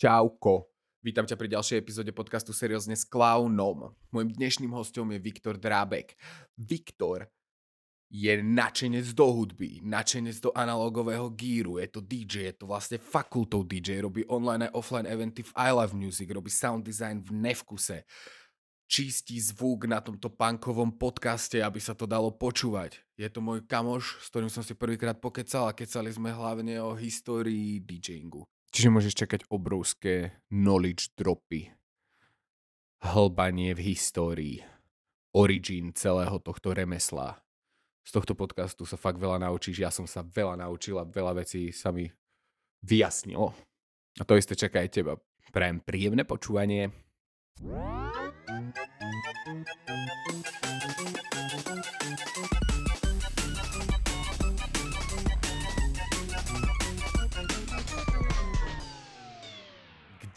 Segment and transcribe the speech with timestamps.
[0.00, 0.72] Čauko.
[1.04, 3.92] Vítam ťa pri ďalšej epizóde podcastu Seriózne s Klaunom.
[4.08, 6.16] Mojím dnešným hostom je Viktor Drábek.
[6.56, 7.28] Viktor
[8.08, 13.60] je načenec do hudby, načenec do analogového gíru, je to DJ, je to vlastne fakultou
[13.60, 18.08] DJ, robí online a offline eventy v I Love Music, robí sound design v Nevkuse,
[18.88, 23.04] čistí zvuk na tomto punkovom podcaste, aby sa to dalo počúvať.
[23.20, 26.96] Je to môj kamoš, s ktorým som si prvýkrát pokecal a kecali sme hlavne o
[26.96, 28.48] histórii DJingu.
[28.70, 31.74] Čiže môžeš čakať obrovské knowledge dropy,
[33.02, 34.56] hlbanie v histórii,
[35.34, 37.42] origin celého tohto remesla.
[38.06, 41.74] Z tohto podcastu sa fakt veľa naučíš, ja som sa veľa naučil a veľa vecí
[41.74, 42.06] sa mi
[42.82, 43.52] vyjasnilo.
[44.18, 45.14] A to isté čaká aj teba.
[45.50, 46.90] Prajem príjemné počúvanie.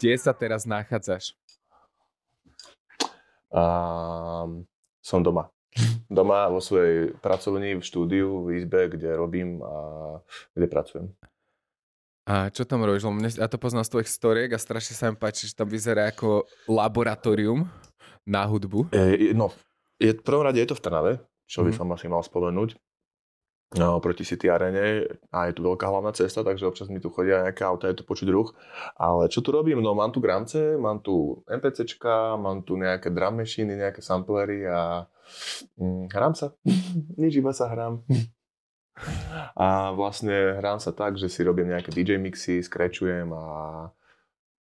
[0.04, 1.32] Kde sa teraz nachádzaš?
[3.48, 4.68] Um,
[5.00, 5.48] som doma.
[6.12, 9.76] Doma vo svojej pracovni, v štúdiu, v izbe, kde robím a
[10.52, 11.06] kde pracujem.
[12.28, 13.08] A čo tam robíš?
[13.08, 16.12] Mne, ja to poznám z tvojich storiek a strašne sa mi páči, že tam vyzerá
[16.12, 17.64] ako laboratórium
[18.28, 18.92] na hudbu.
[18.92, 19.56] E, no,
[19.96, 21.12] je, v prvom rade je to v Trnave,
[21.48, 22.76] čo by som asi mal spomenúť.
[23.74, 25.02] No, proti City Arene
[25.34, 28.06] a je tu veľká hlavná cesta, takže občas mi tu chodia nejaké auta, je to
[28.06, 28.54] počuť ruch.
[28.94, 29.82] Ale čo tu robím?
[29.82, 35.10] No mám tu gramce, mám tu NPCčka, mám tu nejaké drum machiny, nejaké samplery a
[35.74, 36.54] mm, hrám sa.
[37.20, 38.06] Nič, iba sa hrám.
[39.58, 43.46] A vlastne hrám sa tak, že si robím nejaké DJ mixy, skrečujem a,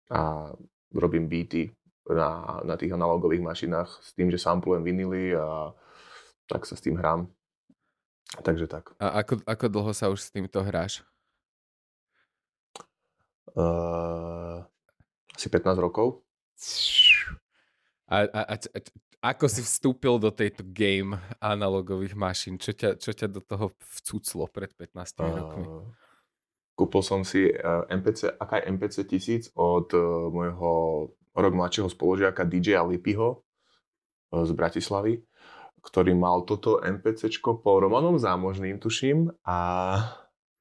[0.10, 0.50] a
[0.90, 1.70] robím beaty
[2.10, 5.70] na, na tých analogových mašinách s tým, že samplujem vinily a
[6.50, 7.30] tak sa s tým hrám.
[8.42, 8.98] Takže tak.
[8.98, 11.06] A ako, ako dlho sa už s týmto hráš?
[13.54, 14.66] Uh,
[15.38, 16.26] asi 15 rokov.
[18.10, 18.78] A, a, a, a
[19.38, 22.58] ako si vstúpil do tejto game analogových mašín?
[22.58, 23.70] Čo ťa, čo ťa do toho
[24.02, 25.66] vcúclo pred 15 uh, rokmi?
[26.74, 29.94] Kúpil som si uh, MPC, aká je MPC 1000 od
[30.34, 30.72] môjho
[31.38, 33.46] rok mladšieho spolužiaka DJ Lipiho
[34.34, 35.22] z Bratislavy
[35.84, 39.58] ktorý mal toto NPCčko po Romanom Zámožným, tuším, a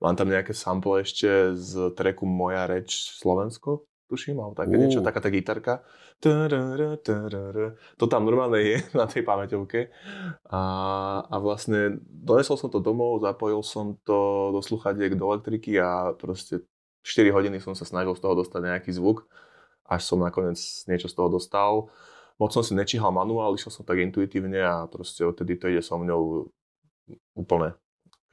[0.03, 4.81] mám tam nejaké sample ešte z treku Moja reč Slovensko, tuším, alebo také uh.
[4.83, 5.87] niečo, taká tá gitarka.
[7.99, 9.89] To tam normálne je na tej pamäťovke.
[10.51, 10.63] A,
[11.27, 16.67] a vlastne donesol som to domov, zapojil som to do sluchadiek, do elektriky a proste
[17.07, 19.27] 4 hodiny som sa snažil z toho dostať nejaký zvuk,
[19.87, 21.91] až som nakoniec niečo z toho dostal
[22.43, 25.95] moc som si nečíhal manuál, išiel som tak intuitívne a proste odtedy to ide so
[25.95, 26.51] mňou
[27.39, 27.79] úplne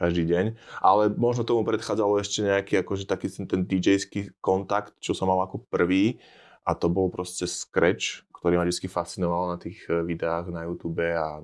[0.01, 0.45] každý deň.
[0.81, 5.69] Ale možno tomu predchádzalo ešte nejaký akože taký ten DJ-ský kontakt, čo som mal ako
[5.69, 6.17] prvý
[6.65, 11.05] a to bol proste Scratch, ktorý ma vždy fascinoval na tých eh, videách na YouTube
[11.05, 11.43] a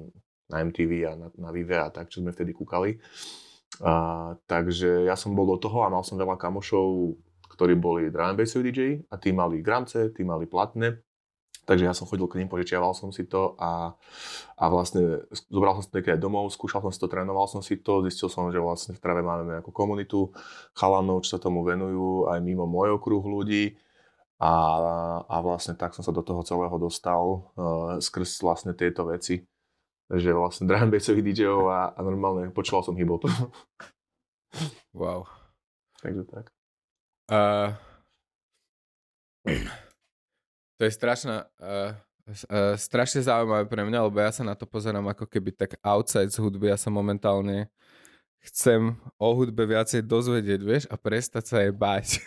[0.50, 3.02] na MTV a na, na Vive a tak, čo sme vtedy kúkali.
[3.81, 7.18] A, takže ja som bol do toho a mal som veľa kamošov,
[7.50, 11.02] ktorí boli drum DJ a tí mali gramce, tí mali platne
[11.66, 13.98] Takže ja som chodil k ním, požičiaval som si to a,
[14.53, 17.81] a vlastne zobral som si to aj domov, skúšal som si to, trénoval som si
[17.81, 20.30] to, zistil som, že vlastne v Trave máme nejakú komunitu
[20.78, 23.81] chalanov, čo sa tomu venujú, aj mimo môj okruh ľudí.
[24.38, 24.52] A,
[25.25, 29.42] a vlastne tak som sa do toho celého dostal uh, skrz vlastne tieto veci.
[30.06, 33.25] Takže vlastne drum bassových DJov a, a normálne počúval som hip-hop.
[34.94, 35.25] wow.
[36.04, 36.46] Takže tak.
[37.25, 37.74] Uh,
[40.75, 41.91] to je strašná, uh,
[42.52, 46.31] uh, strašne zaujímavé pre mňa, lebo ja sa na to pozerám ako keby tak outside
[46.31, 46.72] z hudby.
[46.72, 47.72] Ja sa momentálne
[48.46, 52.22] chcem o hudbe viacej dozvedieť, vieš, a prestať sa jej báť.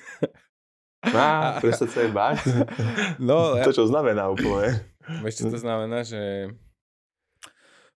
[1.06, 2.36] Á, prestať sa jej báť?
[3.28, 4.82] No, to čo znamená úplne?
[5.22, 6.52] Vieš, čo to znamená, že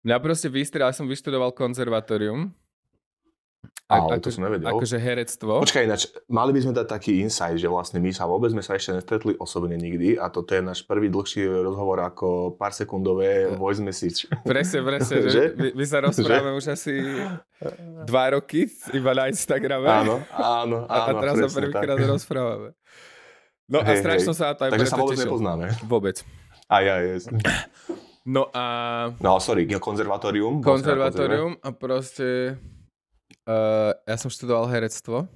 [0.04, 2.52] mňa proste vystrel, ja som vyštudoval konzervatórium
[3.90, 4.70] a, Ale ako, to som nevedel.
[4.70, 5.66] Akože herectvo.
[5.66, 8.78] Počkaj, ináč, mali by sme dať taký insight, že vlastne my sa vôbec sme sa
[8.78, 13.82] ešte nestretli osobne nikdy a toto je náš prvý dlhší rozhovor ako pár sekundové voice
[13.82, 14.30] message.
[14.46, 15.44] Presne, presne, že, že?
[15.58, 17.02] My, my sa rozprávame už asi
[18.06, 19.90] dva roky iba na Instagrame.
[19.90, 21.10] Áno, áno, áno.
[21.10, 22.68] A, teraz sa prvýkrát rozprávame.
[23.66, 25.30] No hej, a strašne sa to aj Takže sa vôbec tešil.
[25.30, 25.66] nepoznáme.
[25.86, 26.22] Vôbec.
[26.70, 27.26] A ja, yes.
[28.22, 28.64] No a...
[29.18, 30.62] No sorry, konzervatórium.
[30.62, 32.54] Konzervatórium a proste
[33.50, 35.26] Uh, ja som študoval herectvo.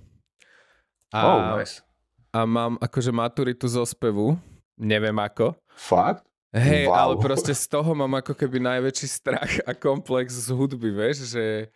[1.10, 1.82] A, oh, nice.
[2.30, 4.38] A mám akože maturitu zo spevu.
[4.78, 5.58] Neviem ako.
[5.74, 6.22] Fakt?
[6.54, 6.94] Hej, wow.
[6.94, 11.66] ale proste z toho mám ako keby najväčší strach a komplex z hudby, vieš, že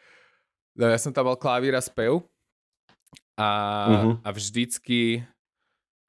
[0.79, 2.23] no, ja som tam mal klavír a spev
[3.35, 3.50] a,
[3.90, 4.14] uh-huh.
[4.23, 5.26] a vždycky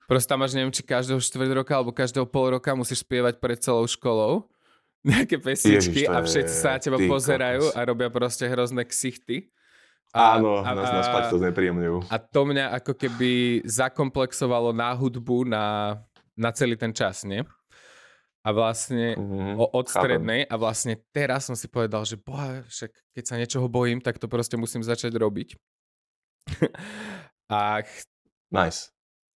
[0.10, 3.62] Proste tam máš, neviem, či každého štvrť roka alebo každého pol roka musíš spievať pred
[3.62, 4.50] celou školou
[5.06, 7.78] nejaké pesničky Ježiš, a všetci sa na teba pozerajú kokos.
[7.78, 9.54] a robia proste hrozné ksichty.
[10.12, 12.10] Áno, nás, nás fakt to znepríjemňujú.
[12.10, 13.32] a to mňa ako keby
[13.64, 15.98] zakomplexovalo na hudbu na,
[16.34, 17.46] na celý ten čas, nie?
[18.40, 19.94] A vlastne Mhm, o, od chápem.
[20.18, 24.16] strednej a vlastne teraz som si povedal, že boha, však keď sa niečoho bojím, tak
[24.16, 25.54] to proste musím začať robiť.
[27.50, 28.08] a, ch-
[28.50, 28.90] Nice.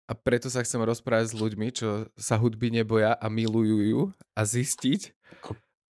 [0.05, 4.03] a preto sa chcem rozprávať s ľuďmi, čo sa hudby neboja a milujú ju
[4.33, 5.17] a zistiť,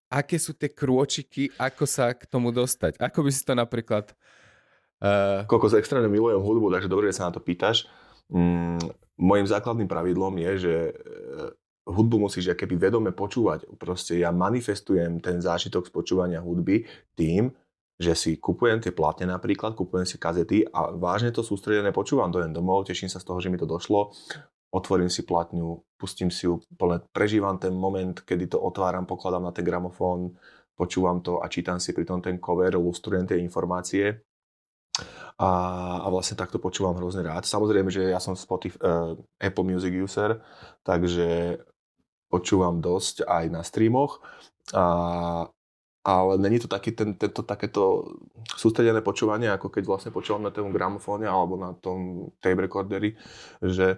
[0.07, 2.95] aké sú tie krôčiky, ako sa k tomu dostať.
[2.97, 4.11] Ako by si to napríklad...
[5.01, 7.89] Uh, Koľko extrémne milujem hudbu, takže dobre, že sa na to pýtaš.
[8.31, 8.79] Mm,
[9.19, 10.93] mojim základným pravidlom je, že e,
[11.83, 13.67] hudbu musíš keby vedome počúvať.
[13.75, 16.87] Proste ja manifestujem ten zážitok z počúvania hudby
[17.19, 17.51] tým,
[18.01, 22.49] že si kupujem tie platne napríklad, kupujem si kazety a vážne to sústredené počúvam, dojem
[22.49, 24.09] domov, teším sa z toho, že mi to došlo,
[24.73, 26.63] otvorím si platňu, pustím si ju,
[27.13, 30.33] prežívam ten moment, kedy to otváram, pokladám na ten gramofón,
[30.73, 34.30] počúvam to a čítam si pri tom ten cover, lustrujem tie informácie
[35.41, 35.49] a,
[36.05, 37.49] a vlastne takto počúvam hrozne rád.
[37.49, 40.37] Samozrejme, že ja som Spotify, uh, Apple Music user,
[40.85, 41.57] takže
[42.29, 44.21] počúvam dosť aj na streamoch,
[44.77, 45.49] a,
[46.05, 48.05] ale není to taký, ten, tento, takéto
[48.53, 53.17] sústredené počúvanie, ako keď vlastne počúvam na tom gramofóne alebo na tom tape recorderi,
[53.65, 53.97] že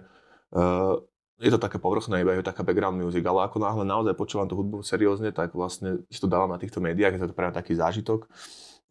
[0.56, 0.96] uh,
[1.44, 4.56] je to také povrchné, iba je taká background music, ale ako náhle naozaj počúvam tú
[4.56, 7.76] hudbu seriózne, tak vlastne si to dávam na týchto médiách, je to pre mňa taký
[7.76, 8.24] zážitok.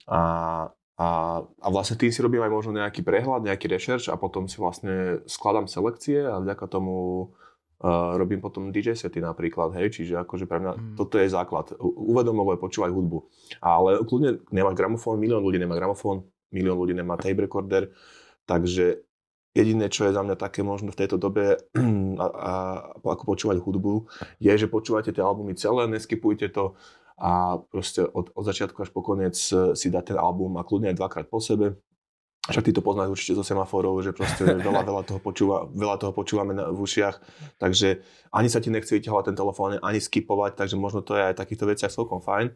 [0.06, 0.20] A,
[0.94, 4.62] a, a vlastne tým si robím aj možno nejaký prehľad, nejaký rešerš a potom si
[4.62, 6.94] vlastne skladám selekcie a vďaka tomu
[7.82, 10.94] uh, robím potom DJ sety napríklad, hej, čiže akože pre mňa Mm.
[10.94, 11.74] toto je základ.
[11.82, 13.26] Uvedomovo je počúvať hudbu.
[13.58, 17.90] Ale kľudne nemáš gramofón, milión ľudí nemá gramofón, milión ľudí nemá tape recorder,
[18.46, 19.02] takže
[19.58, 21.58] jediné, čo je za mňa také možno v tejto dobe
[22.22, 22.54] a, a,
[23.02, 24.06] ako počúvať hudbu,
[24.38, 26.78] je, že počúvate tie albumy celé, neskipujte to
[27.18, 30.90] a proste od, od začiatku až po koniec e, si dať ten album a kľudne
[30.92, 31.78] aj dvakrát po sebe.
[32.44, 36.12] Však ty to poznáš určite zo semaforov, že proste veľa, veľa, toho, počúva, veľa toho
[36.12, 37.16] počúvame na, v ušiach,
[37.62, 38.04] takže
[38.36, 41.72] ani sa ti nechce vyťahovať ten telefón, ani skipovať, takže možno to je aj takýchto
[41.72, 42.52] veciach celkom fajn,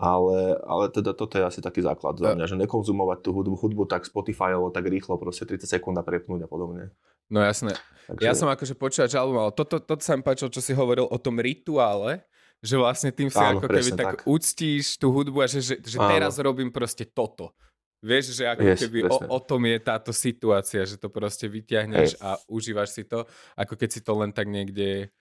[0.00, 3.82] ale, ale teda toto je asi taký základ za mňa, že nekonzumovať tú hudbu, hudbu
[3.88, 6.92] tak Spotifyovo, tak rýchlo, proste 30 sekúnd a prepnúť a podobne.
[7.32, 7.76] no jasné.
[8.08, 11.08] Takže, Ja som akože počúvač album, ale toto, toto sa mi páčilo, čo si hovoril
[11.08, 12.24] o tom rituále,
[12.60, 14.18] že vlastne tým si Áno, ako keby tak, tak.
[14.28, 16.12] uctíš tú hudbu a že, že, že Áno.
[16.12, 17.56] teraz robím proste toto.
[18.00, 19.26] Vieš, že ako Yes, keby o, presne.
[19.28, 23.88] o tom je táto situácia, že to proste vyťahneš a užívaš si to, ako keď
[23.92, 25.12] si to len tak niekde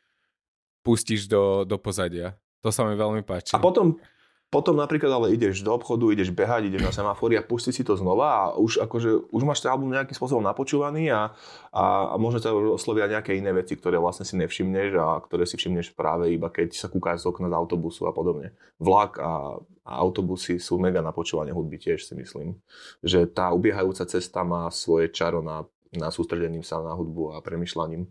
[0.79, 2.39] pustíš do, do pozadia.
[2.63, 3.51] To sa mi veľmi páči.
[3.55, 3.99] A potom,
[4.49, 7.93] potom napríklad ale ideš do obchodu, ideš behať, ideš na semafory a pustí si to
[7.93, 11.37] znova a už akože, už máš ten album nejakým spôsobom napočúvaný a,
[11.69, 15.53] a, a možno ťa oslovia nejaké iné veci, ktoré vlastne si nevšimneš a ktoré si
[15.53, 18.57] všimneš práve iba keď sa kúkáš z okna z autobusu a podobne.
[18.81, 22.57] Vlak a, a autobusy sú mega na počúvanie hudby tiež si myslím.
[23.05, 25.61] Že tá ubiehajúca cesta má svoje čaro na,
[25.93, 28.09] na sústredením sa na hudbu a premyšľaním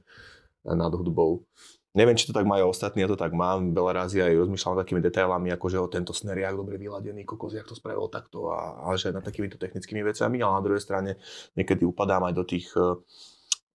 [0.67, 1.43] nad hudbou.
[1.96, 3.73] Neviem, či to tak majú ostatní, ja to tak mám.
[3.73, 7.56] Veľa razy aj rozmýšľam takými detailami, ako že o tento sner, jak dobre vyladený, kokos,
[7.56, 11.17] jak to spravil takto a, a že nad takýmito technickými vecami, ale na druhej strane
[11.56, 13.00] niekedy upadám aj do tých, eh,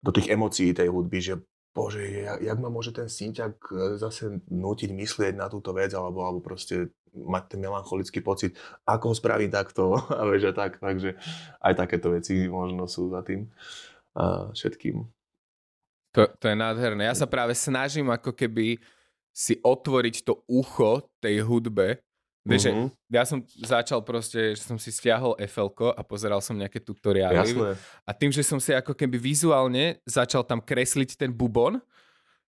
[0.04, 1.34] do tých emócií tej hudby, že
[1.72, 6.28] bože, jak, jak ma môže ten synťak eh, zase nútiť myslieť na túto vec, alebo,
[6.28, 11.16] alebo proste mať ten melancholický pocit, ako ho spravím takto, a a tak, takže
[11.64, 13.48] aj takéto veci možno sú za tým
[14.12, 15.21] a všetkým.
[16.12, 17.08] To, to je nádherné.
[17.08, 18.76] Ja sa práve snažím ako keby
[19.32, 22.00] si otvoriť to ucho tej hudbe.
[22.42, 26.58] Vieš, že Mhm, ja som začal proste, že som si stiahol fl a pozeral som
[26.58, 27.54] nejaké tutoriály.
[27.54, 27.78] Jasné.
[28.02, 31.78] A tým, že som si ako keby vizuálne začal tam kresliť ten bubon,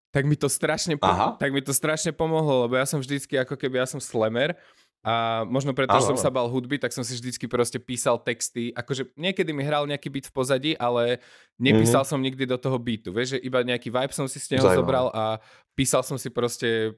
[0.10, 1.38] tak mi to strašne, po- Aha.
[1.38, 4.58] tak mi to strašne pomohlo, lebo ja som vždycky ako keby, ja som slemer
[5.04, 8.72] a možno preto, že som sa bal hudby, tak som si vždycky proste písal texty,
[8.72, 11.20] akože niekedy mi hral nejaký beat v pozadí, ale
[11.60, 14.64] nepísal som nikdy do toho beatu, vieš, že iba nejaký vibe som si z neho
[14.80, 15.44] zobral a
[15.76, 16.96] písal som si proste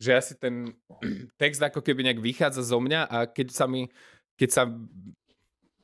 [0.00, 0.72] že ja si ten
[1.40, 3.84] text ako keby nejak vychádza zo mňa a keď sa mi,
[4.40, 4.62] keď sa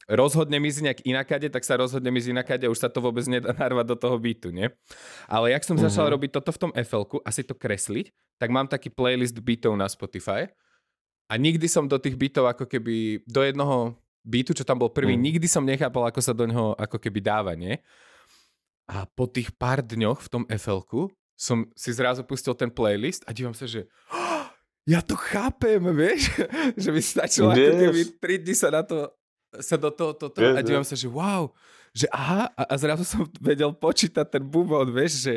[0.06, 3.52] rozhodnem ísť nejak inakade, tak sa rozhodnem ísť inakade a už sa to vôbec nedá
[3.60, 4.70] narvať do toho beatu, nie?
[5.28, 6.12] Ale jak som začal Mhm.
[6.16, 8.08] robiť toto v tom fl a si to kresliť,
[8.40, 10.48] tak mám taký playlist beatov na Spotify
[11.26, 15.14] a nikdy som do tých beatov ako keby, do jednoho beatu, čo tam bol prvý,
[15.14, 15.22] Mhm.
[15.22, 17.78] nikdy som nechápal, ako sa do neho ako keby dáva, nie?
[18.86, 20.82] A po tých pár dňoch v tom fl
[21.36, 24.48] som si zrazu pustil ten playlist a dívam sa, že "Ah,
[24.88, 26.30] ja to chápem, vieš?
[26.80, 27.76] že by stačilo ako Yes.
[27.76, 29.10] keby 3 dní sa na to
[29.58, 31.48] sa do toho toto Vieš, a dívam sa, že wow,
[31.90, 35.34] že aha, a, a zrazu som vedel počítať ten bubon, vieš, že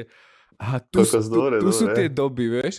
[0.55, 1.95] aha, tu, sú- tu, dobre, tu sú dobre.
[1.95, 2.75] tie doby, vieš.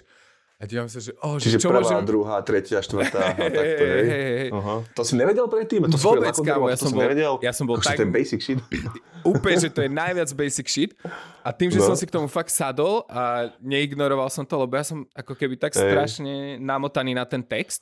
[0.61, 2.05] A dívam sa, že oh, že Čiže čo prvá, môžem...
[2.05, 4.53] druhá, tretia, štvrtá a takto, Hej.
[4.53, 4.75] Aha.
[4.93, 5.89] To si nevedel predtým?
[5.89, 7.33] To Vôbec, kámo, ja som bol- nevedel?
[7.41, 8.61] ja som bol Akože tak- to je basic shit.
[9.27, 10.91] Úplne, že to je najviac basic shit.
[11.41, 11.89] A tým, že No.
[11.89, 15.57] som si k tomu fakt sadol a neignoroval som to, lebo ja som ako keby
[15.57, 15.81] tak Hej.
[15.83, 17.81] strašne namotaný na ten text,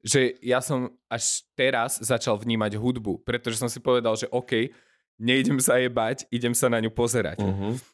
[0.00, 4.72] že ja som až teraz začal vnímať hudbu, pretože som si povedal, že OK,
[5.14, 7.36] nejdem sa jebať, idem sa na ňu pozerať.
[7.38, 7.92] Mhm.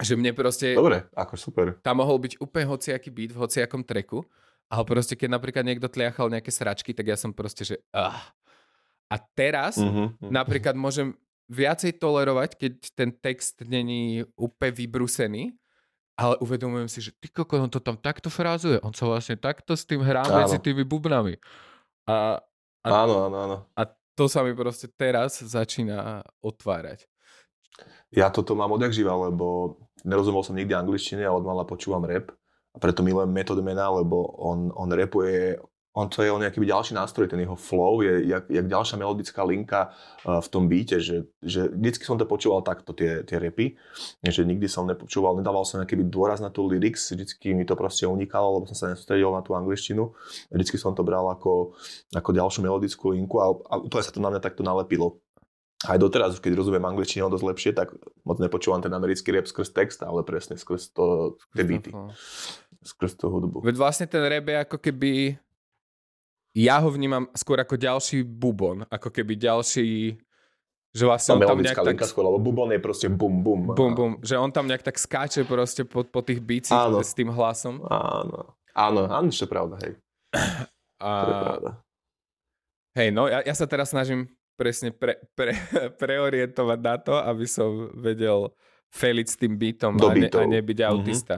[0.00, 1.76] Že mne proste, Dobre, ako super.
[1.84, 4.24] tam mohol byť úplne hociaký beat v hociakom treku,
[4.72, 8.32] ale proste keď napríklad niekto tliachal nejaké sračky, tak ja som proste, že ah.
[9.10, 10.22] A teraz mhm.
[10.30, 11.12] napríklad môžem
[11.50, 15.50] viacej tolerovať, keď ten text není úplne vybrusený,
[16.14, 19.74] ale uvedomujem si, že ty koko, on to tam takto frázuje, on sa vlastne takto
[19.74, 20.46] s tým hrá Áno.
[20.46, 21.34] medzi tými bubnami.
[22.06, 22.38] A,
[22.86, 23.56] a, Áno, áno, áno.
[23.74, 23.82] a
[24.14, 27.08] to sa mi proste teraz začína otvárať.
[28.12, 32.32] Ja toto mám odjak živa, lebo nerozumel som nikdy angličtine a od počúvam rap.
[32.70, 35.58] A preto milujem Method Mana, lebo on, on rapuje,
[35.90, 39.42] on to je on nejaký ďalší nástroj, ten jeho flow je jak, jak ďalšia melodická
[39.42, 43.74] linka uh, v tom beate, že, že vždycky som to počúval takto, tie, tie rapy,
[44.22, 48.06] že nikdy som nepočúval, nedával som nejaký dôraz na tú lyrics, vždycky mi to proste
[48.06, 50.14] unikalo, lebo som sa nesústredil na tú angličtinu.
[50.54, 51.74] Vždycky som to bral ako,
[52.14, 55.18] ako ďalšiu melodickú linku a, a úplne sa to na mňa takto nalepilo
[55.80, 60.00] aj doteraz, keď rozumiem angličtinu dosť lepšie, tak moc nepočúvam ten americký rap skrz text,
[60.04, 61.88] ale presne skrz to, tie beaty,
[62.84, 63.64] skrz tú hudbu.
[63.64, 65.40] Veď vlastne ten rap je ako keby...
[66.50, 70.18] Ja ho vnímam skôr ako ďalší bubon, ako keby ďalší...
[70.90, 72.02] Že vlastne on tam nejak tak...
[72.02, 73.70] skôr, lebo bubon je proste bum bum.
[73.78, 76.42] Bum, bum, že on tam nejak tak skáče proste po, po tých
[76.74, 76.98] Áno.
[77.00, 77.78] s tým hlasom.
[77.86, 79.94] Áno, áno, áno, to je pravda, hej.
[80.98, 81.70] A, To je pravda.
[82.98, 84.26] hej, no ja, ja sa teraz snažím
[84.60, 85.56] presne pre, pre,
[86.02, 88.52] preorientovať na to, aby som vedel
[88.92, 90.88] feliť s tým beatom Do a, ne, a nebyť Mhm.
[90.92, 91.36] autista.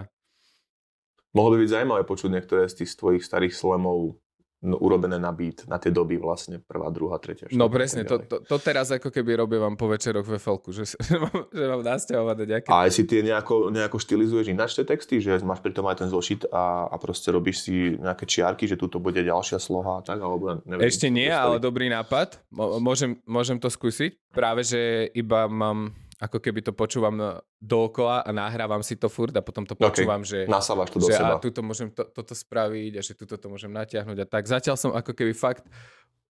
[1.31, 4.19] Mohlo by byť zaujímavé počuť niektoré z tých tvojich starých slamov
[4.63, 7.59] no, urobené na beat, na tie doby vlastne, prvá, druhá, tretia, štvrtá.
[7.59, 11.19] No presne, to, to, to teraz ako keby robím po večeroch ve felku, že, že,
[11.19, 12.69] mám, že mám nasťahovať nejaké...
[12.71, 16.07] A aj si tie nejako, nejako štilizuješ ináč tie texty, že máš pri tom aj
[16.07, 20.03] ten zošit a, a proste robíš si nejaké čiarky, že tuto bude ďalšia sloha a
[20.07, 20.87] tak, alebo neviem.
[20.87, 22.39] Ešte nie, ale dobrý nápad.
[22.55, 24.15] Môžem, môžem to skúsiť.
[24.31, 25.91] Práve, že iba mám,
[26.23, 30.23] ako keby to počúvam na- dookola a nahrávam si to furt a potom to počúvam,
[30.23, 31.35] že, Nasávaš to do že seba.
[31.35, 34.47] a tuto môžem to, toto spraviť a že tuto to môžem natiahnuť a tak.
[34.47, 35.67] Zatiaľ som ako keby fakt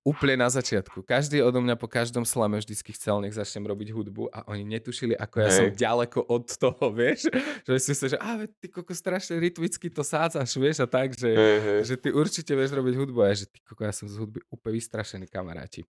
[0.03, 1.07] úplne na začiatku.
[1.07, 5.15] Každý odo mňa po každom slame vždycky chcel, nech začnem robiť hudbu a oni netušili,
[5.15, 5.55] ako ja Hej.
[5.55, 7.31] som ďaleko od toho, vieš.
[7.63, 11.31] Že si myslel, že a ty koko strašne rytmicky to sádzaš, vieš a tak, že,
[11.31, 11.81] Hej, hej.
[11.87, 14.43] že ty určite vieš robiť hudbu a ja, že ty koko, ja som z hudby
[14.51, 15.87] úplne vystrašený kamaráti.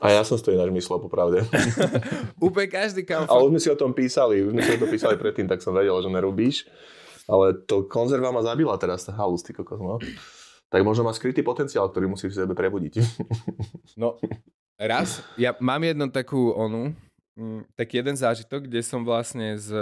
[0.00, 1.44] A ja som si to ináč myslel, popravde.
[2.40, 4.88] úplne každý kam Ale už sme si o tom písali, už sme si o tom
[4.88, 6.64] písali predtým, tak som vedel, že nerobíš.
[7.28, 10.00] Ale to konzerva ma zabila teraz, tá halus, ty kokos, no.
[10.70, 12.94] Tak možno má skrytý potenciál, ktorý musí v sebe prebudiť.
[13.98, 14.16] No,
[14.78, 16.94] raz, ja mám jednu takú onu,
[17.34, 19.74] mm, tak jeden zážitok, kde som vlastne z...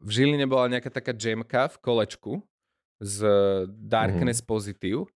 [0.00, 2.32] V Žiline bola nejaká taká jamka v kolečku
[3.04, 3.28] z
[3.68, 5.06] Darkness Positive,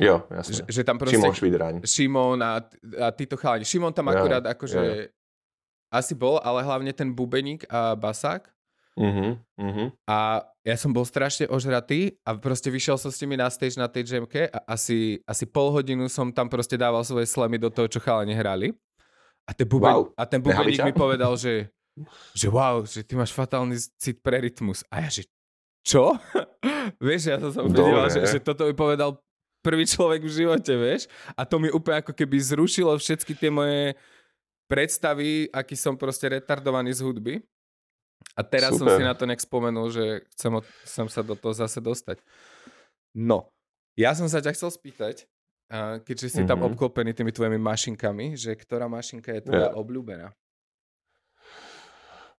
[0.00, 0.62] jo, že, jasne.
[0.68, 1.20] že tam proste...
[1.20, 1.74] Šimon Švidraň.
[1.84, 2.64] Šimon a,
[3.04, 3.68] a títo chalani.
[3.68, 5.12] Šimon tam Ja, akurát akože ja.
[5.92, 8.48] asi bol, ale hlavne ten bubeník a basák.
[8.98, 9.84] Mhm, mhm.
[10.04, 13.88] A ja som bol strašne ožratý a proste vyšiel som s nimi na stage na
[13.88, 17.88] tej jamke a asi, asi pol hodinu som tam proste dával svoje slamy do toho,
[17.88, 18.74] čo chalani hrali.
[19.48, 20.02] A ten, bubeň, Wow.
[20.14, 21.72] a ten bubeník mi povedal, že,
[22.36, 24.84] že wow, že ty máš fatálny cit pre rytmus.
[24.92, 25.26] A ja že,
[25.82, 26.14] čo?
[27.02, 29.16] vieš, ja som sa vedel, že, že toto mi povedal
[29.64, 31.08] prvý človek v živote, vieš?
[31.36, 33.96] A to mi úplne ako keby zrušilo všetky tie moje
[34.70, 37.34] predstavy, aký som proste retardovaný z hudby.
[38.34, 38.96] A teraz som Super.
[38.96, 42.20] si na to nejak spomenul, že chcem, od- chcem sa do toho zase dostať.
[43.12, 43.50] No,
[43.96, 45.26] ja som sa ťa chcel spýtať,
[46.02, 46.66] keďže si tam Mhm.
[46.72, 49.76] obklopený tými tvojimi mašinkami, že ktorá mašinka je tvoja Ja.
[49.76, 50.30] obľúbená?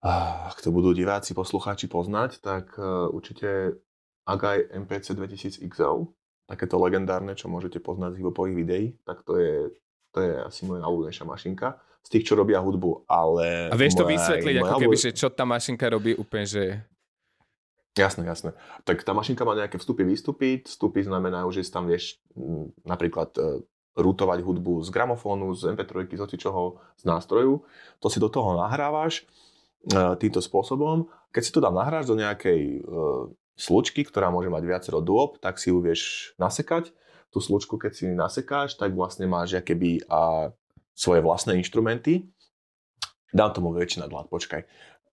[0.02, 3.78] Ah, Ak to budú diváci, poslucháči poznať, tak uh, určite
[4.26, 6.10] Agai MPC 2000 XL,
[6.50, 9.70] takéto legendárne, čo môžete poznať z hiphopových videí, tak to je,
[10.10, 11.68] to je asi moja najobľúbenejšia mašinka
[12.01, 13.70] z tých, čo robia hudbu, ale...
[13.70, 16.63] A vieš to vysvetliť, moja ako keby, že čo tá mašinka robí úplne, že...
[17.93, 18.55] Jasné, jasné.
[18.88, 20.63] Tak tá mašinka má nejaké vstupy, výstupy.
[20.63, 22.24] Vstupy znamenajú, že si tam vieš
[22.88, 23.67] napríklad e,
[24.00, 27.67] rutovať hudbu z gramofónu, z MP3, z hocičoho, z nástroju.
[28.00, 29.27] To si do toho nahrávaš
[29.91, 31.12] e, týmto spôsobom.
[31.36, 32.81] Keď si to tam nahráš do nejakej e,
[33.60, 36.96] slučky, ktorá môže mať viacero dôb, tak si ju vieš nasekať.
[37.31, 40.51] tú slučku, keď si nasekáš, tak vlastne máš keby a,
[41.01, 42.29] svoje vlastné inštrumenty.
[43.34, 44.62] Dám tomu väčší nadhľad, počkaj.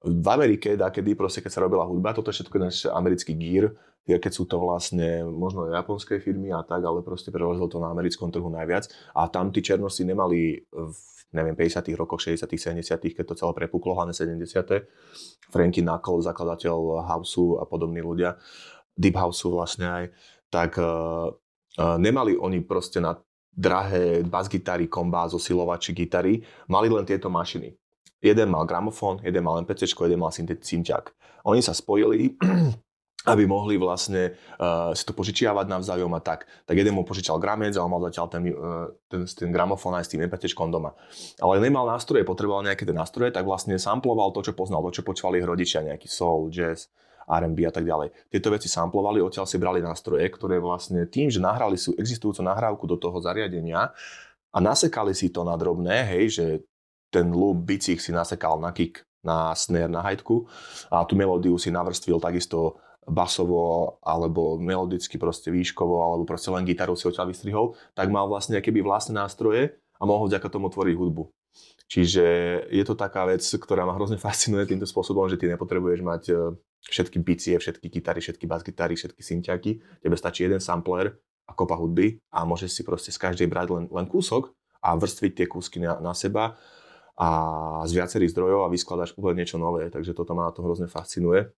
[0.04, 3.72] V Amerike, da, kedy proste, keď sa robila hudba, toto všetko je náš americký gear,
[4.04, 8.28] keď sú to vlastne možno japonské firmy a tak, ale proste prevezlo to na americkom
[8.28, 8.88] trhu najviac.
[9.16, 10.92] A tam tí černosti nemali v
[11.28, 14.64] neviem, 50 rokoch, 60 70 keď to celé prepuklo, hlavne 70
[15.52, 18.40] Franky Knuckle, zakladateľ Houseu a podobní ľudia,
[18.96, 20.04] Deep Houseu vlastne aj,
[20.48, 21.28] tak uh,
[21.76, 23.12] nemali oni proste na
[23.52, 27.74] drahé bas-gitary, kombá, zosilovači, gitary, mali len tieto mašiny.
[28.18, 31.04] Jeden mal gramofón, jeden mal MPC, jeden mal synťák.
[31.46, 32.34] Oni sa spojili
[33.28, 36.48] aby mohli vlastne uh, si to požičiavať navzájom a tak.
[36.64, 40.08] Tak jeden mu požičal gramec a on mal zatiaľ ten, uh, ten, ten gramofón aj
[40.08, 40.34] s tým mp
[40.72, 40.96] doma.
[41.42, 45.02] Ale nemal nástroje, potreboval nejaké tie nástroje, tak vlastne samploval to, čo poznal, to, čo
[45.04, 46.88] počúvali rodičia, nejaký soul, jazz,
[47.28, 48.32] R&B a tak ďalej.
[48.32, 52.88] Tieto veci samplovali, odtiaľ si brali nástroje, ktoré vlastne tým, že nahrali sú existujúcu nahrávku
[52.88, 53.92] do toho zariadenia
[54.48, 56.46] a nasekali si to na drobné, hej, že
[57.12, 60.48] ten loop bicích si nasekal na kick, na snare, na hajtku
[60.88, 66.92] a tú melódiu si navrstvil takisto basovo alebo melodicky proste výškovo alebo proste len gitaru
[66.92, 71.24] si odtiaľ vystrihol, tak mal vlastne keby vlastné nástroje a mohol vďaka tomu tvoriť hudbu.
[71.88, 72.24] Čiže
[72.68, 76.34] je to taká vec, ktorá ma hrozne fascinuje týmto spôsobom, že ty nepotrebuješ mať e,
[76.88, 79.70] všetky bicie, všetky gitary, všetky basgitary, všetky synťaky.
[80.00, 81.12] Tebe stačí jeden sampler
[81.48, 85.32] a kopa hudby a môžeš si proste z každej brať len, len kúsok a vrstviť
[85.36, 86.56] tie kúsky na, na seba
[87.18, 87.28] a
[87.84, 89.90] z viacerých zdrojov a vyskladaš úplne niečo nové.
[89.90, 91.50] Takže toto ma na to hrozne fascinuje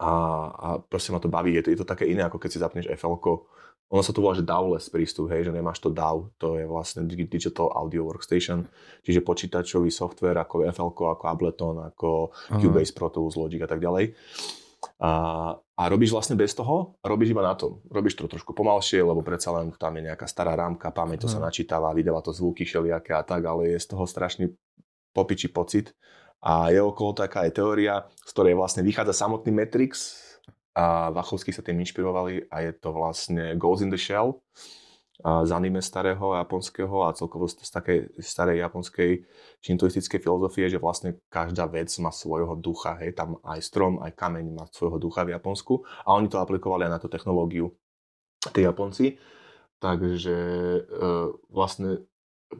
[0.00, 0.12] a,
[0.48, 1.54] a proste ma to baví.
[1.54, 3.20] Je to, je to také iné, ako keď si zapneš fl
[3.88, 7.08] ono sa to volá, že DAW-less prístup, hej, že nemáš to DAW, to je vlastne
[7.08, 8.68] Digital Audio Workstation,
[9.00, 12.60] čiže počítačový software ako FL, ako Ableton, ako Aha.
[12.60, 14.12] Cubase, Pro Tools, Logic a tak ďalej.
[15.00, 15.10] A,
[15.56, 17.80] a robíš vlastne bez toho, robíš iba na tom.
[17.88, 21.40] Robíš to trošku pomalšie, lebo predsa len tam je nejaká stará rámka, pamäť to sa
[21.40, 24.52] načítava, vydáva to zvuky všelijaké a tak, ale je z toho strašný
[25.16, 25.96] popiči pocit
[26.44, 30.22] a je okolo taká aj teória, z ktorej vlastne vychádza samotný Matrix
[30.78, 34.38] a Vachovský sa tým inšpirovali a je to vlastne Ghost in the Shell
[35.18, 39.26] z anime starého japonského a celkovo z takej starej japonskej
[39.66, 44.46] šintoistickej filozofie, že vlastne každá vec má svojho ducha, hej, tam aj strom, aj kameň
[44.54, 47.74] má svojho ducha v Japonsku a oni to aplikovali aj na tú technológiu,
[48.54, 49.18] tí Japonci.
[49.82, 50.80] Takže e,
[51.50, 52.06] vlastne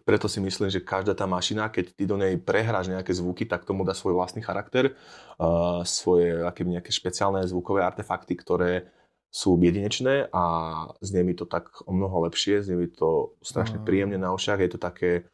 [0.04, 3.64] preto si myslím, že každá tá mašina, keď ty do nej prehráš nejaké zvuky, tak
[3.64, 4.92] tomu dá svoj vlastný charakter,
[5.40, 8.92] uh, svoje aké nejaké špeciálne zvukové artefakty, ktoré
[9.28, 10.44] sú jedinečné a
[11.04, 14.70] znie mi to tak o mnoho lepšie, znie mi to strašne príjemne na ušach, je
[14.72, 15.28] to také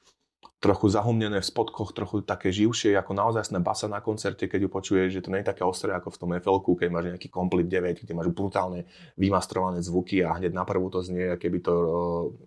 [0.65, 5.09] trochu zahumnené v spodkoch, trochu také živšie, ako naozaj basa na koncerte, keď ju počuješ,
[5.13, 8.01] že to nie je také ostré ako v tom fl keď máš nejaký komplet 9,
[8.01, 8.89] kde máš brutálne
[9.21, 11.75] vymastrované zvuky a hneď na prvú to znie, keby to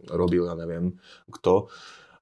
[0.10, 0.98] robil, ja neviem
[1.30, 1.70] kto.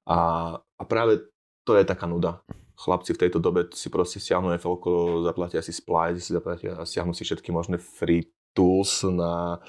[0.04, 1.32] A, a práve
[1.64, 2.44] to je taká nuda.
[2.76, 4.76] Chlapci v tejto dobe si proste stiahnu fl
[5.24, 9.64] zaplatia si Splice, zaplatia stiahnu si všetky možné free tools na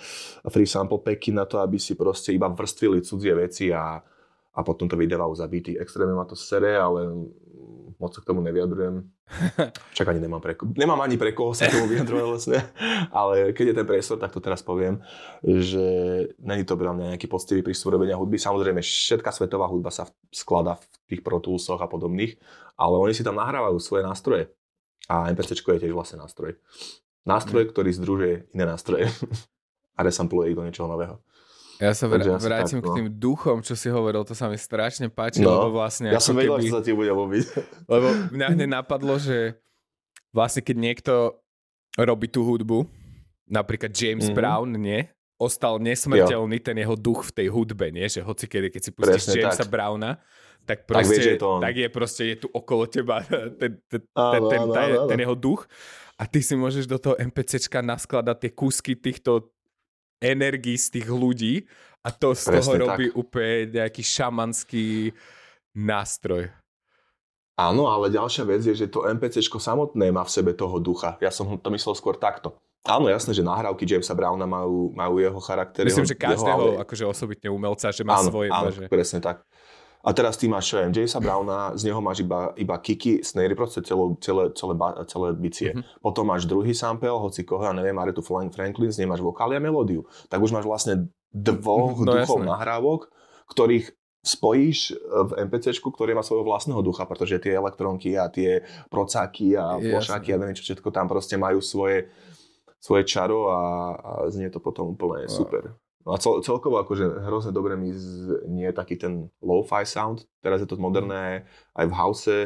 [0.51, 4.03] free sample packy na to, aby si proste iba vrstvili cudzie veci a
[4.57, 5.77] a potom to vydávajú zabitý.
[5.77, 7.29] Extrémne ma to sere, ale
[8.01, 9.05] moc sa k tomu nevyjadrujem.
[9.97, 12.59] Čak ani nemám pre, nemám ani pre koho sa k tomu vyjadrovať vlastne.
[13.13, 15.01] Ale keď je ten priestor, tak to teraz poviem,
[15.45, 15.85] že
[16.41, 18.41] není to pre mňa nejaký poctivý prístup robenia hudby.
[18.41, 22.37] Samozrejme, všetká svetová hudba sa skladá v tých Pro Toolsoch a podobných,
[22.77, 24.53] ale oni si tam nahrávajú svoje nástroje.
[25.07, 26.59] A MPC je tiež vlastne nástroj.
[27.27, 27.71] Nástroj, mm.
[27.75, 29.11] ktorý združuje iné nástroje
[29.99, 31.19] a resampluje ich do niečoho nového.
[31.77, 32.93] Ja sa vr- vrátim tak, no.
[32.93, 36.09] k tým duchom, čo si hovoril, to sa mi strašne páči, no, lebo vlastne...
[36.09, 37.45] Ja som vedel, keby, že sa ti bude ľúbiť.
[37.93, 39.61] Lebo mňa hneď napadlo, že
[40.33, 41.13] vlastne keď niekto
[42.01, 42.89] robí tú hudbu,
[43.45, 44.37] napríklad James mm-hmm.
[44.37, 45.05] Brown, nie?
[45.37, 46.65] Ostal nesmrteľný jo.
[46.65, 48.09] ten jeho duch v tej hudbe, nie?
[48.09, 49.73] Že hoci kedy, keď si pustíš Presne Jamesa tak.
[49.73, 50.11] Browna,
[50.67, 51.61] tak proste, tak, vieš, je to on.
[51.63, 53.23] tak je proste, je tu okolo teba
[53.61, 55.69] ten, ten, ten, ten, ten, jeho duch
[56.19, 59.55] a ty si môžeš do toho MPCčka naskladať tie kúsky týchto
[60.21, 61.65] energii z tých ľudí
[62.07, 63.19] a to z Presne toho robí tak.
[63.19, 64.87] úplne nejaký šamanský
[65.75, 66.49] nástroj.
[67.57, 71.17] Áno, ale ďalšia vec je, že to NPCčko samotné má v sebe toho ducha.
[71.25, 72.53] Ja som to myslel skôr takto.
[72.87, 75.83] Áno, jasné, že nahrávky Jamesa Browna majú, majú jeho charakter.
[75.83, 78.49] Myslím, jeho, že každého jeho, akože osobitne umelca, že má áno, svoje.
[78.55, 78.87] Áno, že...
[78.87, 79.43] presne tak.
[80.07, 83.83] A teraz ty máš um, Jamesa Browna, z neho máš iba, iba kiky, snare, proste
[83.83, 84.75] celé, celé, celé,
[85.11, 85.75] celé bicie.
[85.75, 85.99] Mm-hmm.
[85.99, 89.61] Potom máš druhý sample, hoci koho, ja neviem, Aretu Franklin, z nej máš vokály a
[89.61, 90.07] melódiu.
[90.31, 92.51] Tak už máš vlastne dvoch no, duchov jasné.
[92.55, 93.11] nahrávok,
[93.51, 93.91] ktorých
[94.27, 99.79] spojíš v MPCčku, ktorý má svojho vlastného ducha, pretože tie elektronky a tie procáky a
[99.79, 102.11] plošáky a neviem čo všetko tam proste majú svoje,
[102.83, 103.61] svoje čaro a,
[103.95, 105.35] a znie to potom úplne no.
[105.35, 105.79] super.
[106.07, 110.31] No a cel, celkovo akože hrozne dobre mi znie taký ten lo-fi sound.
[110.39, 111.43] Teraz je to moderné
[111.75, 112.37] aj v house.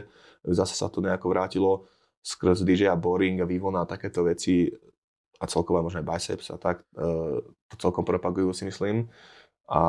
[0.41, 1.85] Zase sa to nejako vrátilo
[2.25, 4.73] skrz DJ a Boring a Vivona a takéto veci
[5.41, 6.89] a celkovo možno aj Biceps a tak.
[6.97, 7.05] E,
[7.45, 9.13] to celkom propagujú si myslím.
[9.69, 9.81] A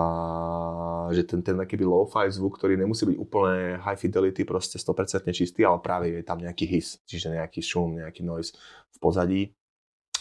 [1.15, 5.63] že ten, ten akýby lo-fi zvuk, ktorý nemusí byť úplne high fidelity, proste 100% čistý,
[5.63, 8.53] ale práve je tam nejaký his, čiže nejaký šum, nejaký noise
[8.93, 9.41] v pozadí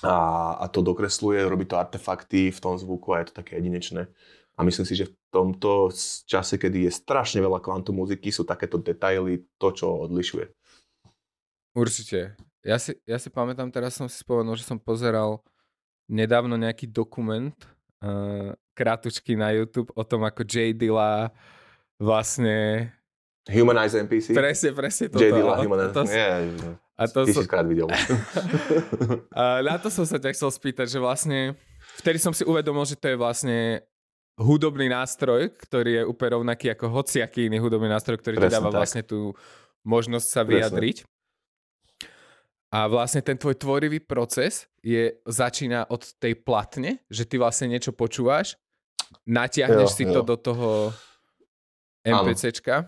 [0.03, 0.17] a,
[0.61, 4.09] a to dokresluje, robí to artefakty v tom zvuku a je to také jedinečné.
[4.57, 5.89] A myslím si, že v tomto
[6.29, 10.53] čase, kedy je strašne veľa kvantum muziky, sú takéto detaily to, čo odlišuje.
[11.73, 12.37] Určite.
[12.61, 15.41] Ja si, ja si pamätám, teraz som si spomenul, že som pozeral
[16.13, 17.57] nedávno nejaký dokument
[18.05, 20.77] uh, krátučky na YouTube o tom, ako J.
[20.77, 21.33] Dilla
[21.97, 22.91] vlastne...
[23.49, 24.37] Humanize NPC?
[24.37, 25.25] Presne, presne toto.
[25.25, 25.33] J.
[25.33, 25.93] Dilla Humanize.
[25.97, 26.45] To, yeah.
[27.01, 27.73] A to Tisíckrát som...
[27.73, 27.89] videl.
[29.41, 31.57] a na to som sa ťa chcel spýtať, že vlastne
[32.05, 33.81] vtedy som si uvedomil, že to je vlastne
[34.37, 38.69] hudobný nástroj, ktorý je úplne rovnaký ako hociaký iný hudobný nástroj, ktorý Presne ti dáva
[38.69, 38.79] tak.
[38.85, 39.33] vlastne tú
[39.89, 40.53] možnosť sa Presne.
[40.53, 40.97] vyjadriť.
[42.71, 47.91] A vlastne ten tvoj tvorivý proces je, začína od tej platne, že ty vlastne niečo
[47.91, 48.55] počúvaš,
[49.27, 50.13] natiahneš jo, si jo.
[50.15, 50.69] to do toho
[52.07, 52.87] MPCčka.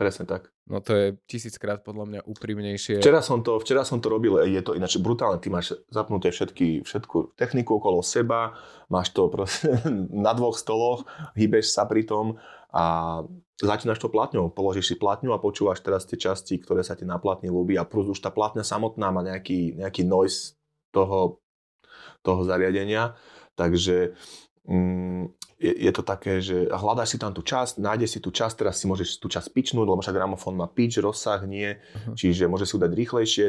[0.00, 0.53] Presne tak.
[0.64, 3.04] No to je tisíckrát podľa mňa úprimnejšie.
[3.04, 6.88] Včera som to, včera som to robil, je to ináč brutálne, ty máš zapnuté všetky,
[6.88, 8.56] všetku techniku okolo seba,
[8.88, 9.76] máš to proste
[10.24, 11.04] na dvoch stoloch,
[11.36, 12.40] hýbeš sa pri tom
[12.72, 13.20] a
[13.60, 17.20] začínaš to platňou, položíš si platňu a počúvaš teraz tie časti, ktoré sa ti na
[17.20, 20.56] platni ľúbi a plus už tá platňa samotná má nejaký, nejaký noise
[20.96, 21.44] toho,
[22.24, 23.20] toho zariadenia,
[23.52, 24.16] takže
[24.64, 28.60] mm, je, je to také, že hľadáš si tam tú časť, nájdeš si tú časť,
[28.60, 32.12] teraz si môžeš tú časť pičnúť, lebo však gramofón má pitch, rozsah, nie, uh-huh.
[32.12, 33.46] čiže môže si udať rýchlejšie,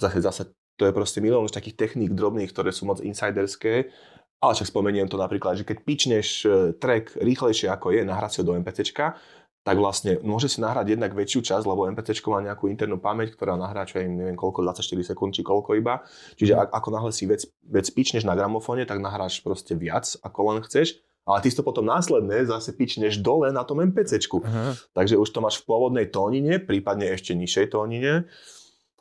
[0.00, 0.42] zase, zase
[0.80, 3.92] to je proste milión už takých techník drobných, ktoré sú moc insiderské,
[4.38, 8.38] ale však spomeniem to napríklad, že keď pičneš e, track rýchlejšie ako je, nahrať si
[8.40, 9.18] ho do MPCčka,
[9.66, 13.58] tak vlastne môže si nahrať jednak väčšiu časť, lebo MPC má nejakú internú pamäť, ktorá
[13.58, 16.00] nahrá, čo im neviem koľko, 24 sekúnd či koľko iba.
[16.40, 16.72] Čiže mm.
[16.72, 21.02] ako náhle si vec, vec pičneš na gramofóne, tak nahráš proste viac, ako len chceš
[21.28, 24.40] ale ty si to potom následne zase pičneš dole na tom MPCčku.
[24.40, 24.72] Aha.
[24.96, 28.24] Takže už to máš v pôvodnej tónine, prípadne ešte nižšej tónine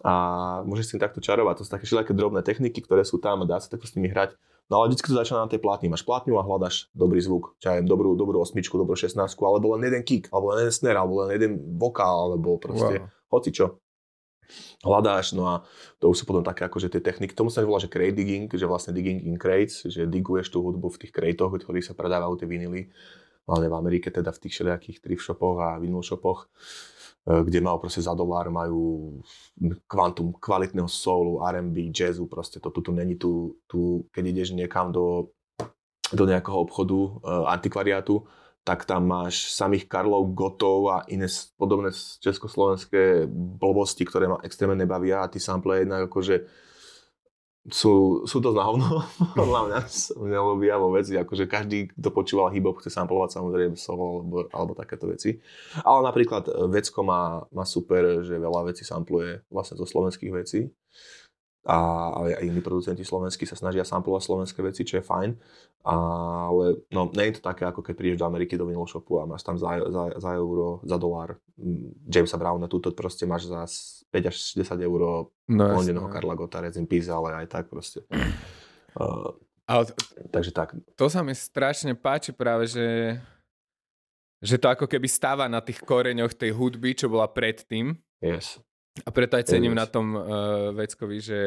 [0.03, 0.13] a
[0.67, 1.63] môžeš si takto čarovať.
[1.63, 4.11] To sú také všelijaké drobné techniky, ktoré sú tam a dá sa takto s nimi
[4.11, 4.35] hrať.
[4.67, 5.87] No ale vždy to začína na tej plátni.
[5.87, 7.55] Máš plátňu a hľadaš dobrý zvuk.
[7.63, 10.99] Čo aj dobrú, dobrú osmičku, dobrú 16, alebo len jeden kick, alebo len jeden snare,
[10.99, 13.31] alebo len jeden vokál, alebo proste wow.
[13.31, 13.79] hoci čo
[14.83, 15.55] hľadáš, no a
[15.99, 18.65] to už sú potom také akože tie techniky, tomu sa volá, že crate digging, že
[18.65, 22.39] vlastne digging in crates, že diguješ tú hudbu v tých cratech, v ktorých sa predávajú
[22.39, 22.89] tie vinily,
[23.47, 26.51] hlavne v Amerike, teda v tých všelijakých thrift shopoch a vinyl shopoch,
[27.27, 29.19] e, kde majú proste za dolár, majú
[29.87, 35.31] kvantum kvalitného soulu, R&B, jazzu, proste to tu není tu, tu, keď ideš niekam do,
[36.11, 38.23] do nejakého obchodu, uh, antikvariátu,
[38.67, 45.23] tak tam máš samých Karlov, Gotov a iné podobné československé blbosti, ktoré ma extrémne nebavia
[45.23, 46.43] a tí sample jednak akože
[47.71, 48.67] sú, sú to na
[49.39, 49.79] podľa mňa
[50.27, 55.07] nelobia vo veci, akože každý, kto počúval hip-hop, chce samplovať samozrejme solo alebo, alebo takéto
[55.07, 55.39] veci.
[55.87, 60.67] Ale napríklad Vecko má, má super, že veľa vecí sampluje vlastne zo slovenských vecí
[61.67, 61.77] a
[62.15, 65.35] aj iní producenti slovenskí sa snažia samplovať slovenské veci, čo je fajn.
[65.83, 69.27] Ale no, nie je to také, ako keď prídeš do Ameriky do vinyl shopu a
[69.27, 73.67] máš tam za, za, za euro, za dolár mm, Jamesa Browna, túto proste máš za
[74.15, 77.99] 5 až 10 eur no, Londeného Karla Gota, Redzin Pizza, ale aj tak proste.
[78.95, 79.35] Uh,
[79.71, 79.91] ale
[80.31, 80.71] takže tak.
[80.95, 83.19] To sa mi strašne páči práve, že,
[84.39, 87.91] že to ako keby stáva na tých koreňoch tej hudby, čo bola predtým.
[88.23, 88.63] Yes.
[89.05, 91.39] A preto aj cením na tom uh, veckovi, že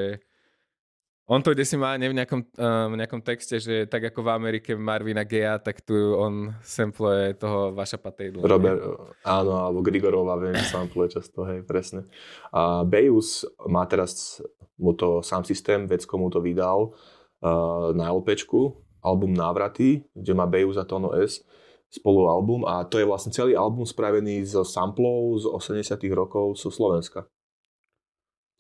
[1.30, 4.30] on to kde si má ne, v nejakom, uh, nejakom texte, že tak ako v
[4.34, 8.42] Amerike Marvina Gea, tak tu on sampluje toho vaša patejdla.
[8.42, 8.82] Robert,
[9.22, 12.10] áno, alebo Grigorova, viem, sampluje často, hej, presne.
[12.50, 14.42] A Bejus má teraz
[14.74, 16.98] mu to sám systém, vecko mu to vydal
[17.46, 21.46] uh, na LPčku, album Návraty, kde má Bejus a Tono S
[21.90, 26.70] spolu album a to je vlastne celý album spravený zo samplov z 80 rokov sú
[26.70, 27.26] Slovenska.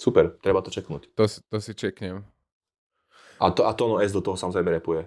[0.00, 1.12] Super, treba to čeknúť.
[1.12, 2.24] To, to si čeknem.
[3.36, 5.04] A to, a to no S do toho samozrejme repuje.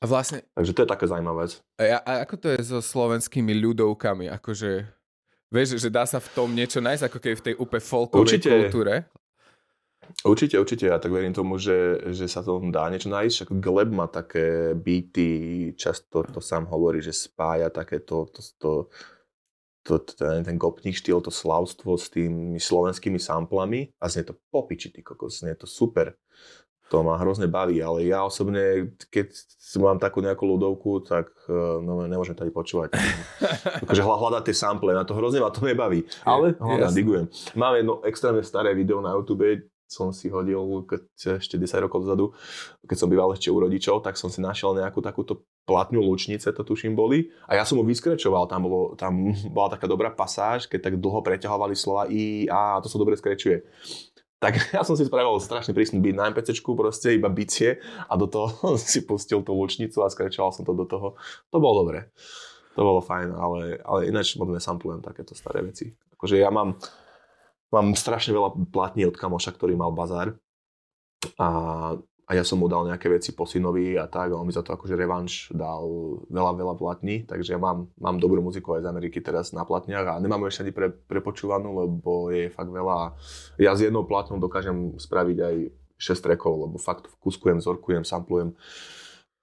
[0.00, 0.40] A vlastne...
[0.56, 1.60] Takže to je také zaujímavá vec.
[1.76, 4.32] A, a ako to je so slovenskými ľudovkami?
[4.32, 4.88] Akože,
[5.52, 8.48] vieš, že dá sa v tom niečo nájsť, ako keď v tej úplne folkovej určite,
[8.48, 8.94] kultúre?
[10.24, 10.84] Určite, určite.
[10.88, 13.32] Ja tak verím tomu, že, že sa to dá niečo nájsť.
[13.36, 18.70] Však Gleb má také beaty, často to sám hovorí, že spája takéto to, to, to,
[20.18, 25.00] ten, ten gopník štýl, to slavstvo s tými slovenskými samplami a znie to popiči, ty
[25.06, 26.18] kokos, znie to super.
[26.94, 29.34] To ma hrozne baví, ale ja osobne, keď
[29.82, 32.94] mám takú nejakú ľudovku, tak eh, no, nemôžem tady počúvať.
[33.86, 36.06] akože hľadať tie sample, na to hrozne ma to nebaví.
[36.22, 37.26] Ale hľadám, digujem.
[37.58, 41.02] Mám jedno extrémne staré video na YouTube, som si hodil keď,
[41.38, 42.34] ešte 10 rokov dozadu,
[42.84, 46.62] keď som býval ešte u rodičov, tak som si našiel nejakú takúto platňu lučnice, to
[46.62, 47.30] tuším boli.
[47.46, 51.22] A ja som ho vyskrečoval, tam, bolo, tam bola taká dobrá pasáž, keď tak dlho
[51.22, 53.62] preťahovali slova i, a to sa dobre skrečuje.
[54.36, 58.26] Tak ja som si spravil strašne prísny byt na MPC, proste iba bicie a do
[58.28, 61.18] toho si pustil tú lučnicu a skrečoval som to do toho.
[61.50, 62.10] To bolo dobre.
[62.76, 65.96] To bolo fajn, ale, ale ináč moc nesamplujem takéto staré veci.
[66.12, 66.76] Akože ja mám,
[67.72, 70.38] mám strašne veľa platní od kamoša, ktorý mal bazár
[71.34, 71.48] a,
[72.26, 74.62] a ja som mu dal nejaké veci po synovi a tak a on mi za
[74.62, 75.86] to akože revanš dal
[76.30, 80.06] veľa, veľa platní, takže ja mám, mám dobrú muziku aj z Ameriky teraz na platniach
[80.06, 83.14] a nemám ešte ani pre, prepočúvanú, lebo je fakt veľa.
[83.58, 85.56] Ja s jednou platnou dokážem spraviť aj
[85.96, 88.52] 6 trackov, lebo fakt kuskujem, zorkujem, samplujem,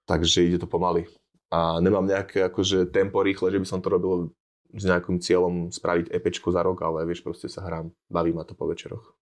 [0.06, 1.08] takže ide to pomaly.
[1.52, 4.34] A nemám nejaké akože tempo rýchle, že by som to robil
[4.74, 8.58] s nejakým cieľom spraviť epečko za rok, ale vieš, proste sa hrám, baví ma to
[8.58, 9.14] po večeroch.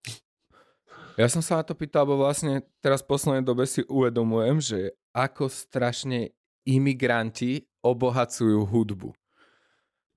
[1.20, 4.78] Ja som sa na to pýtal, lebo vlastne teraz v poslednej dobe si uvedomujem, že
[5.12, 6.32] ako strašne
[6.64, 9.12] imigranti obohacujú hudbu.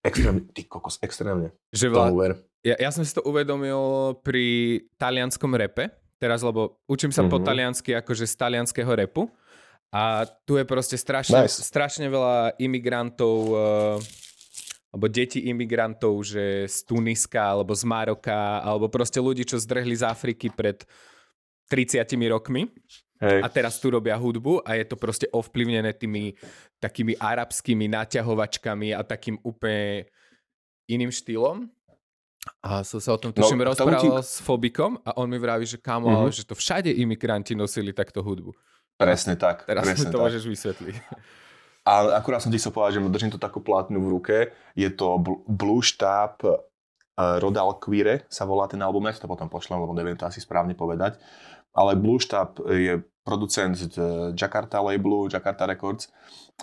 [0.06, 1.52] Extrémne, ty kokos, extrémne.
[1.74, 2.38] Že vla...
[2.62, 7.34] ja, ja som si to uvedomil pri talianskom repe, teraz, lebo učím sa mm-hmm.
[7.34, 9.28] po taliansky akože z talianského repu
[9.91, 11.60] a tu je proste strašne, nice.
[11.60, 13.58] strašne veľa imigrantov uh,
[14.95, 20.08] alebo deti imigrantov, že z Tuniska, alebo z Maroka, alebo proste ľudí, čo zdrhli z
[20.08, 20.88] Afriky pred
[21.67, 22.71] 30 rokmi.
[23.19, 23.43] Hej.
[23.43, 26.39] A teraz tu robia hudbu a je to proste ovplyvnené tými
[26.79, 30.08] takými arabskými naťahovačkami a takým úplne
[30.88, 31.67] iným štýlom.
[32.63, 34.31] A som sa o tom tuším no, rozprával ti...
[34.31, 36.31] s Fobikom a on mi vraví, že kamo, mm-hmm.
[36.31, 38.55] že to všade imigranti nosili takto hudbu.
[38.95, 39.67] Presne tak.
[39.67, 40.23] Teraz presne to tak.
[40.23, 40.95] môžeš vysvetliť.
[41.86, 44.38] A akurát som ti chcel povedať, že držím to takú platnu v ruke.
[44.74, 46.58] Je to Blue Stab uh,
[47.15, 50.74] Rodal Queere sa volá ten album, ja to potom pošlem, lebo neviem to asi správne
[50.74, 51.21] povedať.
[51.78, 53.98] Ale Blue Stab je producent z
[54.34, 56.10] Jakarta labelu, Jakarta Records.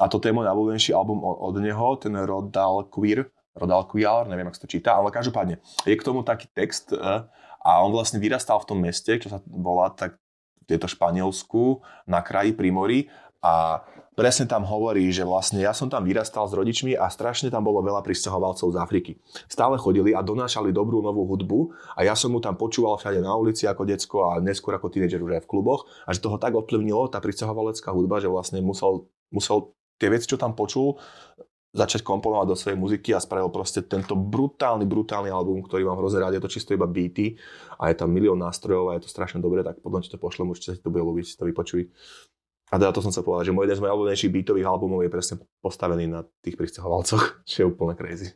[0.03, 4.65] A toto je môj najobľúbenejší album od neho, ten Rodal Queer, Rodal Queer, neviem, ako
[4.65, 7.29] to číta, ale každopádne je k tomu taký text uh,
[7.63, 10.19] a on vlastne vyrastal v tom meste, čo sa volá tak
[10.67, 13.01] je to Španielsku, na kraji pri mori
[13.45, 17.64] a presne tam hovorí, že vlastne ja som tam vyrastal s rodičmi a strašne tam
[17.64, 19.12] bolo veľa pristahovalcov z Afriky.
[19.48, 23.33] Stále chodili a donášali dobrú novú hudbu a ja som mu tam počúval všade na
[23.35, 26.53] ulici ako decko a neskôr ako tínedžer už aj v kluboch a že toho tak
[26.53, 30.98] ovplyvnilo tá pristahovalecká hudba, že vlastne musel, musel tie veci, čo tam počul,
[31.72, 36.20] začať komponovať do svojej muziky a spravil proste tento brutálny, brutálny album, ktorý mám hrozne
[36.20, 36.37] rád.
[36.37, 37.40] Je to čisto iba beaty
[37.81, 40.53] a je tam milión nástrojov a je to strašne dobre, tak potom ti to pošlem,
[40.53, 41.88] určite si to bude ľúbiť, si to vypočuj.
[42.73, 45.13] A teda to som sa povedal, že môj jeden z mojich obľúbenejších beatových albumov je
[45.13, 48.33] presne postavený na tých pristahovalcoch, čo je úplne crazy.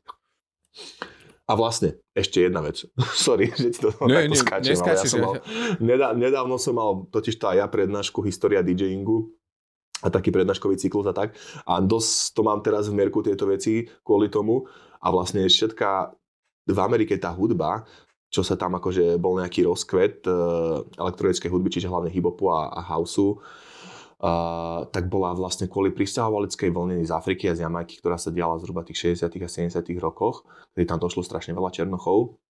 [1.46, 2.84] A vlastne, ešte jedna vec.
[3.16, 5.34] Sorry, že ti to nie, takto skáčem, ale ja som mal,
[5.80, 9.32] nedá, nedávno som mal totiž to aj ja prednášku História DJingu
[10.04, 11.32] a taký prednáškový cyklus a tak.
[11.64, 14.68] A dosť to mám teraz v merku tieto veci kvôli tomu.
[15.00, 16.12] A vlastne všetká
[16.66, 17.86] v Amerike tá hudba,
[18.28, 20.30] čo sa tam akože bol nejaký rozkvet e,
[20.98, 23.38] elektronickej hudby, čiže hlavne hip-hopu a, a houseu,
[24.16, 28.56] Uh, tak bola vlastne kvôli pristahovaleckej vlne z Afriky a z Jamajky, ktorá sa diala
[28.56, 29.28] zhruba tých 60.
[29.28, 29.76] a 70.
[30.00, 32.40] rokoch, kedy tam došlo strašne veľa černochov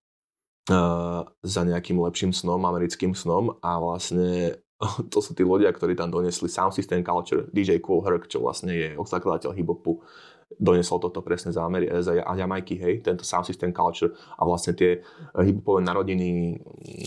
[0.71, 4.63] uh, za nejakým lepším snom, americkým snom a vlastne
[5.13, 8.71] to sú tí ľudia, ktorí tam donesli Sound System Culture, DJ Cool Herc, čo vlastne
[8.71, 10.07] je zakladateľ hip-hopu,
[10.55, 15.03] donesol toto presne za, Ameri- za Jamajky, hej, tento Sound System Culture a vlastne tie
[15.35, 16.61] hip-hopové narodiny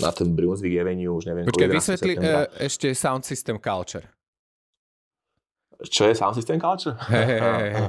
[0.04, 1.48] na ten Brunswick Avenue, už neviem.
[1.48, 4.19] Počkaj, vysvetli e, ešte Sound System Culture.
[5.80, 7.00] Čo je sound system culture?
[7.08, 7.88] Hey, hey, hey.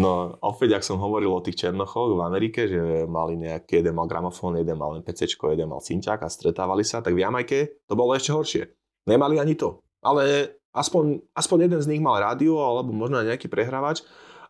[0.00, 4.08] No, opäť, ak som hovoril o tých Černochoch v Amerike, že mali nejaký, jeden mal
[4.08, 8.16] gramofón, jeden mal PC, jeden mal cinťák a stretávali sa, tak v Jamajke to bolo
[8.16, 8.62] ešte horšie.
[9.04, 9.84] Nemali ani to.
[10.00, 14.00] Ale aspoň, aspoň jeden z nich mal rádio, alebo možno aj nejaký prehrávač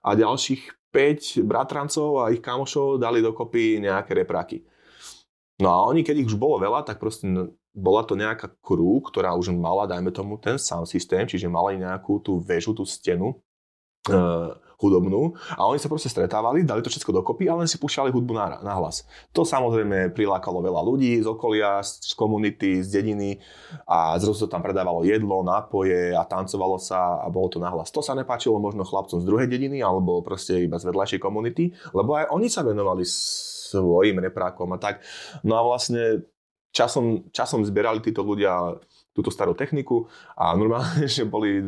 [0.07, 4.63] a ďalších 5 bratrancov a ich kamošov dali dokopy nejaké repráky.
[5.59, 7.27] No a oni, keď ich už bolo veľa, tak proste
[7.77, 12.25] bola to nejaká crew, ktorá už mala, dajme tomu, ten sound systém, čiže mala nejakú
[12.25, 13.37] tú väžu, tú stenu
[14.09, 18.13] uh, hudobnú a oni sa proste stretávali, dali to všetko dokopy a len si púšťali
[18.13, 19.09] hudbu na, na hlas.
[19.33, 23.41] To samozrejme prilákalo veľa ľudí z okolia, z komunity, z dediny
[23.89, 27.89] a zrazu sa tam predávalo jedlo, nápoje a tancovalo sa a bolo to na hlas.
[27.93, 32.21] To sa nepáčilo možno chlapcom z druhej dediny alebo proste iba z vedľajšej komunity, lebo
[32.21, 35.01] aj oni sa venovali svojim reprákom a tak.
[35.41, 36.29] No a vlastne
[36.77, 38.77] časom, časom zbierali títo ľudia
[39.17, 41.65] túto starú techniku a normálne, že boli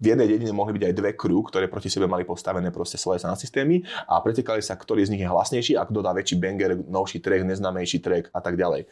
[0.00, 3.20] v jednej dedine mohli byť aj dve crew, ktoré proti sebe mali postavené proste svoje
[3.20, 6.80] sound systémy a pretekali sa, ktorý z nich je hlasnejší a kto dá väčší banger,
[6.88, 8.88] novší track, neznámejší track a tak ďalej.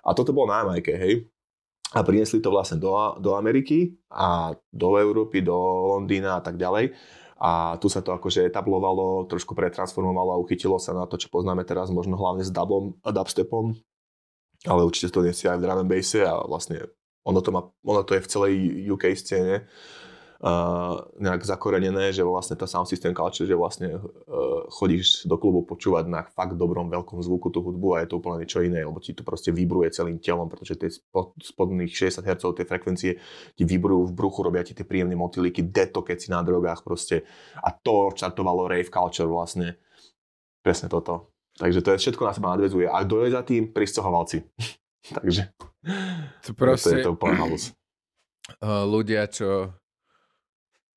[0.00, 1.28] A toto bolo na Jamajke, hej.
[1.92, 5.54] A priniesli to vlastne do, do Ameriky a do Európy, do
[5.92, 6.96] Londýna a tak ďalej.
[7.36, 11.68] A tu sa to akože etablovalo, trošku pretransformovalo a uchytilo sa na to, čo poznáme
[11.68, 13.76] teraz, možno hlavne s dubom dubstepom,
[14.66, 16.90] ale určite to nesie aj v drum and basse a vlastne
[17.26, 18.52] ono to, má, ono to je v celej
[18.86, 19.66] UK scéne
[20.40, 25.66] uh, nejak zakorenené, že vlastne tá sound system culture, že vlastne uh, chodíš do klubu
[25.66, 29.02] počúvať na fakt dobrom veľkom zvuku tú hudbu a je to úplne niečo iné, lebo
[29.02, 30.90] ti to proste vybruje celým telom, pretože tie
[31.42, 33.12] spodných 60 Hz tie frekvencie
[33.58, 37.26] ti vybrujú v bruchu, robia ti tie príjemné motýliky, deto, keď si na drogách proste
[37.58, 39.82] a to čartovalo rave culture vlastne.
[40.62, 41.35] Presne toto.
[41.56, 42.86] Takže to je všetko na seba nadvezuje.
[42.88, 43.72] A kto je za tým?
[43.72, 44.44] Pristahovalci.
[45.16, 45.54] Takže
[46.42, 47.72] to, proste, to je to úplne halus.
[48.94, 49.72] Ľudia, čo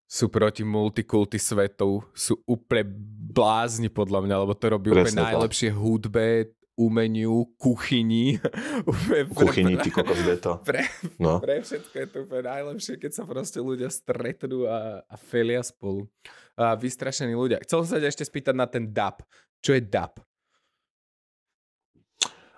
[0.10, 2.90] sú proti multikulty svetov, sú úplne
[3.30, 8.42] blázni podľa mňa, lebo to robí Presne úplne najlepšie hudbe, umeniu, kuchyni.
[9.38, 10.58] kuchyni, ty kokos, to.
[10.66, 10.82] Pre,
[11.22, 11.38] no.
[11.38, 16.10] pre všetko je to úplne najlepšie, keď sa proste ľudia stretnú a, a felia spolu.
[16.58, 17.62] A vystrašení ľudia.
[17.62, 19.22] Chcel som sa ešte spýtať na ten dub.
[19.62, 20.14] Čo je dub?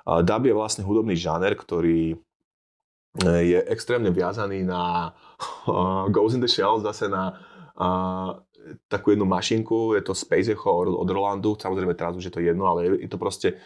[0.06, 2.18] Dub je vlastne hudobný žáner, ktorý
[3.20, 5.12] je extrémne viazaný na
[5.68, 7.36] uh, Goes in the Shell, zase na
[7.76, 8.40] uh,
[8.88, 12.70] takú jednu mašinku, je to Space Echo od Rolandu, samozrejme teraz už je to jedno,
[12.70, 13.58] ale je, to proste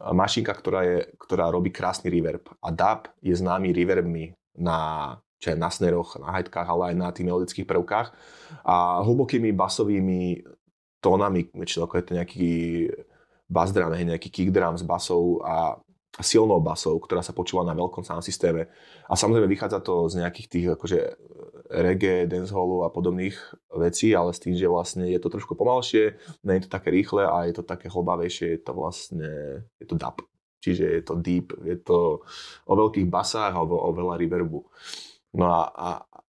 [0.00, 2.48] mašinka, ktorá, je, ktorá robí krásny reverb.
[2.64, 7.08] A DAB je známy reverbmi na, čo je na sneroch, na hajtkách, ale aj na
[7.12, 8.08] tých melodických prvkách.
[8.64, 10.46] A hlbokými basovými
[11.04, 12.52] tónami, väčšinou ako je to nejaký
[13.50, 15.76] bass drum, nejaký kick drum s basou a
[16.22, 18.70] silnou basou, ktorá sa počúva na veľkom sound systéme.
[19.06, 20.98] A samozrejme vychádza to z nejakých tých akože
[21.70, 23.38] reggae, dancehallu a podobných
[23.78, 27.22] vecí, ale s tým, že vlastne je to trošku pomalšie, nie je to také rýchle
[27.22, 29.30] a je to také hlbavejšie, je to vlastne,
[29.78, 30.18] je to dub.
[30.60, 32.20] Čiže je to deep, je to
[32.68, 34.60] o veľkých basách a o, o veľa reverbu.
[35.38, 35.90] No a, a,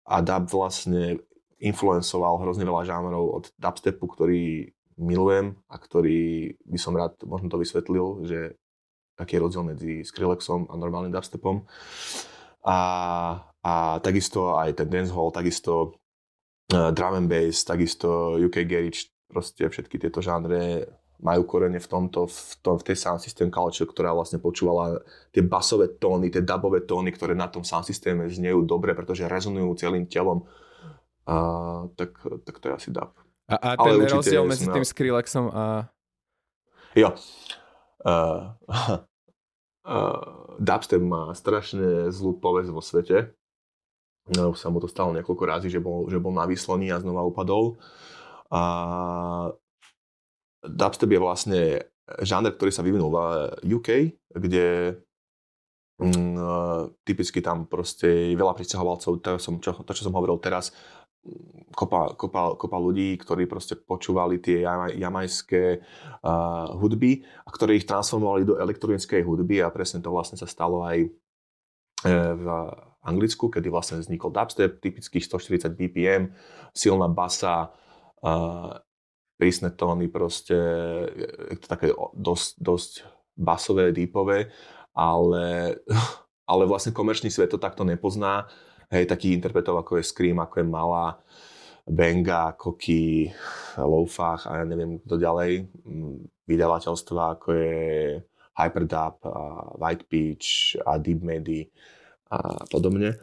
[0.07, 1.19] a dub vlastne
[1.59, 7.59] influencoval hrozne veľa žánrov od dubstepu, ktorý milujem a ktorý by som rád možno to
[7.59, 8.39] vysvetlil, že
[9.15, 11.63] aký je rozdiel medzi Skrillexom a normálnym dubstepom.
[12.65, 12.77] A,
[13.63, 15.95] a takisto aj ten dancehall, takisto
[16.73, 20.89] uh, drum and bass, takisto UK garage, proste všetky tieto žánre
[21.23, 24.99] majú korene v tomto, v, tom, v tej sound system culture, ktorá vlastne počúvala
[25.31, 29.79] tie basové tóny, tie dubové tóny, ktoré na tom sound systéme znejú dobre, pretože rezonujú
[29.79, 30.43] celým telom.
[31.25, 33.15] Uh, tak, tak to je asi dub.
[33.45, 35.63] A, a ten rozdiel medzi tým Skrillexom a...
[36.97, 37.13] Jo.
[38.01, 38.57] Uh,
[39.85, 43.35] uh, dubstep má strašne zlú povesť vo svete.
[44.33, 47.21] No, sa mu to stalo niekoľko razy, že bol, že bol na výsloní a znova
[47.21, 47.77] upadol.
[48.49, 48.61] A
[50.65, 51.61] dubstep je vlastne
[52.25, 53.19] žáner, ktorý sa vyvinul v
[53.77, 53.89] UK,
[54.33, 54.97] kde
[56.01, 60.73] mm, typicky tam proste veľa pristahovalcov, to, som, čo, to, čo som hovoril teraz,
[61.75, 64.63] kopa, kopa, kopa ľudí, ktorí proste počúvali tie
[64.95, 70.47] jamajské uh, hudby a ktorí ich transformovali do elektronickej hudby a presne to vlastne sa
[70.47, 71.09] stalo aj e,
[72.13, 72.45] v
[73.05, 76.23] Anglicku, kedy vlastne vznikol dubstep, typických 140 BPM,
[76.73, 77.69] silná basa,
[78.25, 78.81] uh,
[79.35, 80.57] prísne tóny, proste
[81.59, 82.91] to také dosť, dosť
[83.35, 84.49] basové, deepové,
[84.95, 85.75] ale,
[86.51, 88.47] ale vlastne komerčný svet to takto nepozná
[88.93, 91.17] Hej, takých interpretov ako je Scream, ako je Mala,
[91.89, 93.29] Benga, Koki,
[93.81, 95.65] Loufach a ja neviem kto ďalej.
[95.85, 97.79] Mm, vydavateľstva ako je
[98.55, 99.17] Hyperdub,
[99.81, 101.65] White Peach a Deep Medi
[102.29, 103.17] a podobne.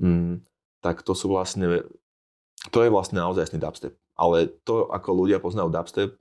[0.00, 0.40] Mm,
[0.80, 1.84] tak to sú vlastne,
[2.72, 3.96] to je vlastne naozaj dubstep.
[4.16, 6.16] Ale to, ako ľudia poznajú dubstep,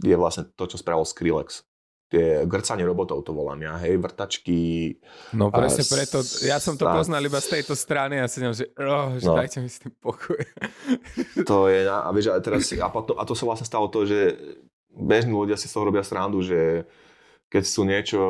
[0.00, 1.64] je vlastne to, čo spravil Skrillex
[2.08, 4.96] tie grcanie robotov to volám ja, hej, vrtačky.
[5.34, 8.56] No presne a preto, ja som to poznal iba z tejto strany a si neviem,
[8.56, 9.36] že, oh, že no.
[9.40, 10.38] dajte mi s tým pokoj.
[11.48, 14.38] To je, a vieš, a teraz, a, to, a to sa vlastne stalo to, že
[14.94, 16.86] bežní ľudia si z toho robia srandu, že
[17.50, 18.20] keď sú niečo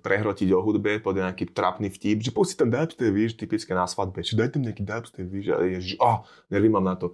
[0.00, 4.24] prehrotiť o hudbe, pod nejaký trapný vtip, že pusti tam dubstep, víš, typické na svadbe,
[4.24, 7.12] že daj tam nejaký dubstep, víš, a je, že, oh, nervy mám na to.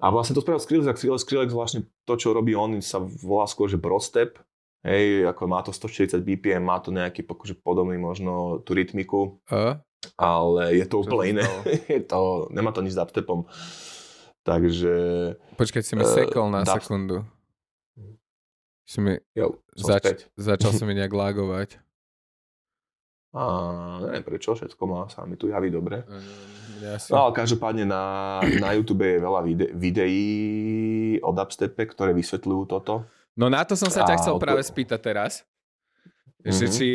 [0.00, 3.44] A vlastne to spravil Skrillex a Skrillex, Skrillex vlastne to, čo robí on, sa volá
[3.44, 4.40] skôr, že brostep,
[4.80, 9.36] Hej, ako má to 140 BPM, má to nejaký akože podobný možno tú rytmiku.
[9.52, 9.84] A?
[10.16, 11.44] Ale je to úplne iné.
[12.00, 13.44] je to, nemá to nič s dubstepom.
[14.40, 14.92] Takže...
[15.60, 16.80] Počkaj, si mi uh, sekol na dub...
[16.80, 17.28] sekundu.
[18.88, 19.20] Si mi...
[19.36, 20.24] Jo, zač...
[20.40, 21.76] Začal som mi nejak lagovať.
[23.30, 23.42] A
[24.02, 26.02] neviem prečo, všetko má sa mi tu javí dobre.
[26.02, 27.14] Mm, ja si...
[27.14, 28.02] No ale každopádne na,
[28.58, 30.26] na YouTube je veľa vide, videí
[31.22, 33.06] o dubstepe, ktoré vysvetľujú toto.
[33.40, 35.32] No na to som sa ťa chcel práve spýtať teraz.
[36.44, 36.72] Že, Mhm.
[36.76, 36.88] či,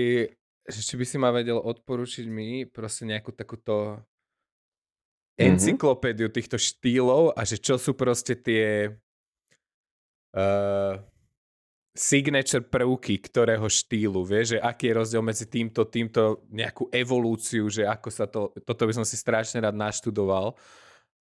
[0.70, 3.98] že či by si ma vedel odporučiť mi proste nejakú takúto
[5.41, 5.58] Mhm.
[5.58, 8.93] encyklopédiu týchto štýlov a že čo sú proste tie
[10.36, 11.00] uh,
[11.96, 17.88] signature prvky ktorého štýlu, vieš, že aký je rozdiel medzi týmto, týmto nejakú evolúciu, že
[17.88, 20.60] ako sa to, toto by som si strašne rád naštudoval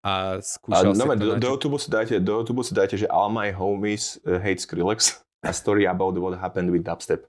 [0.02, 2.42] a A skúšal no, si do, do, si dajte, do
[2.74, 5.22] dajte, že All My Homies uh, Hate Skrillex.
[5.42, 7.26] A story about what happened with dubstep.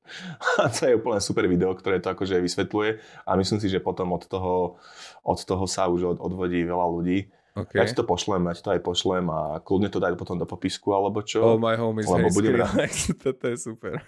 [0.61, 4.13] A to je úplne super video, ktoré to akože vysvetľuje a myslím si, že potom
[4.13, 4.77] od toho,
[5.25, 7.25] od toho sa už od, odvodí veľa ľudí.
[7.53, 7.81] Okay.
[7.81, 10.45] Ja ti to pošlem, ja ti to aj pošlem a kľudne to daj potom do
[10.45, 11.53] popisku alebo čo.
[11.53, 12.73] Oh my homies, Lebo hej, budem rád.
[13.25, 14.01] Toto je super.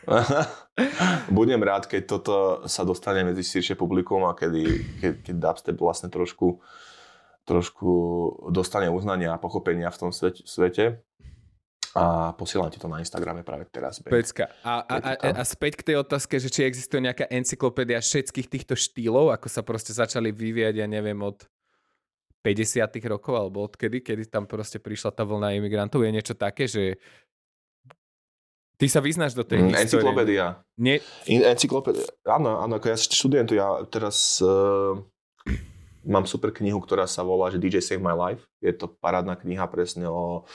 [1.37, 2.35] Budem rád, keď toto
[2.65, 4.63] sa dostane medzi širšie publikum a kedy,
[5.01, 6.61] keď, keď dubstep vlastne trošku,
[7.45, 7.89] trošku
[8.49, 10.99] dostane uznania a pochopenia v tom svete.
[11.95, 14.03] A posielam ti to na Instagrame práve teraz.
[14.03, 14.51] Pecka.
[14.67, 18.75] A, a, a, a späť k tej otázke, že či existuje nejaká encyklopédia všetkých týchto
[18.75, 21.47] štýlov, ako sa proste začali vyvíjať, ja neviem, od
[22.43, 26.03] 50 rokov, alebo odkedy, kedy tam proste prišla tá vlna imigrantov.
[26.03, 26.99] Je niečo také, že
[28.75, 29.87] ty sa vyznáš do tej Mm, histórie.
[29.87, 30.45] Encyklopédia.
[30.75, 32.05] Nie, Encyklopédia.
[32.27, 34.99] Áno, áno, ako ja študujem to, ja teraz uh,
[36.05, 38.45] mám super knihu, ktorá sa volá, že DJ Save My Life.
[38.61, 40.45] Je to parádna kniha presne o,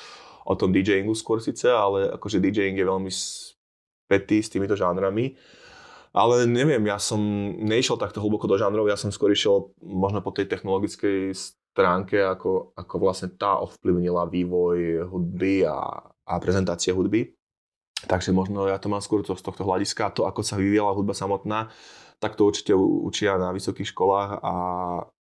[0.47, 5.35] o tom DJingu skôr síce, ale akože DJing je veľmi spätý s týmito žánrami.
[6.11, 7.23] Ale neviem, ja som
[7.55, 11.31] neišiel takto hlboko do žánrov, ja som skôr išiel možno po tej technologickej
[11.71, 17.31] stránke, ako, ako vlastne tá ovplyvnila vývoj hudby a, a prezentácie hudby.
[18.11, 21.15] Takže možno ja to mám skôr to, z tohto hľadiska, to ako sa vyvíjala hudba
[21.15, 21.71] samotná,
[22.21, 24.55] tak to určite učia na vysokých školách a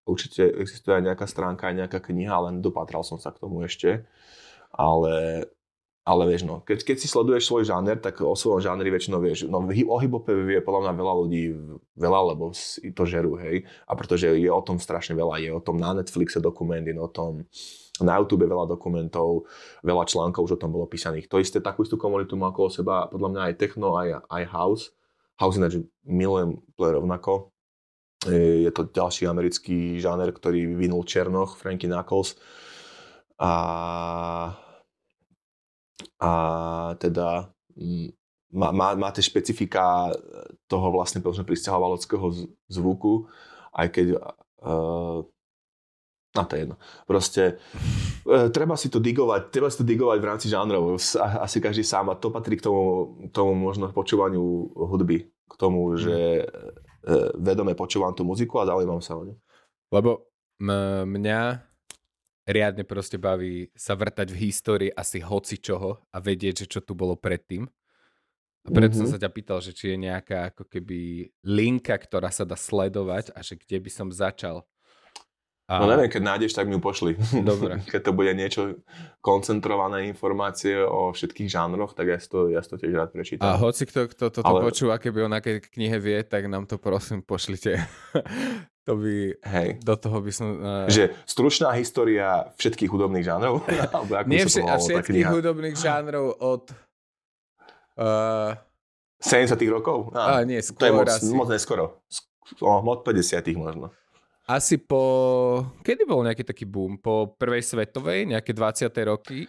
[0.04, 4.04] určite existuje aj nejaká stránka, aj nejaká kniha, len dopatral som sa k tomu ešte.
[4.70, 5.48] Ale,
[6.04, 9.48] ale vieš, no, keď, keď si sleduješ svoj žáner, tak o svojom žánri väčšinou vieš.
[9.48, 11.42] No, o hip-hope vie podľa mňa veľa ľudí
[11.96, 13.64] veľa, lebo si to žerú, hej.
[13.88, 17.08] A pretože je o tom strašne veľa, je o tom na Netflixe dokument, je o
[17.08, 17.48] tom
[18.04, 19.48] na YouTube veľa dokumentov,
[19.80, 21.32] veľa článkov už o tom bolo písaných.
[21.32, 24.92] To isté, takú istú komunitu má okolo seba, podľa mňa aj techno, aj, aj house.
[25.40, 27.48] House ináč milujem úplne rovnako.
[28.28, 32.36] E, Je to ďalší americký žáner, ktorý vyvinul Černoch, Frankie Knuckles.
[33.40, 33.52] A,
[36.20, 36.30] a
[37.00, 37.48] teda
[38.52, 40.12] má, má, má tie špecifika
[40.68, 41.24] toho vlastne
[42.36, 43.24] z- zvuku,
[43.72, 44.06] aj keď
[44.60, 45.24] uh,
[46.30, 46.76] No to je jedno.
[47.04, 47.58] Proste
[48.22, 50.94] e, treba si to digovať, treba si to digovať v rámci žánrov.
[51.42, 52.82] Asi každý sám a to patrí k tomu,
[53.34, 54.38] tomu možno počúvaniu
[54.72, 55.26] hudby.
[55.26, 56.44] K tomu, že e,
[57.34, 59.34] vedome počúvam tú muziku a zaujímam sa o ňu.
[59.90, 60.30] lebo
[60.62, 61.66] m- mňa
[62.46, 66.94] riadne proste baví sa vrtať v histórii asi hoci čoho a vedieť, že čo tu
[66.94, 67.66] bolo predtým.
[68.60, 69.12] A preto som Mhm.
[69.14, 73.42] sa ťa pýtal, že či je nejaká ako keby linka, ktorá sa dá sledovať a
[73.42, 74.62] že kde by som začal.
[75.70, 75.78] A...
[75.78, 77.14] No neviem, keď nájdeš, tak mi ju pošli.
[77.46, 77.78] Dobre.
[77.86, 78.82] keď to bude niečo
[79.22, 83.46] koncentrované informácie o všetkých žánroch, tak ja si to, ja si to tiež rád prečítam.
[83.46, 86.74] A hoci kto, kto toto Ale- počúva, keby o nejakej knihe vie, tak nám to
[86.74, 87.86] prosím pošlite.
[88.86, 89.78] to by, Hej.
[89.86, 90.48] do toho by som...
[90.58, 93.62] Uh, Že stručná história všetkých hudobných žánrov?
[93.94, 96.66] Alebo ako nie vše, a všetkých hudobných žánrov od...
[97.94, 98.58] Uh,
[99.22, 100.10] 70 rokov?
[100.18, 101.30] a Á, nie, to je skôr moc, asi.
[101.30, 102.02] moc neskoro.
[102.10, 102.26] Sk-
[102.58, 103.94] od 50 možno.
[104.50, 105.62] Asi po...
[105.86, 106.98] Kedy bol nejaký taký boom?
[106.98, 108.90] Po prvej svetovej, nejaké 20.
[109.06, 109.46] roky?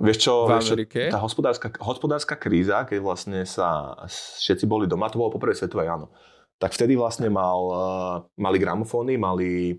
[0.00, 1.00] Vieš čo, V vieš čo Amerike?
[1.12, 5.92] tá hospodárska, hospodárska kríza, keď vlastne sa všetci boli doma, to bolo po prvej svetovej,
[5.92, 6.08] áno.
[6.56, 9.76] Tak vtedy vlastne mal, eh, mali gramofóny, mali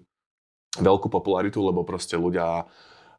[0.77, 2.67] veľkú popularitu, lebo proste ľudia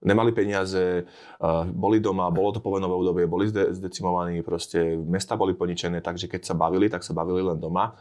[0.06, 5.58] nemali peniaze, eh, boli doma, bolo to povenové obdobie, boli zde, zdecimovaní, proste mesta boli
[5.58, 7.96] poničené, takže keď sa bavili, tak sa bavili len doma.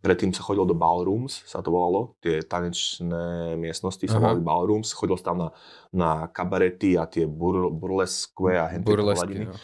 [0.00, 5.20] Predtým sa chodil do ballrooms, sa to volalo, tie tanečné miestnosti sa volali ballrooms, chodil
[5.20, 5.48] tam na,
[5.92, 9.44] na kabarety a tie bur, burleskve a hentie Burlesky, pohľadiny.
[9.44, 9.54] no.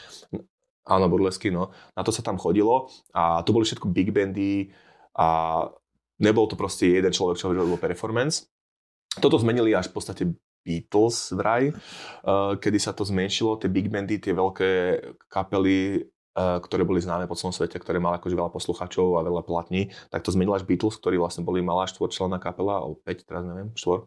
[0.86, 1.74] Áno, burlesky, no.
[1.96, 4.70] Na to sa tam chodilo a to boli všetko big bandy
[5.16, 5.64] a
[6.20, 8.46] nebol to proste jeden človek, čo robil performance.
[9.16, 10.22] Toto zmenili až v podstate
[10.66, 14.70] Beatles vraj, uh, kedy sa to zmenšilo, tie big bandy, tie veľké
[15.30, 16.02] kapely,
[16.36, 20.20] ktoré boli známe po celom svete, ktoré mali akože veľa posluchačov a veľa platní, tak
[20.20, 24.04] to zmenil až Beatles, ktorí vlastne boli malá štvorčlenná kapela, alebo 5, teraz neviem, štvor.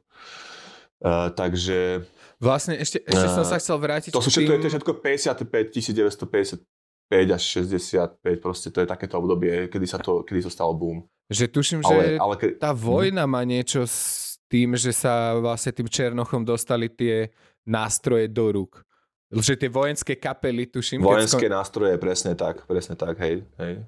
[1.00, 2.06] Uh, takže
[2.44, 4.94] Vlastne ešte, ešte som Eh, sa chcel vrátiť to sú všetko, tým- to je všetko
[5.00, 10.76] 55, 1955 až 65, proste to je takéto obdobie, kedy sa to, kedy to stalo
[10.76, 11.08] boom.
[11.32, 12.48] Že tuším, Ale, že ale ke...
[12.60, 17.32] tá vojna má niečo s tým, že sa vlastne tým Černochom dostali tie
[17.64, 18.84] nástroje do rúk.
[19.30, 21.06] Že tie vojenské kapely, tuším.
[21.06, 23.86] Vojenské skon- nástroje, presne tak, presne tak, hej, hej.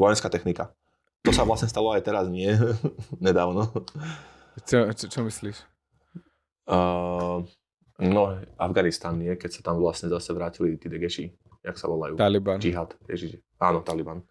[0.00, 0.72] Vojenská technika.
[1.22, 2.48] To sa vlastne stalo aj teraz, nie?
[3.22, 3.68] Nedávno.
[4.64, 5.56] Čo, čo, čo myslíš?
[6.66, 7.44] Uh,
[8.00, 8.22] no,
[8.56, 9.36] Afganistan, nie?
[9.36, 11.30] Keď sa tam vlastne zase vrátili tí degeši,
[11.62, 12.16] jak sa volajú?
[12.16, 12.58] Taliban.
[12.58, 13.38] Džihad, ježiš.
[13.60, 14.24] Áno, Taliban.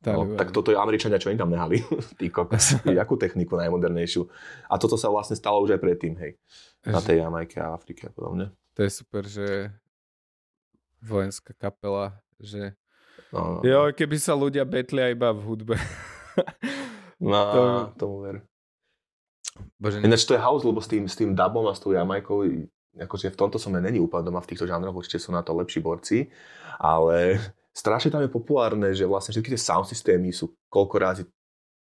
[0.00, 0.32] Taliban.
[0.32, 1.84] No, tak toto je Američania, čo im tam nehali.
[2.18, 2.80] Tí kokos.
[2.88, 4.24] Jakú techniku najmodernejšiu.
[4.72, 6.40] A toto sa vlastne stalo už aj predtým, hej.
[6.88, 8.48] Na tej Jamajke a Afrike a podobne.
[8.80, 9.68] To je super, že
[11.04, 12.72] vojenská kapela, že
[13.28, 15.76] No, no, jo, keby sa ľudia betlia iba v hudbe.
[17.20, 18.36] no to- tomu ver.
[19.76, 22.48] Bože, Ináč to je house, lebo s tým, s tým dubom a s tou Jamajkou,
[22.96, 25.52] akože v tomto som ja není úplne doma v týchto žánroch, určite sú na to
[25.52, 26.32] lepší borci,
[26.80, 27.36] ale
[27.76, 31.22] strašne tam je populárne, že vlastne všetky tie sound systémy sú koľko razy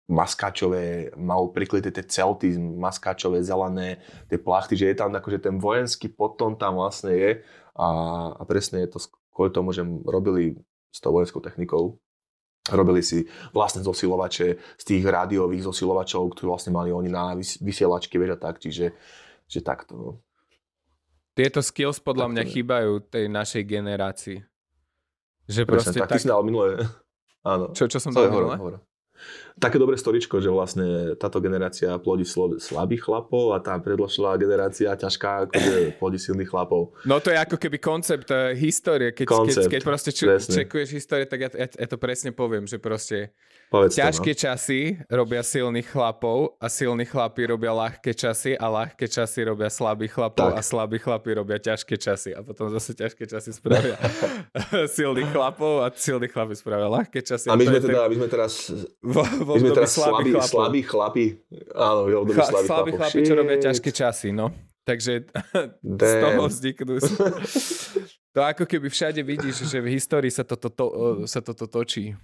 [0.08, 4.00] maskáčové, mal prikryté tie celty, maskáčové, zelené,
[4.32, 7.32] tie plachty, že je tam akože ten vojenský potom tam vlastne je
[7.76, 7.88] a,
[8.40, 9.00] a presne je to
[9.36, 10.56] kvôli tomu, že robili
[10.90, 12.00] s tou vojenskou technikou
[12.68, 13.24] robili si
[13.56, 18.40] vlastne zosilovače z tých rádiových zosilovačov, ktoré vlastne mali oni na vys- vysielačke, vieš a
[18.40, 18.92] tak, čiže,
[19.48, 19.94] čiže takto.
[19.96, 20.10] No.
[21.38, 22.52] Tieto skills podľa Tak mňa je.
[22.52, 24.38] chýbajú tej našej generácii.
[25.48, 26.22] Že Presne, proste tak, ty tak...
[26.26, 26.84] si dal minulé.
[27.56, 27.72] Áno.
[27.72, 28.76] Čo, čo som dal hovor, hovor.
[29.58, 32.30] Také dobré storičko, že vlastne táto generácia plodí
[32.62, 36.94] slabých chlapov a tá predložila generácia ťažká akože plodí silných chlapov.
[37.10, 39.10] No to je ako keby koncept uh, histórie.
[39.18, 40.54] Keď, keď, Koncept, keď proste ču, presne.
[40.62, 43.34] čekuješ histórie, tak ja, ja, ja to presne poviem, že proste
[43.68, 44.42] Povedz ťažké to, no.
[44.48, 44.80] časy
[45.12, 50.56] robia silných chlapov a silní chlapi robia ľahké časy a ľahké časy robia slabých chlapov
[50.56, 50.56] Tak.
[50.56, 54.00] a slabí chlapi robia ťažké časy a potom zase ťažké časy spravia
[54.98, 57.52] silných chlapov a silní chlapi spravia ľahké časy.
[57.52, 58.72] A my sme, teda, my sme teraz,
[59.50, 60.50] my sme teraz slabí, chlapov.
[60.50, 61.26] slabí chlapi.
[61.72, 62.98] Áno, v období Chla, slabých chlapov.
[62.98, 64.52] chlapi, čo robia ťažké časy, no.
[64.84, 65.14] Takže
[65.84, 66.22] z Damn.
[66.22, 66.94] toho vzniknú.
[68.36, 70.86] to ako keby všade vidíš, že v histórii sa toto, to,
[71.24, 72.16] sa toto točí.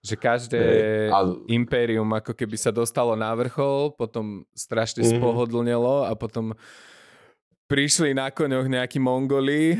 [0.00, 1.08] Že každé Hej.
[1.10, 5.12] A- impérium ako keby sa dostalo na vrchol, potom strašne Mhm.
[5.14, 6.56] spohodlnelo a potom
[7.66, 9.76] prišli na koňoch nejakí Mongoli,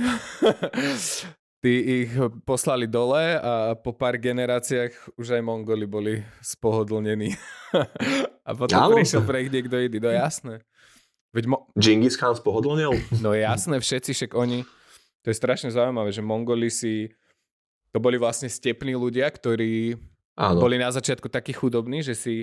[1.61, 2.11] tí ich
[2.49, 7.37] poslali dole a po pár generáciách už aj Mongoli boli spohodlnení.
[8.49, 8.97] a potom Áno.
[8.97, 10.65] prišiel pre ich niekto iný, no jasné.
[11.31, 12.97] Veď mo- Genghis Khan spohodlnil?
[13.21, 14.65] No jasné, všetci, však oni,
[15.23, 17.13] to je strašne zaujímavé, že Mongoli si,
[17.93, 19.95] to boli vlastne stepní ľudia, ktorí
[20.41, 20.59] Áno.
[20.59, 22.35] boli na začiatku takí chudobní, že si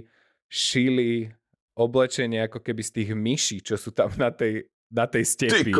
[0.47, 1.33] šili
[1.73, 5.73] oblečenie ako keby z tých myší, čo sú tam na tej, na tej stepi.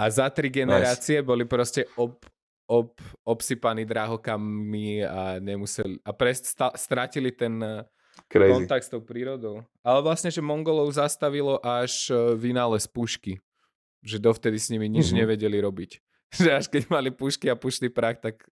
[0.00, 2.24] A za tri generácie boli proste ob,
[2.70, 2.94] ob,
[3.24, 7.82] obsypaní drahokami a nemuseli, a pre, sta, stratili ten eh,
[8.26, 8.52] Crazy.
[8.52, 9.66] kontakt s tou prírodou.
[9.80, 13.42] Ale vlastne, že Mongolov zastavilo až eh, vynález pušky.
[14.00, 15.16] Že dovtedy s nimi nič Mhm.
[15.18, 15.90] nevedeli robiť.
[16.38, 18.46] Že až keď mali pušky a pušný prach, tak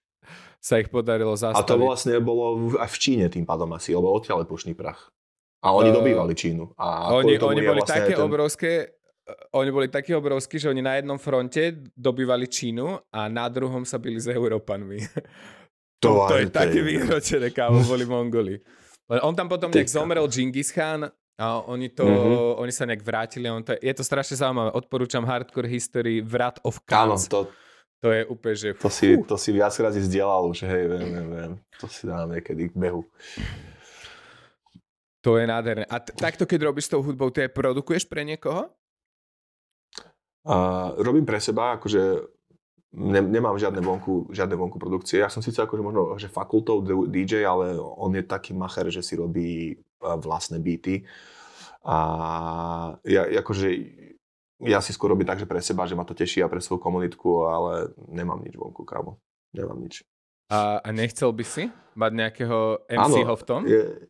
[0.59, 1.65] sa ich podarilo A zastaviť.
[1.65, 5.09] to vlastne bolo v- aj v Číne tým pádom asi, lebo odtiaľ je pušný prach.
[5.59, 6.75] A oni Eh, dobývali Čínu.
[6.75, 8.21] A oni, oni boli vlastne také ten...
[8.21, 8.98] obrovské,
[9.53, 11.61] oni boli takí obrovskí, že oni na jednom fronte
[11.91, 14.99] dobývali Čínu a na druhom sa byli s Európanmi.
[15.99, 18.55] To, to je také vyhročené, kámo, boli Mongoli.
[19.21, 22.61] On tam potom nejak zomrel Genghis Khan a oni to, Mhm.
[22.61, 23.47] oni sa nejak vrátili.
[23.47, 24.71] On to, je to strašne zaujímavé.
[24.73, 27.27] Odporúčam Hardcore History Vrat of Áno, Khans.
[27.27, 27.51] to,
[27.99, 28.69] To je úplne, že...
[28.75, 31.53] to, si, to si viac razy zdieľal už, hej, viem, viem, viem.
[31.77, 33.03] To si dám niekedy k behu.
[35.21, 35.83] To je nádherné.
[35.85, 38.71] A t- takto, keď robíš s tou hudbou, ty aj produkuješ pre niekoho?
[40.49, 40.57] A
[40.97, 42.25] robím pre seba, akože
[42.97, 45.21] ne, nemám žiadne vonku, žiadne vonku produkcie.
[45.21, 49.13] Ja som síce akože možno že fakultou DJ, ale on je taký macher, že si
[49.13, 51.05] robí a, vlastné beaty.
[51.85, 51.97] A
[53.05, 53.69] ja, akože,
[54.65, 56.81] ja si skôr robím tak, že pre seba, že ma to teší a pre svoju
[56.81, 59.21] komunitku, ale nemám nič vonku, kámo.
[59.53, 60.01] Nemám nič.
[60.49, 63.61] A, a nechcel by si mať nejakého MC-ho v tom?
[63.69, 64.09] Je...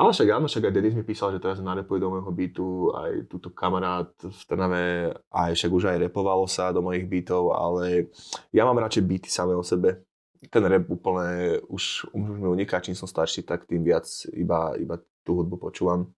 [0.00, 3.28] Ale však áno, však aj Denis mi písal, že teraz narepuje do môjho beatu, aj
[3.28, 8.08] túto kamarát v Trnave, aj však už aj repovalo sa do mojich beatov, ale
[8.48, 10.00] ja mám radšej beaty samé o sebe.
[10.48, 14.96] Ten rap úplne už, už mi uniká, čím som starší, tak tým viac iba, iba
[15.20, 16.08] tú hudbu počúvam.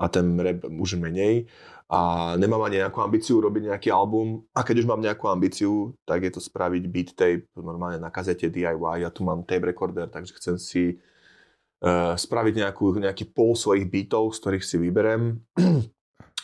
[0.00, 1.44] A ten rap už menej.
[1.92, 4.40] A nemám ani nejakú ambíciu robiť nejaký album.
[4.56, 8.48] A keď už mám nejakú ambíciu, tak je to spraviť beat tape normálne na kazete
[8.48, 9.04] DIY.
[9.04, 10.96] Ja tu mám tape recorder, takže chcem si
[12.16, 15.44] spraviť nejakú, nejaký pol svojich beatov, z ktorých si vyberem.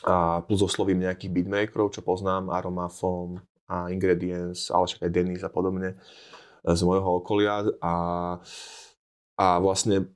[0.05, 5.53] a plus oslovím nejakých beatmakerov, čo poznám, Aromafom a Ingredients, ale však aj Denis a
[5.53, 7.69] podobne eh, z môjho okolia.
[7.85, 7.95] A,
[9.37, 10.09] a vlastne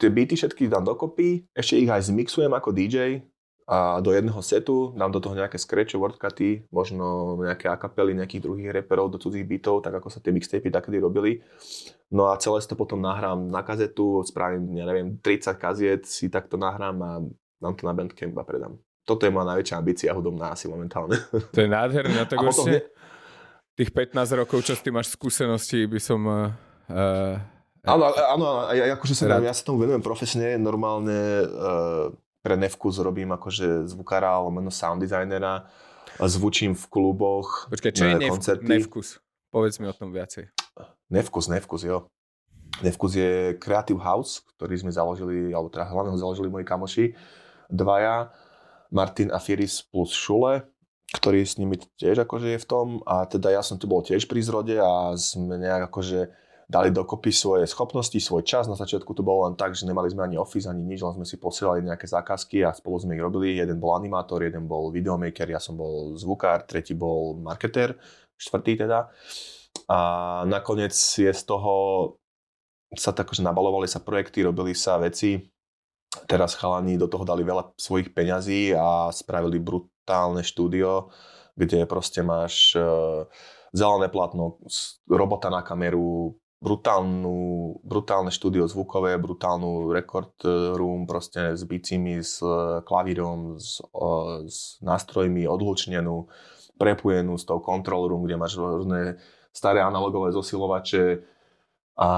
[0.00, 3.24] tie beaty všetky dám dokopy, ešte ich aj zmixujem ako DJ
[3.70, 8.70] a do jedného setu dám do toho nejaké scratche, wordcuty, možno nejaké akapely nejakých druhých
[8.82, 11.38] reperov do cudzích beatov, tak ako sa tie mixtapy takedy robili.
[12.10, 16.58] No a celé to potom nahrám na kazetu, spravím, ja neviem, 30 kaziet, si takto
[16.58, 17.10] nahrám a
[17.62, 18.74] dám to na Bandcamp a predám.
[19.06, 21.14] Toto je moja najväčšia ambícia hudobná asi momentálne.
[21.54, 22.74] To je nádherné, no tak už si,
[23.78, 26.20] tých 15 rokov, čo s tým máš skúsenosti, by som...
[26.26, 27.38] Uh,
[27.86, 32.10] áno, áno, ja, akože sa, ja sa tomu venujem profesne, normálne uh,
[32.40, 35.68] pre Nevkus robím akože zvukára, lomeno sound designera,
[36.20, 38.32] zvučím v kluboch, Počkaj, čo je nev,
[38.64, 39.20] Nevkus?
[39.50, 40.48] Povedz mi o tom viacej.
[41.10, 42.06] Nevkus, Nevkus, jo.
[42.80, 47.06] Nevkus je Creative House, ktorý sme založili, alebo teda hlavne ho založili moji kamoši,
[47.68, 48.30] dvaja,
[48.90, 50.66] Martin a Firis plus Šule,
[51.10, 54.30] ktorý s nimi tiež akože je v tom a teda ja som tu bol tiež
[54.30, 56.30] pri zrode a sme nejak akože
[56.70, 58.70] dali dokopy svoje schopnosti, svoj čas.
[58.70, 61.26] Na začiatku to bolo len tak, že nemali sme ani office, ani nič, len sme
[61.26, 63.58] si posielali nejaké zákazky a spolu sme ich robili.
[63.58, 67.98] Jeden bol animátor, jeden bol videomaker, ja som bol zvukár, tretí bol marketer,
[68.38, 69.10] štvrtý teda.
[69.90, 69.98] A
[70.46, 71.74] nakoniec je z toho
[72.94, 75.42] sa tak, že nabalovali sa projekty, robili sa veci.
[76.30, 81.10] Teraz chalani do toho dali veľa svojich peňazí a spravili brutálne štúdio,
[81.54, 82.82] kde proste máš e,
[83.70, 84.58] zelené platno,
[85.06, 87.36] robota na kameru, brutálnu,
[87.80, 90.36] brutálne štúdio zvukové, brutálnu record
[90.76, 92.44] room proste s bicimi, s
[92.84, 93.80] klavírom, s,
[94.44, 96.28] s nástrojmi odhlučnenú,
[96.76, 99.16] prepojenú s tou control room, kde máš rôzne
[99.50, 101.24] staré analogové zosilovače
[101.96, 102.10] a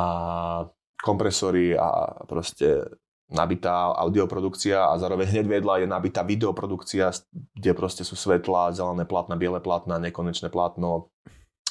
[1.02, 2.86] kompresory a proste
[3.32, 7.10] nabitá audioprodukcia a zároveň hneď vedľa je nabitá videoprodukcia,
[7.56, 11.08] kde proste sú svetlá, zelené plátna, biele plátna, nekonečné plátno,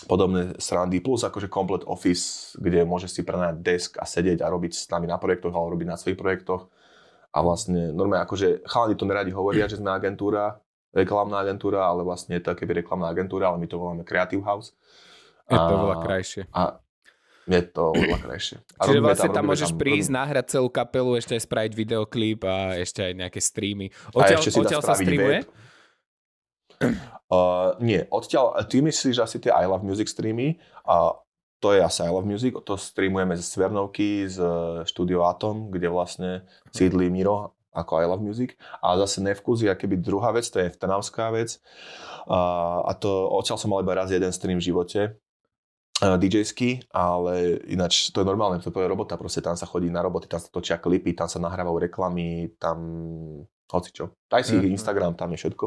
[0.05, 4.71] podobné srandy, plus akože komplet office, kde môžeš si prenajať desk a sedieť a robiť
[4.73, 6.69] s nami na projektoch, alebo robiť na svojich projektoch.
[7.31, 10.59] A vlastne normálne akože chalani to neradi hovoria, že sme agentúra,
[10.91, 14.75] reklamná agentúra, ale vlastne je to keby reklamná agentúra, ale my to voláme Creative House.
[15.47, 16.43] Je to veľa krajšie.
[16.51, 16.79] A
[17.49, 18.57] je to oveľa krajšie.
[18.77, 20.19] A Čiže vlastne tam, tam môžeš tam, prísť, robím...
[20.21, 23.87] nahrať celú kapelu, ešte aj spraviť videoklip a ešte aj nejaké streamy.
[24.13, 25.39] Odtiaľ, a ešte si odtiaľ sa streamuje?
[25.41, 25.70] Web.
[27.31, 31.15] Uh, nie, odtiaľ, ty myslíš asi tie I Love Music streamy a
[31.61, 34.41] to je asi I Love Music, to streamujeme ze Svernovky, z
[34.83, 38.59] štúdio Atom, kde vlastne sídli Miro ako I Love Music.
[38.83, 41.61] A zase Nevkus je keby druhá vec, to je vtanavská vec.
[42.27, 45.15] A, a to odtiaľ som mal iba raz jeden stream v živote,
[46.01, 50.25] DJ-sky, ale ináč to je normálne, to je robota, proste tam sa chodí na roboty,
[50.25, 52.81] tam sa točia klipy, tam sa nahrávajú reklamy, tam
[53.69, 54.17] hocičo.
[54.25, 54.73] Daj si mm.
[54.73, 55.65] Instagram, tam je všetko.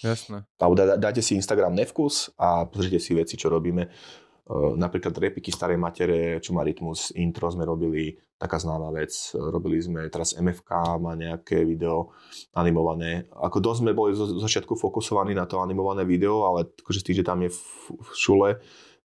[0.00, 0.48] Jasné.
[0.56, 3.88] Alebo dá, dáte si Instagram Nevkus a pozrite si veci, čo robíme.
[4.50, 9.12] Uh, napríklad repiky starej matere, čo má rytmus, intro sme robili, taká známa vec.
[9.36, 12.10] Robili sme, teraz MFK má nejaké video
[12.56, 13.30] animované.
[13.30, 17.28] Ako dosť sme boli zo začiatku fokusovaní na to animované video, ale akože tým, že
[17.28, 17.62] tam je v,
[17.94, 18.50] v šule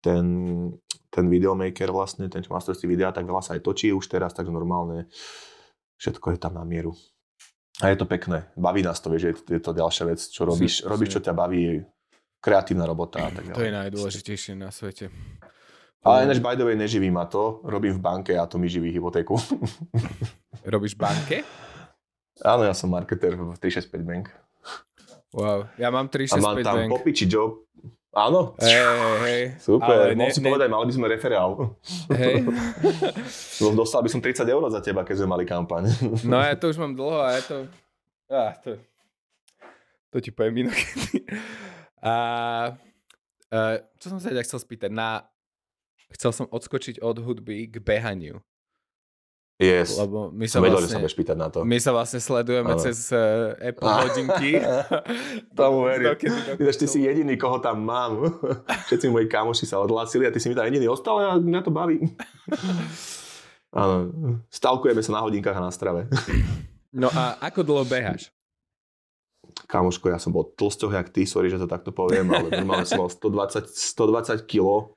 [0.01, 0.25] ten,
[1.13, 4.49] ten videomaker vlastne, ten čo má videa, tak veľa sa aj točí už teraz, takže
[4.49, 5.07] normálne
[6.01, 6.97] všetko je tam na mieru.
[7.82, 8.45] A je to pekné.
[8.53, 11.82] Baví nás to, vieš, je to ďalšia vec, čo robíš, si, robíš, čo ťa baví,
[12.38, 13.57] kreatívna robota a tak ďalej.
[13.57, 15.09] To je najdôležitejšie na svete.
[16.01, 17.61] Ale ináč by the way, neživí ma to.
[17.61, 19.38] Robím v banke a to mi živí hypotéku.
[20.73, 21.38] Robíš v banke?
[22.41, 24.25] Áno, ja som marketer v 365 Bank.
[25.29, 26.41] Wow, ja mám 365 Bank.
[26.41, 26.89] A mám tam bank.
[26.97, 27.61] popiči job.
[28.12, 28.59] Áno?
[28.59, 28.76] Hej,
[29.24, 29.41] hej.
[29.55, 30.51] Super, mohol si ne...
[30.51, 31.80] povedať, mali by sme referál.
[32.12, 32.43] Hej.
[33.80, 35.88] Dostal by som 30 eur za teba, keď sme mali kampaň.
[36.28, 37.57] no ja to už mám dlho a je to...
[38.28, 38.76] Ah, to...
[40.12, 41.24] To ti poviem inokedy.
[42.01, 42.14] A,
[43.53, 43.59] a
[44.01, 44.89] čo som sa ťa chcel spýtať?
[44.89, 45.22] Na,
[46.09, 48.41] chcel som odskočiť od hudby k behaniu.
[49.62, 49.93] Yes.
[49.93, 51.62] Lebo my sa vedel, vlastne, sa pýtať na to.
[51.62, 52.82] My sa vlastne sledujeme ano.
[52.82, 54.57] cez uh, Apple hodinky.
[55.59, 56.18] Tomu verím.
[56.57, 58.26] Ty si jediný, koho tam mám.
[58.89, 61.70] Všetci moji kamoši sa odhlásili a ty si mi tam jediný ostal a mňa to
[61.70, 62.01] baví.
[63.70, 64.09] Áno.
[64.49, 66.09] Stalkujeme sa na hodinkách a na strave.
[66.89, 68.34] no a ako dlho beháš?
[69.70, 73.05] Kamoško, ja som bol tlsťoh jak ty, sorry, že to takto poviem, ale normálne som
[73.05, 74.89] mal 120, 120 kg.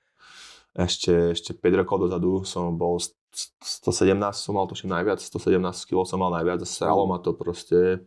[0.75, 2.99] Ešte, ešte 5 rokov dozadu som bol
[3.35, 8.07] 117 som mal tuším najviac, 117 kg som mal najviac a sralo ma to proste.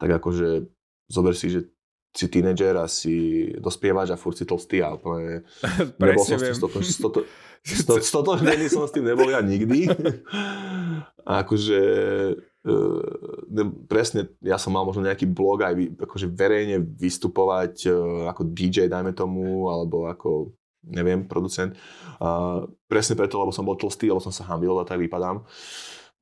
[0.00, 0.66] Tak akože
[1.12, 1.60] zober si, že
[2.12, 5.48] si tínedžer a si dospievaš a furt si tlstý a úplne
[6.00, 6.56] nebol som s tým
[8.12, 9.88] stotožnený som s tým nebol ja nikdy.
[11.22, 11.80] A akože
[12.66, 12.74] e,
[13.46, 17.90] ne, presne, ja som mal možno nejaký blog aj akože verejne vystupovať e,
[18.26, 20.50] ako DJ, dajme tomu, alebo ako
[20.82, 21.74] neviem, producent.
[22.18, 25.46] Uh, presne preto, lebo som bol tlstý, lebo som sa hambil a tak vypadám.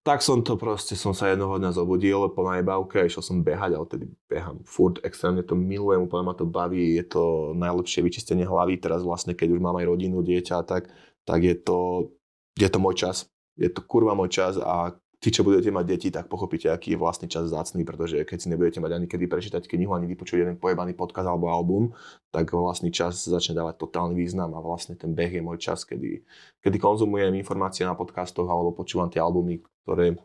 [0.00, 3.76] tak som to proste, som sa jednoho dňa zobudil po najbavke a išiel som behať,
[3.76, 8.48] ale tedy behám furt, extrémne to milujem, úplne ma to baví, je to najlepšie vyčistenie
[8.48, 10.88] hlavy, teraz vlastne keď už mám aj rodinu, dieťa, tak,
[11.28, 12.08] tak je to,
[12.56, 13.28] je to môj čas,
[13.60, 16.98] je to kurva môj čas a tí, čo budete mať deti, tak pochopíte, aký je
[16.98, 20.56] vlastný čas zácný, pretože keď si nebudete mať ani kedy prečítať knihu, ani vypočuť jeden
[20.56, 21.92] pojebaný podkaz alebo album,
[22.32, 26.24] tak vlastný čas začne dávať totálny význam a vlastne ten beh je môj čas, kedy,
[26.64, 30.16] kedy konzumujem informácie na podcastoch alebo počúvam tie albumy, ktoré,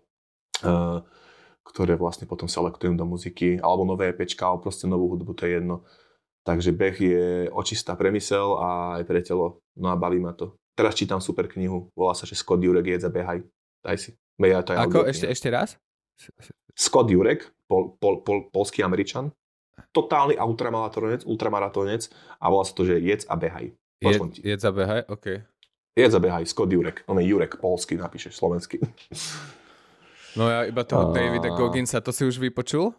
[0.64, 1.04] uh,
[1.68, 5.60] ktoré vlastne potom selektujem do muziky, alebo nové EPčka, alebo proste novú hudbu, to je
[5.60, 5.84] jedno.
[6.48, 9.66] Takže beh je očistá premysel a aj pre telo.
[9.76, 10.56] No a baví ma to.
[10.78, 13.42] Teraz čítam super knihu, volá sa, že Scott Jurek jedza behaj.
[13.82, 14.12] Daj si.
[14.44, 14.98] Ja, to je Ako?
[15.08, 15.80] Ešte, ešte raz?
[16.76, 19.32] Scott Jurek, pol, pol, pol, polský američan,
[19.96, 23.72] totálny ultramaratonec, ultramaratonec a volá sa to, že jedz a behaj.
[24.04, 25.40] Jed, jedz a behaj, OK.
[25.96, 27.08] Jedz a behaj, Scott Jurek.
[27.08, 28.84] On je Jurek, polský, napíšeš slovenský.
[30.36, 31.16] No ja iba toho a...
[31.16, 32.92] Davida Gogginsa, to si už vypočul?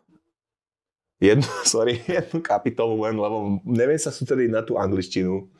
[1.20, 5.52] Jednu, sorry, jednu kapitolu len, lebo neviem sa sústrediť na tú angličtinu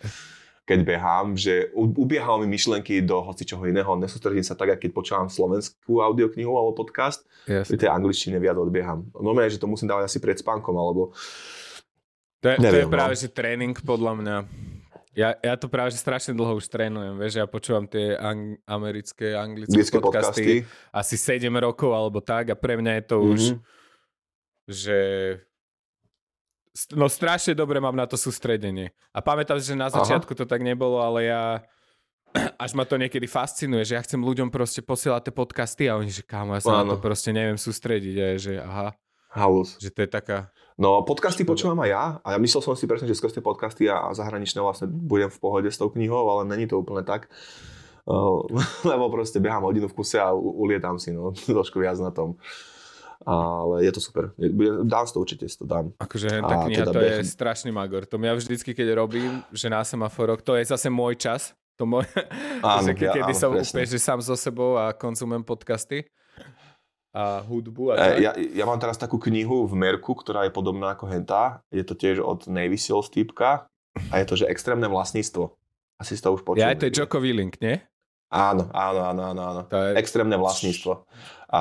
[0.67, 5.31] keď behám, že ubiehajú mi myšlenky do hoci čoho iného, nesústredím sa tak, keď počúvam
[5.31, 7.71] slovenskú audioknihu alebo podcast, yes.
[7.71, 9.07] pri tej angličtine viac odbieham.
[9.15, 11.15] No že to musím dávať asi pred spánkom, alebo...
[12.43, 13.21] To je, neviem, to je práve, no.
[13.23, 14.37] že tréning podľa mňa.
[15.17, 19.33] Ja, ja to práve, že strašne dlho už trénujem, vieš, ja počúvam tie ang- americké,
[19.39, 23.33] anglické podcasty, podcasty asi 7 rokov alebo tak a pre mňa je to mm-hmm.
[23.33, 23.59] už, mhm.
[24.69, 24.99] že
[26.93, 28.93] no strašne dobre mám na to sústredenie.
[29.17, 30.41] A pamätám, že na začiatku Aha.
[30.41, 31.43] to tak nebolo, ale ja
[32.65, 36.13] až ma to niekedy fascinuje, že ja chcem ľuďom proste posielať tie podcasty a oni,
[36.13, 36.85] že kámo, ja sa Áno.
[36.85, 38.15] na to proste neviem sústrediť.
[38.21, 38.89] A je, že aha.
[39.37, 39.77] Halus.
[39.77, 40.39] Že to je taká...
[40.77, 43.89] No, podcasty počúvam aj ja a ja myslel som si presne, že skrz tie podcasty
[43.89, 47.33] a zahraničné vlastne budem v pohode s tou knihou, ale není to úplne tak.
[48.05, 48.45] Uh,
[48.91, 52.37] lebo proste behám hodinu v kuse a ulietam si, no, trošku viac na tom
[53.27, 54.31] ale je to super.
[54.87, 55.91] Dám si to určite, si to dám.
[55.99, 57.11] Akože tá kniha teda to behn...
[57.11, 58.07] je strašný magor.
[58.07, 61.51] To ja vždycky, keď robím, že na semaforoch, to je zase môj čas.
[61.77, 62.09] To môj,
[62.65, 66.09] áno, ke, kedy ja, som áno, úplne, že sám so sebou a konzumujem podcasty
[67.17, 67.93] a hudbu.
[67.93, 71.65] A e, ja, ja, mám teraz takú knihu v Merku, ktorá je podobná ako Henta.
[71.73, 73.69] Je to tiež od Navy Seals typka
[74.13, 75.53] a je to, že extrémne vlastníctvo.
[75.97, 76.61] Asi si to už počul.
[76.61, 77.81] Ja, to je Jocko Willink, nie?
[78.29, 79.43] Áno, áno, áno, áno.
[79.49, 79.61] áno.
[79.73, 79.91] To je...
[79.97, 81.09] Extrémne vlastníctvo.
[81.49, 81.61] A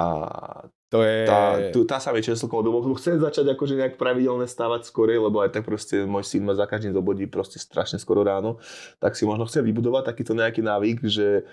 [0.96, 1.18] to je...
[1.28, 1.42] Tá,
[1.76, 5.52] tu, tá sa mi často lebo chcem začať akože nejak pravidelne stávať skorej, lebo aj
[5.52, 8.64] tak proste môj syn ma za každým zobudí proste strašne skoro ráno,
[9.04, 11.44] tak si možno chcem vybudovať takýto nejaký návyk, že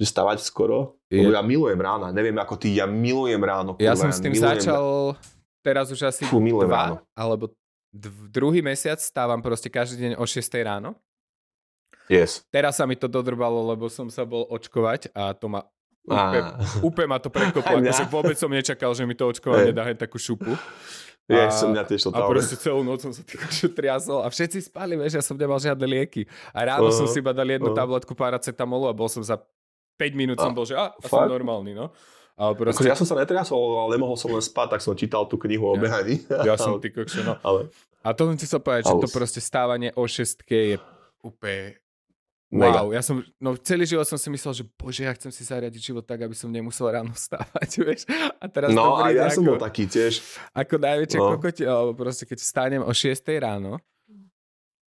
[0.00, 0.98] že stavať skoro.
[1.06, 1.22] Je...
[1.22, 3.78] Lebo ja milujem rána, neviem ako ty, ja milujem ráno.
[3.78, 4.58] Kurva, ja som s tým milujem...
[4.58, 5.14] začal
[5.62, 6.96] teraz už asi Fú, dva, ráno.
[7.14, 7.54] alebo
[7.94, 10.98] d- druhý mesiac stávam proste každý deň o 6 ráno.
[12.10, 12.42] Yes.
[12.50, 15.62] Teraz sa mi to dodrbalo, lebo som sa bol očkovať a to ma
[16.02, 16.40] Úplne,
[16.82, 20.58] úplne ma to prekoplo, akože vôbec som nečakal, že mi to očkovanie dá takú šupu.
[21.30, 23.46] A, som mňa tiež a proste celú noc som sa tak
[23.78, 26.26] triasol a všetci spali, vieš, ja som nemal žiadne lieky.
[26.50, 26.98] A ráno uh-huh.
[26.98, 27.78] som si iba dal jednu uh-huh.
[27.78, 29.38] tabletku paracetamolu a bol som za
[29.96, 31.94] 5 minút som bol, že a, a som normálny, no.
[32.34, 32.82] Ale proste...
[32.82, 35.62] Akože ja som sa netriasol, ale nemohol som len spať, tak som čítal tú knihu
[35.70, 36.26] o behaní.
[36.42, 37.38] Ja som ty kokšo, no.
[37.46, 37.70] Ale...
[38.02, 40.76] A to som ti chcel povedať, že to proste stávanie o šestke je
[41.22, 41.78] úplne
[42.52, 42.84] Mega.
[42.84, 45.80] Wow, ja som, no celý život som si myslel, že bože, ja chcem si zariadiť
[45.80, 48.04] život tak, aby som nemusel ráno stávať, vieš.
[48.36, 50.20] A teraz no a ja ako, som bol taký tiež.
[50.52, 51.32] Ako najväčšie no.
[51.32, 53.80] kokoti, alebo proste keď vstanem o 6 ráno,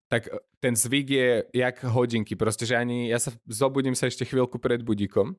[0.06, 4.22] tak e, ten zvyk je jak hodinky, proste, že ani, ja sa zobudím sa ešte
[4.22, 5.34] chvíľku pred budíkom.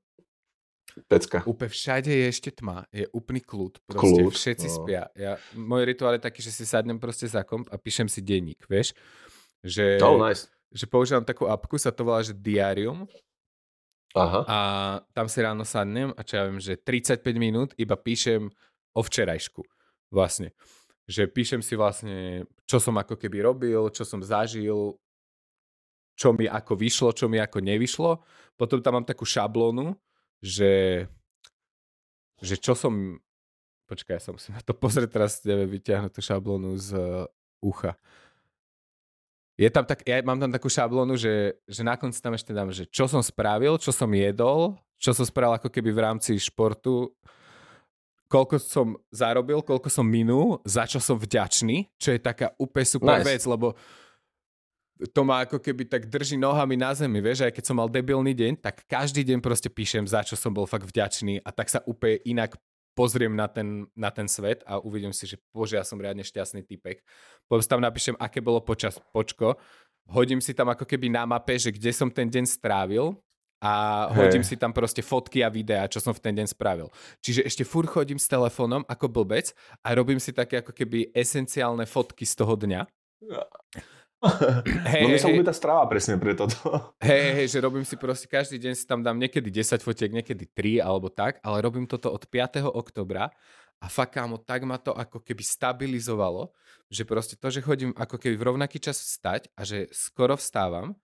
[1.07, 1.47] Pecka.
[1.47, 4.35] Úplne všade je ešte tma, je úplný kľud, proste kľud.
[4.35, 4.75] všetci no.
[4.75, 5.03] spia.
[5.15, 8.67] Ja, môj rituál je taký, že si sadnem proste za komp a píšem si denník,
[8.67, 8.91] vieš.
[9.63, 13.09] Že, oh, nice že používam takú apku, sa to volá, že Diarium.
[14.17, 14.41] Aha.
[14.45, 14.57] A
[15.13, 18.49] tam si ráno sadnem a čo ja viem, že 35 minút iba píšem
[18.93, 19.61] o včerajšku.
[20.09, 20.53] Vlastne.
[21.05, 24.97] Že píšem si vlastne, čo som ako keby robil, čo som zažil,
[26.17, 28.11] čo mi ako vyšlo, čo mi ako nevyšlo.
[28.57, 29.93] Potom tam mám takú šablónu,
[30.41, 31.05] že,
[32.41, 33.17] že čo som...
[33.89, 36.97] Počkaj, ja sa musím na to pozrieť teraz, neviem vyťahnuť tú šablónu z
[37.61, 37.97] ucha
[39.59, 42.71] je tam tak, ja mám tam takú šablónu, že, že na konci tam ešte dám,
[42.71, 47.11] že čo som spravil, čo som jedol, čo som spravil ako keby v rámci športu,
[48.31, 53.19] koľko som zarobil, koľko som minul, za čo som vďačný, čo je taká úplne super
[53.19, 53.27] nice.
[53.27, 53.75] vec, lebo
[55.11, 58.31] to ma ako keby tak drží nohami na zemi, vieš, aj keď som mal debilný
[58.31, 61.83] deň, tak každý deň proste píšem, za čo som bol fakt vďačný a tak sa
[61.83, 62.55] úplne inak
[62.97, 66.65] pozriem na ten, na ten svet a uvidím si, že bože, ja som riadne šťastný
[66.65, 67.01] typek.
[67.47, 69.57] Potom tam napíšem, aké bolo počas počko,
[70.09, 73.15] hodím si tam ako keby na mape, že kde som ten deň strávil
[73.59, 76.87] a hodím si tam proste fotky a videá, čo som v ten deň spravil.
[77.19, 79.51] Čiže ešte fur chodím s telefónom ako blbec
[79.83, 82.87] a robím si také ako keby esenciálne fotky z toho dňa.
[84.83, 86.59] Hey, no mi sa hey, tá strava presne pre toto.
[86.99, 90.43] Hej, hej, že robím si proste každý deň si tam dám niekedy 10 fotiek, niekedy
[90.43, 92.67] 3 alebo tak, ale robím toto od 5.
[92.67, 93.31] oktobra
[93.79, 96.51] a fakt kámo, tak ma to ako keby stabilizovalo,
[96.91, 100.99] že proste to, že chodím ako keby v rovnaký čas vstať a že skoro vstávam,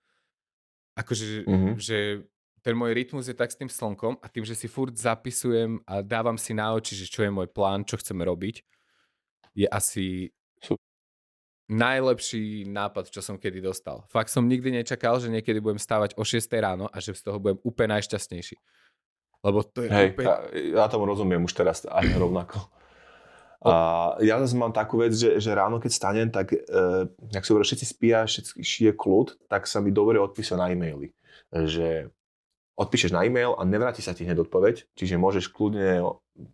[0.99, 1.73] akože mm-hmm.
[1.79, 2.27] že
[2.59, 6.03] ten môj rytmus je tak s tým slnkom a tým, že si furt zapisujem a
[6.03, 8.59] dávam si na oči, že čo je môj plán, čo chceme robiť,
[9.55, 10.35] je asi
[11.65, 14.05] najlepší nápad, čo som kedy dostal.
[14.13, 17.41] Fakt som nikdy nečakal, že niekedy budem stávať o 6 ráno a že z toho
[17.41, 18.57] budem úplne najšťastnejší.
[19.45, 20.25] Lebo to je Hej, úplne...
[20.25, 20.35] ja,
[20.81, 22.69] ja tomu rozumiem už teraz aj rovnako.
[23.65, 23.73] A
[24.21, 26.61] ja zase mám takú vec, že, že ráno, keď stanem, tak e,
[27.33, 31.09] ak si hovorí, všetci spia, všetci je kľud, tak sa mi dobre odpíše na e-maily.
[31.49, 32.13] Že
[32.77, 36.05] odpíšeš na e-mail a nevráti sa ti hneď odpoveď, čiže môžeš kľudne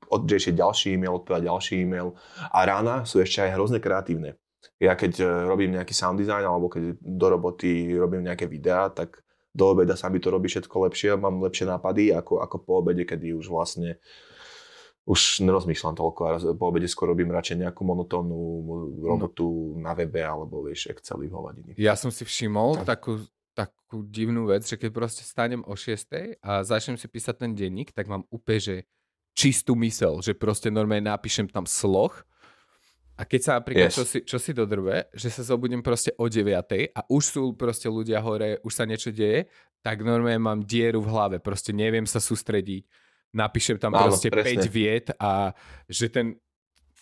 [0.08, 2.16] odriešiť ďalší e-mail, odpovedať ďalší e-mail.
[2.48, 4.40] A rána sú ešte aj hrozne kreatívne
[4.82, 9.22] ja keď e, robím nejaký sound design alebo keď do roboty robím nejaké videá, tak
[9.52, 13.04] do obeda sa mi to robí všetko lepšie, mám lepšie nápady ako, ako po obede,
[13.04, 14.00] kedy už vlastne
[15.10, 18.38] už nerozmýšľam toľko a po obede skôr robím radšej nejakú monotónnu
[19.02, 19.84] robotu no.
[19.84, 21.72] na webe alebo vieš Excel v hovadiny.
[21.76, 23.18] Ja som si všimol takú,
[23.58, 27.92] takú divnú vec, že keď proste stanem o 6 a začnem si písať ten denník,
[27.92, 28.76] tak mám úplne, že
[29.34, 32.14] čistú mysel, že proste normálne napíšem tam sloh
[33.22, 33.98] a keď sa napríklad yes.
[34.02, 36.42] čo, si, čo si dodrbe, že sa zobudím proste o 9
[36.98, 39.46] a už sú proste ľudia hore, už sa niečo deje,
[39.86, 42.82] tak normálne mám dieru v hlave, proste neviem sa sústrediť,
[43.30, 44.66] napíšem tam Áno, proste presne.
[44.66, 45.54] 5 viet a
[45.86, 46.34] že ten...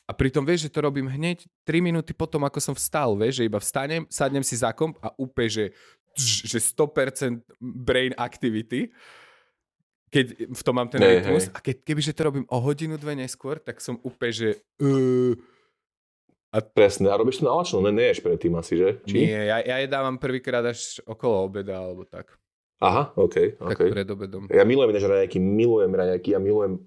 [0.09, 3.47] A pritom vieš, že to robím hneď 3 minúty potom, ako som vstal, vieš, že
[3.47, 5.65] iba vstanem, sadnem si za komp a úplne, že,
[6.19, 8.91] že 100% brain activity
[10.09, 11.45] keď v tom mám ten hey, rytmus.
[11.47, 11.53] Hey.
[11.53, 14.49] A keď, kebyže to robím o hodinu, dve neskôr, tak som úplne, že
[14.81, 15.37] uh,
[16.49, 16.57] a...
[16.61, 18.89] Presne, a robíš to nalačno, ne, neješ predtým asi, že?
[19.05, 19.17] Či?
[19.21, 22.39] Nie, ja, ja jedávam prvýkrát až okolo obeda, alebo tak.
[22.79, 23.59] Aha, OK.
[23.59, 23.89] Tak okay.
[23.91, 24.47] pred obedom.
[24.47, 26.79] Ja milujem než raňajky, milujem raňajky, ja milujem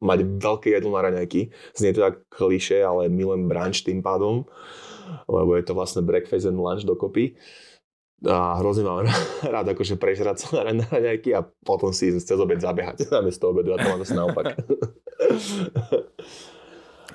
[0.00, 1.52] mať veľké jedlo na raňajky.
[1.76, 4.44] Znie to tak kliše, ale milujem brunch tým pádom,
[5.28, 7.36] lebo je to vlastne breakfast and lunch dokopy.
[8.20, 9.08] A hrozne mám
[9.54, 13.80] rád akože prežrať sa na raňajky a potom si cez obed zabehať namiesto obedu a
[13.80, 14.46] to mám zase naopak.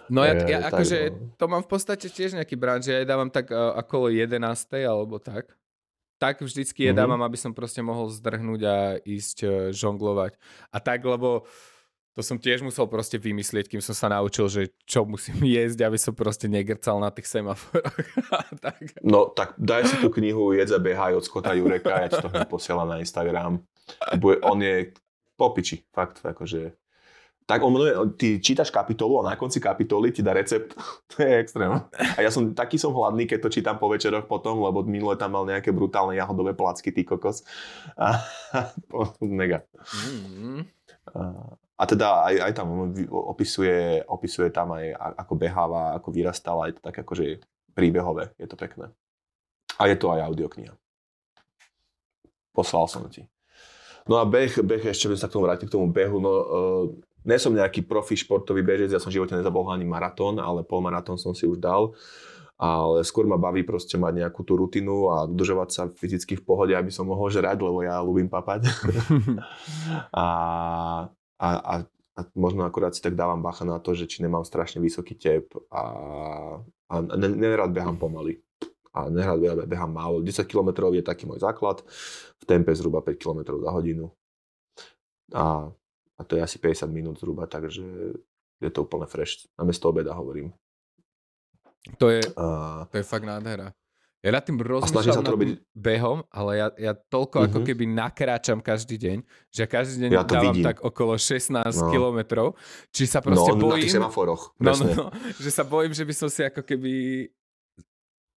[0.09, 1.33] No ja, ja akože no.
[1.37, 4.37] to mám v podstate tiež nejaký branž, ja jedávam tak uh, okolo 11.
[4.85, 5.53] alebo tak.
[6.15, 7.27] Tak vždycky jedávam, mm-hmm.
[7.27, 10.39] aby som proste mohol zdrhnúť a ísť uh, žonglovať.
[10.71, 11.43] A tak, lebo
[12.15, 15.99] to som tiež musel proste vymyslieť, kým som sa naučil, že čo musím jesť, aby
[15.99, 17.95] som proste negrcal na tých semaforoch.
[18.65, 18.79] tak.
[19.03, 22.31] No tak daj si tú knihu Jedz a behaj od Skota Jureka, ja ti to
[22.47, 23.59] posielam na Instagram.
[24.23, 24.95] On je
[25.35, 26.84] popiči, fakt, akože
[27.45, 27.77] tak on
[28.17, 30.73] ty čítaš kapitolu a na konci kapitoly ti dá recept.
[31.13, 31.69] to je extrém.
[32.17, 35.37] A ja som taký som hladný, keď to čítam po večeroch potom, lebo minule tam
[35.37, 37.45] mal nejaké brutálne jahodové placky, ty kokos.
[38.01, 38.17] A,
[39.21, 39.61] mega.
[39.77, 40.59] Mm-hmm.
[41.13, 41.21] A,
[41.77, 42.67] a teda aj, aj tam
[43.13, 47.45] opisuje, opisuje tam aj ako beháva, ako vyrastala, je to tak akože
[47.77, 48.89] príbehové, je to pekné.
[49.77, 50.73] A je to aj audiokniha.
[52.55, 53.27] Poslal som ti.
[54.07, 56.17] No a beh, beh ešte by sa k tomu vrátil, k tomu behu.
[56.23, 56.85] No, uh,
[57.25, 61.17] nie som nejaký profi športový bežec, ja som v živote nezabol ani maratón, ale polmaratón
[61.17, 61.97] som si už dal.
[62.55, 66.71] Ale skôr ma baví proste mať nejakú tú rutinu a dodržovať sa fyzicky v pohode,
[66.71, 68.71] aby som mohol žrať, lebo ja ľúbim papať.
[70.15, 70.25] a,
[71.35, 71.73] a, a,
[72.15, 75.51] a možno akurát si tak dávam bacha na to, že či nemám strašne vysoký tep
[75.67, 75.83] a,
[76.63, 78.39] a nerad behám pomaly
[78.95, 80.23] a nerad behám málo.
[80.23, 81.83] 10 km je taký môj základ,
[82.39, 84.15] v tempe zhruba 5 km za hodinu.
[85.35, 85.67] A
[86.15, 87.83] a to je asi 50 minút zhruba, takže
[88.63, 89.47] je to úplne fresh.
[89.59, 90.55] Namiesto obeda hovorím.
[92.01, 93.75] To je, uh, to je fakt nádhera.
[94.25, 95.49] Ja nad tým rozmýšľam nad robiť...
[95.77, 97.47] behom, ale ja, ja toľko uh-huh.
[97.53, 97.65] ako mhm.
[97.69, 99.17] keby nakráčam každý deň,
[99.53, 100.65] že ja každý deň ja dávam vidím.
[100.65, 101.93] tak okolo 16 no.
[101.93, 102.47] kilometrov,
[102.89, 103.85] či sa proste no, bojím...
[103.85, 105.05] Na semaforoch, no, no, no,
[105.37, 106.93] že sa bojím, že by som si ako keby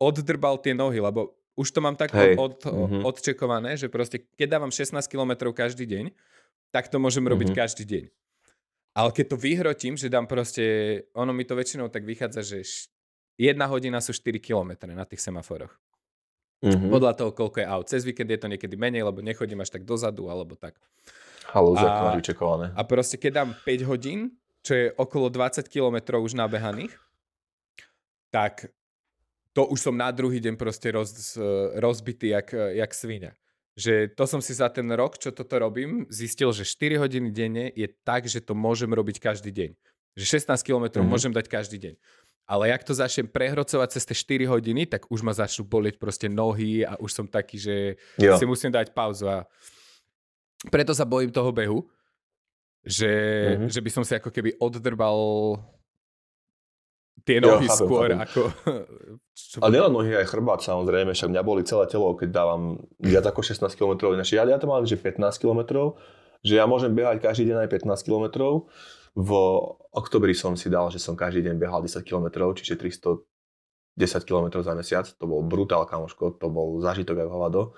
[0.03, 3.03] oddrbal tie nohy, lebo už to mám tak od, od, uh-huh.
[3.07, 6.11] odčekované, že proste keď dávam 16 kilometrov každý deň,
[6.77, 7.63] tak to môžem robiť mm-hmm.
[7.65, 8.05] každý deň.
[8.93, 10.65] Ale keď to vyhrotím, že dám proste,
[11.17, 12.85] ono mi to väčšinou tak vychádza, že
[13.41, 15.73] jedna hodina sú 4 km na tých semaforoch.
[16.61, 16.93] Mm-hmm.
[16.93, 17.89] Podľa toho, koľko je aut.
[17.89, 20.77] Cez víkend je to niekedy menej, lebo nechodím až tak dozadu, alebo tak.
[21.49, 22.13] Halúze, a.
[22.77, 26.93] A proste keď dám 5 hodín, čo je okolo 20 km už nabehaných,
[28.29, 28.69] tak
[29.57, 31.41] to už som na druhý deň proste roz,
[31.81, 33.33] rozbitý jak, jak svinia.
[33.77, 37.69] Že to som si za ten rok, čo toto robím, zistil, že 4 hodiny denne
[37.77, 39.71] je tak, že to môžem robiť každý deň.
[40.17, 41.05] Že 16 km mm-hmm.
[41.05, 41.95] môžem dať každý deň.
[42.49, 44.17] Ale jak to začnem prehrocovať cez tie
[44.49, 47.77] 4 hodiny, tak už ma začnú bolieť proste nohy a už som taký, že
[48.17, 48.33] jo.
[48.41, 49.29] si musím dať pauzu.
[49.29, 49.45] A
[50.73, 51.85] preto sa bojím toho behu,
[52.81, 53.69] že, mm-hmm.
[53.69, 55.21] že by som si ako keby oddrbal
[57.25, 58.25] tie nohy chápem, skôr chápem.
[58.27, 58.41] ako...
[59.33, 59.57] Čo...
[59.65, 63.41] Ale nielen nohy, aj chrbát samozrejme, však mňa boli celé telo, keď dávam viac ako
[63.41, 64.13] 16 km.
[64.27, 65.95] Ja, ja to mám, že 15 km,
[66.45, 68.27] že ja môžem behať každý deň aj 15 km
[69.17, 69.33] v
[69.97, 73.25] oktobri som si dal, že som každý deň behal 10 km, čiže 310
[74.29, 75.09] km za mesiac.
[75.17, 77.73] To bol brutál, kamoško, to bol zážitok aj hovado.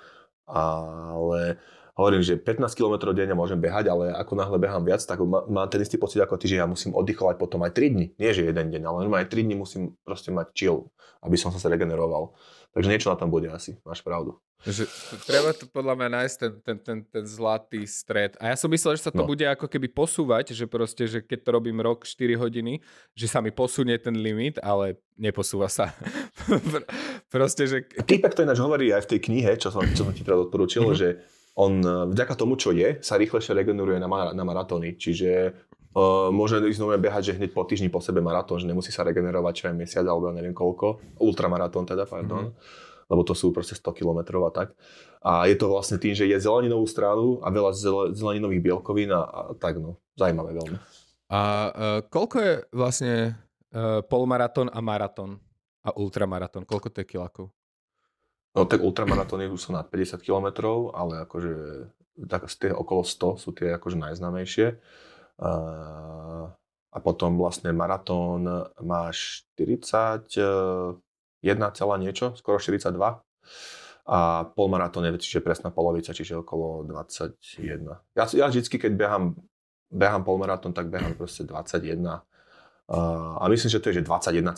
[0.51, 1.63] Ale
[1.99, 5.83] hovorím, že 15 km denne môžem behať, ale ako náhle behám viac, tak mám ten
[5.83, 8.07] istý pocit ako ty, že ja musím oddychovať potom aj 3 dní.
[8.23, 10.87] Nie, že jeden deň, ale aj 3 dní musím proste mať chill,
[11.27, 12.39] aby som sa regeneroval.
[12.71, 14.39] Takže niečo na tom bude asi, máš pravdu.
[14.67, 14.91] Že
[15.23, 18.35] treba to podľa mňa nájsť ten, ten, ten, ten zlatý stred.
[18.43, 19.31] A ja som myslel, že sa to no.
[19.31, 22.83] bude ako keby posúvať, že proste, že keď to robím rok 4 hodiny,
[23.15, 25.95] že sa mi posunie ten limit, ale neposúva sa.
[27.35, 27.77] proste, že...
[27.87, 30.91] Týpek to ináč hovorí aj v tej knihe, čo som, čo som ti teda odporúčil,
[30.91, 30.99] mm-hmm.
[30.99, 31.23] že
[31.59, 31.83] on
[32.15, 34.95] vďaka tomu, čo je, sa rýchlejšie regeneruje na, mar- na maratóny.
[34.95, 35.59] Čiže
[35.99, 39.03] uh, môže ísť znova behať, že hneď po týždni po sebe maratón, že nemusí sa
[39.03, 41.19] regenerovať čo aj mesiac alebo neviem koľko.
[41.19, 42.55] Ultramaratón teda, pardon.
[42.55, 44.77] Mm-hmm lebo to sú proste 100 km a tak.
[45.25, 47.73] A je to vlastne tým, že je zeleninovú stranu a veľa
[48.15, 50.79] zeleninových bielkovín a, a tak no, zaujímavé veľmi.
[51.29, 53.13] A uh, koľko je vlastne
[53.73, 55.41] uh, polmaratón a maratón
[55.83, 56.69] a ultramaratón?
[56.69, 57.47] Koľko to je kilakov?
[58.59, 61.55] No tak ultramaratóny sú nad 50 km, ale akože
[62.27, 64.83] tak z tie okolo 100 sú tie akože najznámejšie.
[66.89, 68.51] A potom vlastne maratón
[68.83, 70.27] máš 40,
[71.47, 72.99] 1, niečo, skoro 42.
[74.09, 77.39] A polmaratón je čiže presná polovica, čiže okolo 21.
[78.17, 79.37] Ja, ja vždycky, keď behám,
[79.93, 82.25] behám polmaratón, tak behám proste 21.
[82.89, 84.49] Uh, a myslím, že to je že 21,2.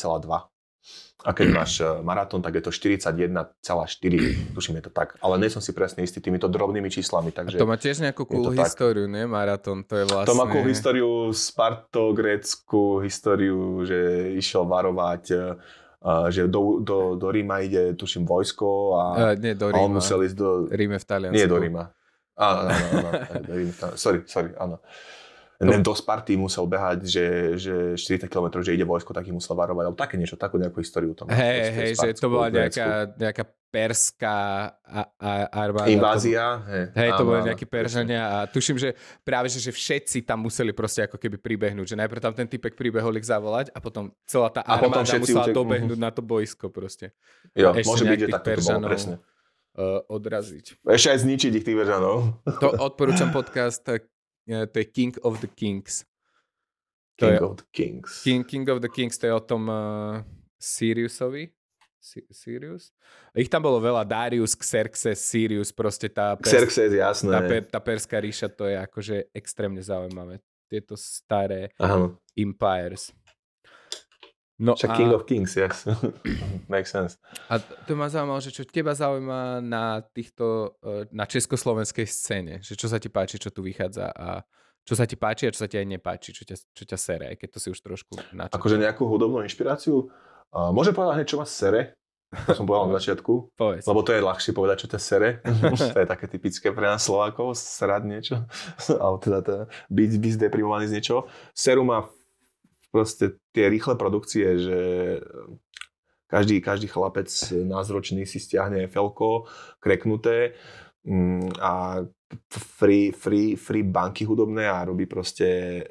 [1.21, 3.61] A keď máš e, maratón, tak je to 41,4,
[4.57, 5.21] tuším je to tak.
[5.21, 7.29] Ale nie som si presne istý týmito drobnými číslami.
[7.29, 9.29] Takže a to má tiež nejakú cool históriu, nie?
[9.29, 10.33] Maratón, to je vlastne...
[10.33, 15.41] To má cool históriu, Sparto-grécku históriu, že išiel varovať e,
[16.33, 19.77] že do, do, do Ríma ide, tuším, vojsko a, uh, nie, do Ríma.
[19.77, 20.49] a on musel ísť do...
[20.73, 21.37] Ríme v Taliansku.
[21.37, 21.93] Nie do Ríma.
[22.41, 23.97] Áno, áno, áno.
[24.01, 24.81] sorry, sorry, áno.
[25.61, 25.77] No.
[25.77, 27.27] Do Sparty musel behať, že,
[27.61, 31.13] že 40 km, že ide vojsko, tak musel varovať, alebo také niečo, takú nejakú históriu
[31.13, 31.29] tam.
[31.29, 34.73] Hej, hej, že to bola nejaká, nejaká perská
[35.53, 35.93] armáda.
[35.93, 36.65] Invázia.
[36.65, 40.73] Hej, hej to boli nejakí Peržania a tuším, že práve, že, že všetci tam museli
[40.73, 44.49] proste ako keby pribehnúť, že najprv tam ten typek pribehol ich zavolať a potom celá
[44.49, 45.55] tá armáda musela utek...
[45.55, 46.09] dobehnúť uh-huh.
[46.09, 47.15] na to boisko proste.
[47.55, 49.15] Jo, Ešte môže byť, že takto to bolo presne.
[49.71, 50.83] Uh, odraziť.
[50.83, 52.43] Ešte aj zničiť ich tých Peržanov.
[52.59, 53.87] To odporúčam podcast,
[54.47, 56.05] to je King of the Kings.
[57.19, 58.11] To King je, of the Kings.
[58.25, 60.25] King, King of the Kings, to je o tom uh,
[60.57, 61.53] Siriusovi,
[62.33, 62.97] Sirius?
[63.37, 66.33] Ich tam bolo veľa, Darius, Xerxes, Sirius, proste tá...
[66.41, 67.29] Pers- Xerxes, jasné.
[67.29, 70.41] Tá, per, tá perská ríša, to je akože extrémne zaujímavé.
[70.71, 72.09] Tieto staré Aha.
[72.39, 73.13] empires.
[74.61, 74.97] No Však a...
[75.01, 75.89] King of Kings, yes.
[76.73, 77.17] Makes sense.
[77.49, 82.77] A to ma zaujímalo, že čo teba zaujíma na týchto, e, na československej scéne, že
[82.77, 84.45] čo sa ti páči, čo tu vychádza a
[84.85, 87.27] čo sa ti páči a čo sa ti aj nepáči, čo ťa, čo ťa sere,
[87.41, 88.61] keď to si už trošku načítal.
[88.61, 90.13] Akože nejakú hudobnú inšpiráciu?
[90.53, 91.97] Uh, môžem povedať hneď, čo ma sere?
[92.31, 93.33] To som povedal na začiatku.
[93.61, 93.83] Povedz.
[93.91, 95.29] Lebo to je ľahšie povedať, čo ťa sere.
[95.95, 98.47] to je také typické pre nás Slovákov, srať niečo.
[99.03, 101.27] Alebo teda, teda byť, byť deprimovaný z niečoho.
[101.51, 102.07] Seru má
[102.91, 104.79] proste tie rýchle produkcie, že
[106.27, 109.51] každý, každý chlapec názročný si stiahne felko,
[109.83, 110.55] kreknuté
[111.07, 112.05] mm, a
[112.51, 115.83] free, free, free banky hudobné a robí proste e,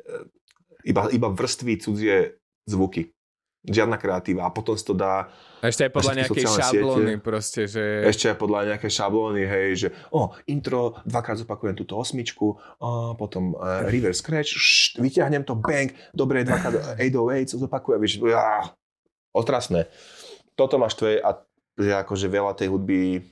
[0.88, 3.12] iba, iba vrstvy cudzie zvuky
[3.68, 5.28] žiadna kreatíva a potom si to dá
[5.60, 7.20] ešte aj podľa nejakej šablóny siete.
[7.20, 7.84] proste, že...
[8.08, 12.90] Ešte aj podľa nejakej šablóny, hej, že o, intro, dvakrát zopakujem túto osmičku, o,
[13.20, 18.00] potom uh, reverse scratch, št, vyťahnem to, bang, dobre, dvakrát 808, zopakujem,
[18.32, 18.72] ja,
[19.36, 19.92] otrasné.
[20.56, 21.44] Toto máš tvoje a
[21.80, 23.24] že akože veľa tej hudby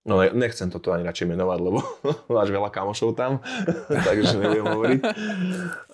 [0.00, 1.84] No nechcem toto ani radšej menovať, lebo
[2.36, 3.44] máš veľa kamošov tam,
[4.08, 5.00] takže neviem hovoriť.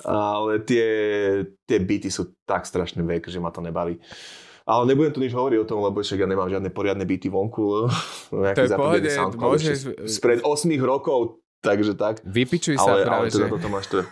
[0.06, 0.88] Ale tie,
[1.66, 3.98] tie byty sú tak strašne vek, že ma to nebaví.
[4.66, 7.90] Ale nebudem tu nič hovoriť o tom, lebo však ja nemám žiadne poriadne byty vonku.
[8.54, 10.06] to je pohode, môžeš...
[10.06, 12.22] Spred 8 rokov, takže tak.
[12.22, 13.52] Vypičuj sa ale, práve, ale teda že...
[13.58, 14.06] toto máš to.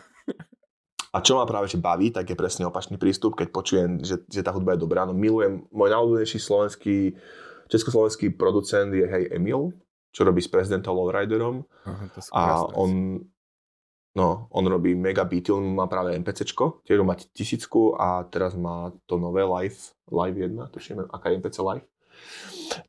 [1.15, 4.43] A čo ma práve že baví, tak je presne opačný prístup, keď počujem, že, že
[4.43, 5.07] tá hudba je dobrá.
[5.07, 7.15] No milujem, môj najľúbenejší slovenský,
[7.75, 9.75] československý producent je hej Emil,
[10.15, 11.67] čo robí s prezidentom Lowriderom.
[11.83, 13.19] Aha, to sú A on,
[14.15, 18.95] no, on robí mega beaty, on má práve MPCčko, tiež má tisícku a teraz má
[19.11, 21.87] to nové Live, Live 1, tuším, aká je MPC Live.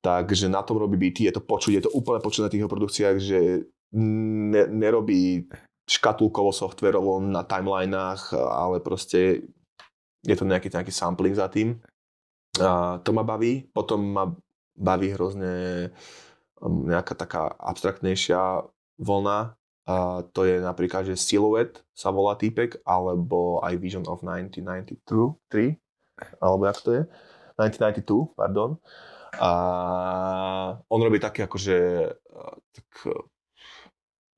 [0.05, 3.17] Takže na tom robí beaty, je to počuť, je to úplne počuť na tých produkciách,
[3.17, 3.65] že
[3.97, 5.49] ne, nerobí
[5.86, 9.49] škatulkovo softverovo na timelinách, ale proste
[10.25, 11.77] je to nejaký, nejaký sampling za tým.
[12.57, 13.69] A to ma baví.
[13.69, 14.25] Potom ma
[14.76, 15.89] baví hrozne
[16.59, 18.67] um, nejaká taká abstraktnejšia
[18.99, 19.55] vlna.
[19.86, 25.78] A to je napríklad, že Silhouette sa volá týpek, alebo aj Vision of 1992, 3,
[26.41, 27.01] alebo jak to je?
[27.55, 28.82] 1992, pardon.
[29.39, 29.51] A
[30.89, 31.78] on robí také akože
[32.71, 33.23] tak, eh,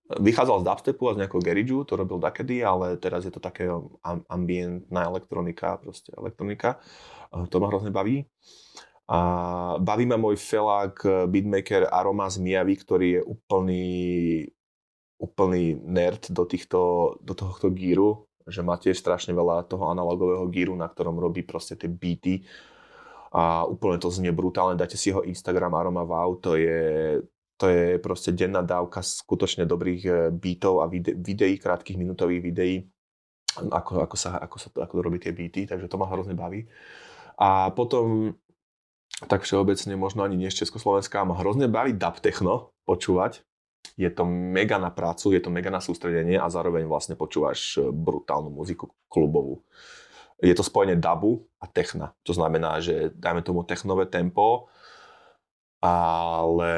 [0.08, 3.68] vychádzal z dubstepu a z nejakého garageu, to robil dakedy, ale teraz je to také
[4.04, 6.80] am- ambientná elektronika, proste elektronika.
[7.52, 8.24] To ma hrozne baví.
[9.08, 9.20] A
[9.80, 13.88] baví ma môj felák eh, beatmaker Aroma z Miavy, ktorý je úplný,
[15.16, 20.76] úplný nerd do, týchto, do tohto gíru, že má tiež strašne veľa toho analogového gíru,
[20.76, 22.44] na ktorom robí proste tie beaty
[23.32, 24.80] a úplne to znie brutálne.
[24.80, 27.20] Dajte si jeho Instagram Aroma Wow, to je,
[27.56, 32.84] to je proste denná dávka skutočne dobrých eh, beatov a vide, videí, krátkých minútových videí,
[33.56, 36.68] ako, ako, sa, ako sa ako robí tie beaty, takže to ma hrozne baví.
[37.40, 38.36] A potom
[39.26, 43.42] tak všeobecne možno ani nie z Československa, ma hrozne baví dub techno počúvať.
[43.98, 47.90] Je to mega na prácu, je to mega na sústredenie a zároveň vlastne počúvaš eh,
[47.90, 49.66] brutálnu muziku klubovú.
[50.38, 52.14] Je to spojenie dubu a techna.
[52.22, 54.70] To znamená, že dajme tomu technové tempo,
[55.82, 56.74] ale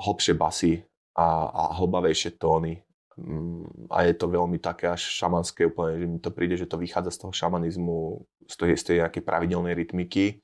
[0.00, 0.72] hlbšie basy
[1.12, 2.80] a, a hlbavejšie tóny.
[3.20, 6.80] Mm, A je to veľmi také až šamanské úplne, že mi to príde, že to
[6.80, 10.40] vychádza z toho šamanizmu, z tej, z tej nejakej pravidelnej rytmiky.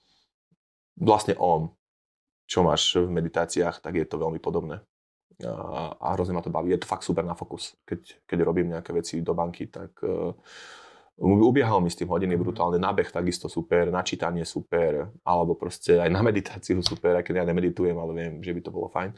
[0.95, 1.74] Vlastne om,
[2.47, 4.78] čo máš v meditáciách, tak je to veľmi podobné.
[5.42, 6.70] A, a hrozne ma to baví.
[6.70, 7.74] Je to fakt super na fokus.
[7.82, 10.30] Keď, keď robím nejaké veci do banky, tak uh,
[11.18, 12.78] ubiehal mi s tým hodiny brutálne.
[12.78, 17.42] Na beh takisto super, na čítanie super, alebo proste aj na meditáciu super, aj keď
[17.42, 19.11] ja nemeditujem, ale viem, že by to bolo fajn.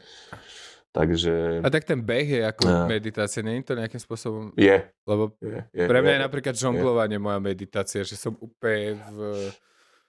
[0.89, 2.89] Takže A tak ten beh je ako No.
[2.89, 5.85] meditácia, nie je to nejakým spôsobom, je, lebo je, je.
[5.85, 6.17] pre mňa je.
[6.17, 9.19] je napríklad žonglovanie moja meditácia, že som úplne v...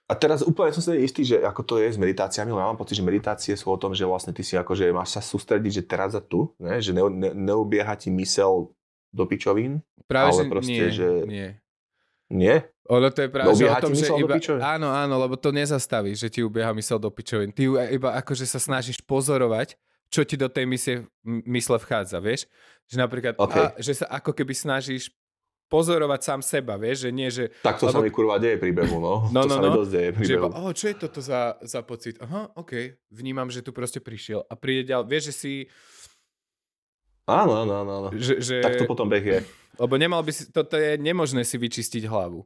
[0.09, 2.81] A teraz úplne som si istý, že ako to je s meditáciami, lebo ja mám
[2.81, 5.83] pocit, že meditácie sú o tom, že vlastne ty si akože máš sa sústrediť, že
[5.85, 6.81] teraz a tu, ne?
[6.81, 8.73] že ne, ne, neubieha ti mysel
[9.13, 9.85] do pičovín.
[10.09, 11.49] Práve, Ale že proste, nie, že- nie.
[12.29, 12.55] Nie?
[12.89, 14.37] Ono to je práve, že o tom, že iba...
[14.65, 17.53] Áno, áno, lebo to nezastaví, že ti ubieha mysel do pičovín.
[17.53, 19.77] Ty ju iba akože sa snažíš pozorovať,
[20.09, 22.49] čo ti do tej misie, mysle vchádza, vieš?
[22.89, 23.53] Že napríklad, OK.
[23.53, 25.13] a, že sa ako keby snažíš
[25.69, 27.05] pozorovať sám seba, vieš?
[27.05, 29.29] Že nie, že, Tak to sa Lebo- mi kurva deje pri behu, no.
[29.29, 29.77] No, to no, sa mi no.
[29.77, 30.41] dosť deje pri že behu.
[30.43, 32.17] iba, oh, čo je toto za, za pocit?
[32.17, 32.73] Aha, OK,
[33.07, 34.43] vnímam, že tu proste prišiel.
[34.43, 35.53] A príde ďalej, vieš, že si...
[37.25, 37.91] Áno, áno, áno.
[37.99, 38.09] áno.
[38.11, 39.39] Že, že, Tak to potom beh je.
[39.77, 42.41] Lebo nemal by si, toto je nemožné si vyčistiť hlavu.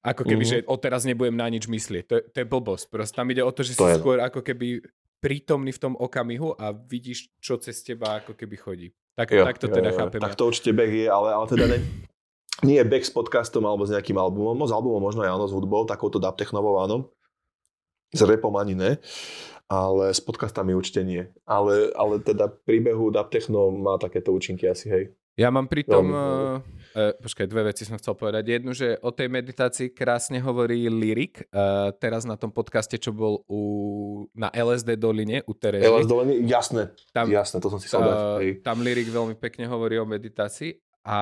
[0.00, 0.48] Ako keby, Mhm.
[0.48, 0.64] mm-hmm.
[0.64, 2.04] že odteraz nebudem na nič myslieť.
[2.06, 2.88] To, to je blbosť.
[2.88, 4.80] Proste tam ide o to, že To si je skôr ako keby
[5.20, 8.88] prítomný v tom okamihu a vidíš, čo cez teba ako keby chodí.
[9.12, 10.16] Tak, Jo, tak to jo, teda jo, chápem.
[10.18, 11.78] Tak to určite beh je, ale, ale teda ne,
[12.66, 14.56] nie beh s podcastom alebo s nejakým albumom.
[14.56, 17.10] No s albumom možno aj áno, s hudbou, takouto dubtechnovou áno.
[18.10, 18.90] S repom ani ne.
[19.70, 21.30] Ale s podcastami určite nie.
[21.46, 25.04] Ale, ale teda príbehu dubtechno má takéto účinky asi, hej.
[25.38, 26.04] Ja mám pritom...
[26.10, 26.58] Veľmi, Uh,
[26.98, 28.58] uh, počkaj, dve veci som chcel povedať.
[28.58, 31.46] Jednu, že o tej meditácii krásne hovorí Lyrik.
[31.54, 33.60] Uh, teraz na tom podcaste, čo bol u,
[34.34, 35.86] na LSD doline u Terezy.
[35.86, 38.16] LS dolený, jasné, Tam, jasné, to som si chcel dať.
[38.18, 38.50] Uh, Hej.
[38.66, 40.74] tam Lyrik veľmi pekne hovorí o meditácii
[41.06, 41.18] a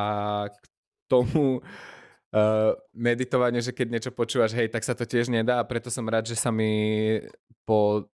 [0.50, 0.64] k
[1.08, 5.88] tomu uh, meditovanie, že keď niečo počúvaš, hej, tak sa to tiež nedá a preto
[5.88, 7.16] som rád, že sa mi
[7.64, 8.06] po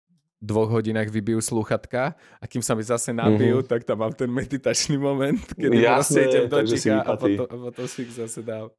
[0.45, 3.71] dvoch hodinách vybijú slúchatka a kým sa mi zase nabijú, mm-hmm.
[3.71, 5.83] tak tam mám ten meditačný moment, kedy Mhm.
[5.83, 8.69] Jasné, proste idem do čika a potom, a potom si ich zase dám.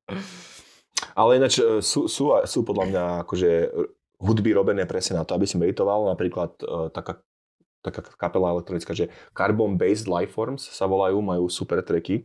[1.16, 3.50] Ale ináč e, sú, sú, sú podľa mňa akože
[4.20, 6.08] hudby robené presne na to, aby si meditoval.
[6.08, 7.20] Napríklad uh, taká,
[7.84, 12.24] taká kapela elektronická, že Carbon Based Lifeforms sa volajú, majú super tracky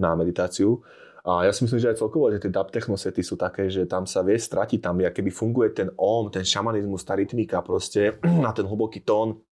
[0.00, 0.80] na meditáciu.
[1.28, 4.08] A ja si myslím, že aj celkovo, že tie dub technosety sú také, že tam
[4.08, 8.64] sa vie stratiť, tam keby funguje ten om, ten šamanizmus, tá rytmika proste na ten
[8.64, 9.44] hlboký tón,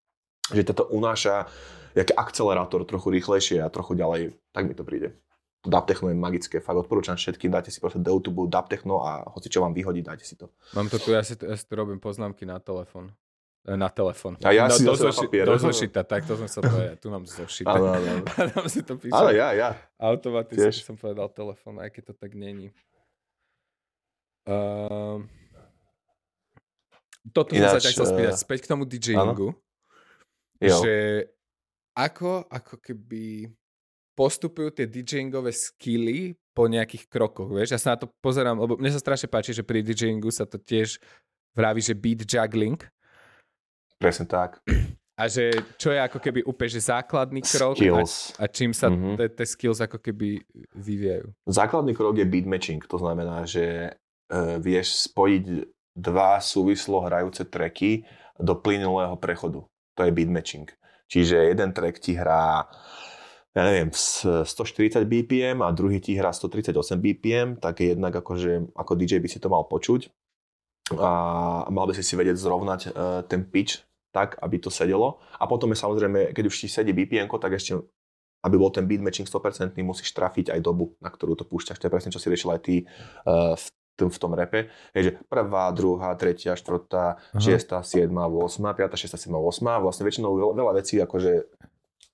[0.55, 1.51] že toto unáša
[1.99, 5.19] jak akcelerátor trochu rýchlejšie a trochu ďalej, tak mi to príde.
[5.67, 9.27] Dub techno je magické, fakt odporúčam všetkým, dajte si proste do YouTube dub techno a
[9.35, 10.55] hoci čo vám vyhodí, dajte si to.
[10.79, 13.11] Mám to tu, ja si, ja si tu robím poznámky na telefón.
[13.65, 14.37] Na telefón.
[14.45, 17.01] A ja do, si do, zoši- do zošita, tak to som sa povedal.
[17.01, 17.73] Tu mám zošita.
[17.73, 18.21] Áno, áno.
[18.37, 19.17] A tam si to píše.
[19.17, 19.73] Ale ja, ja.
[19.97, 20.85] Automaticky Tiež.
[20.85, 22.77] som povedal telefón, aj keď to tak není.
[24.45, 25.25] Uh,
[27.33, 29.49] toto som sa Ináč, ťa chcel eh, spýtať, späť k tomu DJingu,
[30.61, 30.95] že
[31.97, 33.49] ako, ako keby
[34.13, 37.73] postupujú tie DJingové skilly po nejakých krokoch, vieš?
[37.75, 40.61] Ja sa na to pozerám, lebo mne sa strašne páči, že pri DJingu sa to
[40.61, 41.01] tiež
[41.57, 42.79] vraví, že beat juggling.
[43.99, 44.61] Presne tak.
[45.15, 48.35] A že čo je ako keby úplne že základný krok skills.
[48.35, 49.39] a, a čím sa mm-hmm.
[49.39, 50.43] tie skills ako keby
[50.75, 51.31] vyvíjajú.
[51.47, 58.03] Základný krok je beat matching, to znamená, že uh, vieš spojiť dva súvislo hrajúce tracky
[58.43, 59.63] do plynulého prechodu.
[59.95, 60.67] To je beat matching.
[61.07, 62.67] Čiže jeden track ti hrá
[63.55, 68.93] ja neviem, 140 BPM a druhý ti hrá 138 BPM, tak je jednak akože, ako
[68.99, 70.11] DJ by si to mal počuť
[70.93, 71.11] a
[71.73, 72.93] mal by si si vedieť zrovnať uh,
[73.25, 73.81] ten pitch
[74.13, 75.25] tak, aby to sedelo.
[75.41, 77.81] A potom je samozrejme, keď už ti sedí BPM, tak ešte
[78.45, 81.81] aby bol ten beat matching 100%, musíš trafiť aj dobu, na ktorú to púšťaš.
[81.81, 82.85] To je presne, čo si riešil aj ty
[83.25, 83.67] uh, v
[83.97, 84.69] tom, v tom repe.
[84.93, 89.81] Je, že prvá, druhá, tretia, štvrtá, šiesta, siedma, 8, piata, šiesta, siedma, 8.
[89.81, 91.49] Vlastne väčšinou veľa, veľa vecí akože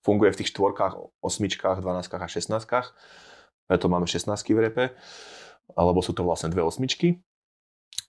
[0.07, 2.87] funguje v tých štvorkách, osmičkách, dvanáctkách a šestnáctkách.
[3.67, 4.85] Preto máme šestnáctky v repe,
[5.75, 7.19] alebo sú to vlastne dve osmičky.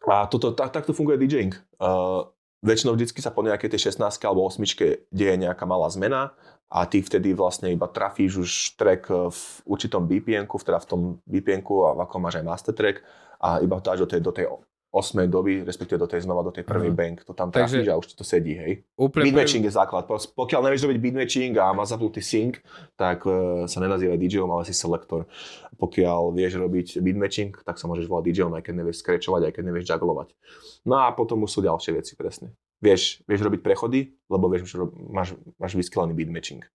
[0.10, 1.54] A toto, tak, takto funguje DJing.
[1.78, 2.26] Uh,
[2.66, 4.62] väčšinou vždycky sa po nejakej tej 16 alebo 8
[5.10, 6.34] deje nejaká malá zmena
[6.72, 11.62] a ty vtedy vlastne iba trafíš už track v určitom bpn teda v tom bpn
[11.66, 13.02] a v akom máš aj master track
[13.42, 14.46] a iba dáš do tej, do tej
[14.92, 17.00] osmej doby, respektíve do tej znova do tej prvej uh-huh.
[17.00, 18.84] bank, to tam trafíš Takže, a už to sedí, hej.
[19.00, 20.04] Úplne beat matching je základ.
[20.12, 22.60] Pokiaľ nevieš robiť beat matching a má zapnutý sync,
[23.00, 25.32] tak uh, sa nenazýva DJ-om, ale si selektor.
[25.80, 29.54] Pokiaľ vieš robiť beat matching, tak sa môžeš volať DJ-om, aj keď nevieš skrečovať, aj
[29.56, 30.36] keď nevieš jugglovať.
[30.84, 32.52] No a potom už sú ďalšie veci, presne.
[32.84, 36.68] Vieš, vieš robiť prechody, lebo vieš, že máš, máš vyskelený beat matching.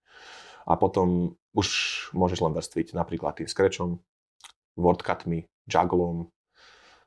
[0.64, 1.68] A potom už
[2.16, 4.00] môžeš len vrstviť napríklad tým scratchom,
[4.74, 6.32] wordcutmi, jugglom,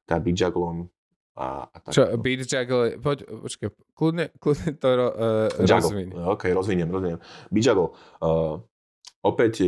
[0.05, 0.93] teda beat jugglom,
[1.37, 1.91] a, a tak.
[1.93, 6.07] Čo, beat juggle, poď, počkaj, kľudne, kľudne to ro, uh, rozviň.
[6.35, 7.19] OK, rozviniem, rozviniem.
[7.53, 7.95] Beat juggle.
[8.19, 8.59] Uh,
[9.23, 9.63] opäť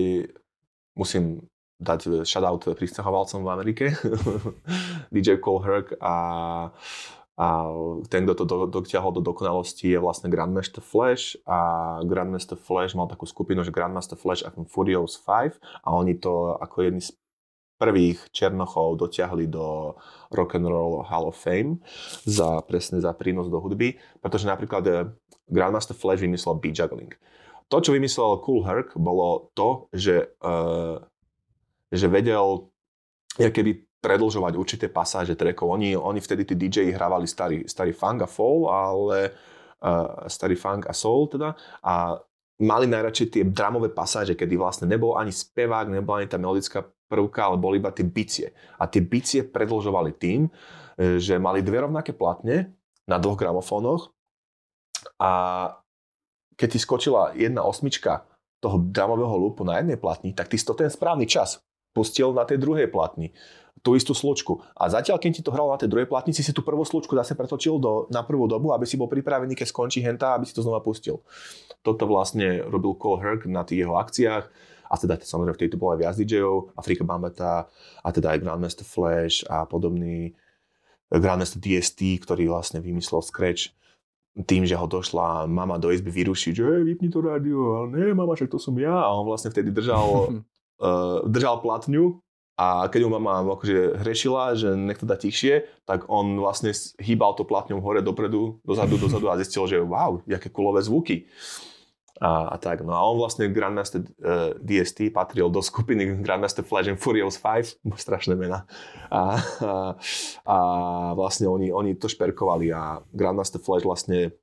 [0.95, 1.51] musím
[1.81, 3.85] dať shoutout pristahovalcom v Amerike.
[5.13, 6.15] DJ Cole Herc a,
[7.41, 7.47] a
[8.05, 13.09] ten, kto to do, dotiahol do dokonalosti je vlastne Grandmaster Flash a Grandmaster Flash mal
[13.09, 17.17] takú skupinu, že Grandmaster Flash a Furious 5 a oni to ako jedni z
[17.81, 19.97] prvých Černochov dotiahli do
[20.29, 21.81] Rock and Roll Hall of Fame
[22.29, 25.09] za presne za prínos do hudby, pretože napríklad eh,
[25.49, 27.17] Grandmaster Flash vymyslel beat juggling.
[27.73, 30.99] To, čo vymyslel Cool Herc, bolo to, že, uh,
[31.87, 32.67] že vedel
[33.39, 35.79] keby predlžovať určité pasáže trackov.
[35.79, 39.31] Oni, oni vtedy tí DJ hrávali starý, starý funk a fall, ale
[39.79, 42.19] uh, starý funk a soul teda a
[42.59, 47.51] mali najradšej tie dramové pasáže, kedy vlastne nebol ani spevák, nebola ani tá melodická prvka,
[47.51, 48.55] ale boli iba tie bicie.
[48.79, 50.47] A tie bicie predlžovali tým,
[50.95, 52.71] e, že mali dve rovnaké platne
[53.03, 54.15] na dvoch gramofónoch
[55.19, 55.31] a
[56.55, 58.23] keď ti skočila jedna osmička
[58.63, 61.59] toho dramového lúpu na jednej platni, tak ty si to ten správny čas
[61.91, 63.33] pustil na tej druhej platni
[63.81, 64.61] tú istú slučku.
[64.77, 67.33] A zatiaľ, keď ti to hralo na tej druhej platnici, si tú prvú slučku zase
[67.33, 70.61] pretočil do, na prvú dobu, aby si bol pripravený, keď skončí henta, aby si to
[70.61, 71.25] znova pustil.
[71.81, 74.45] Toto vlastne robil Cole Herc na tých jeho akciách
[74.91, 77.71] a teda samozrejme v tejto bolo aj viac DJov, Afrika Bambata
[78.03, 80.35] a teda aj Grandmaster Flash a podobný
[81.07, 83.71] Grandmaster DST, ktorý vlastne vymyslel Scratch
[84.47, 88.15] tým, že ho došla mama do izby vyrušiť, že hey, vypni to rádio, ale nie,
[88.15, 88.95] mama, však to som ja.
[88.95, 90.39] A on vlastne vtedy držal,
[90.79, 92.19] uh, držal platňu
[92.55, 97.35] a keď mu mama akože hrešila, že nech to dá tichšie, tak on vlastne hýbal
[97.35, 101.27] to platňou hore, dopredu, dozadu, dozadu a zistil, že wow, aké kulové zvuky
[102.21, 102.85] a, a tak.
[102.85, 107.41] No a on vlastne Grandmaster uh, e, DST patril do skupiny Grandmaster Flash and Furious
[107.41, 108.69] 5, strašné mena.
[109.09, 109.73] A, a,
[110.45, 110.57] a
[111.17, 114.37] vlastne oni, oni to šperkovali a Grandmaster Flash vlastne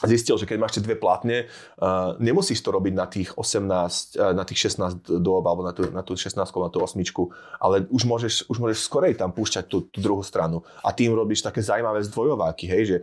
[0.00, 1.46] zistil, že keď máš tie dve platne,
[1.78, 5.86] uh, nemusíš to robiť na tých 18, uh, na tých 16 dôb, alebo na tú,
[5.92, 7.30] na tú 16, na tú osmičku,
[7.62, 10.64] ale už môžeš, už môžeš skorej tam púšťať tú, tú druhú stranu.
[10.82, 12.98] A tým robíš také zaujímavé zdvojováky, hej, že,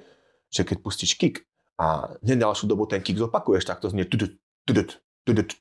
[0.50, 1.47] že keď pustíš kick,
[1.78, 4.34] a hneď ďalšiu dobu ten kick zopakuješ, tak to znie tudut,
[4.66, 5.54] tudut, tudut,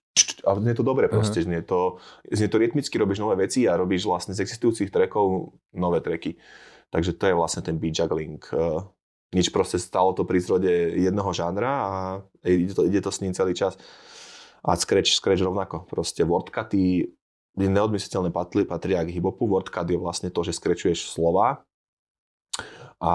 [0.47, 1.49] a znie to dobre proste, uh-huh.
[1.49, 2.01] znie, to,
[2.33, 6.39] znie to rytmicky, robíš nové veci a robíš vlastne z existujúcich trackov nové tracky.
[6.89, 8.41] Takže to je vlastne ten beat juggling.
[8.55, 8.87] Uh,
[9.35, 11.91] nič proste stalo to pri zrode jednoho žánra a
[12.47, 13.75] ide to, ide to s ním celý čas.
[14.63, 15.85] A scratch, scratch rovnako.
[15.91, 17.11] Proste wordcuty
[17.59, 19.51] neodmysliteľné patrí, patria k hip-hopu.
[19.51, 21.67] Wordcut je vlastne to, že skrečuješ slova
[22.97, 23.13] a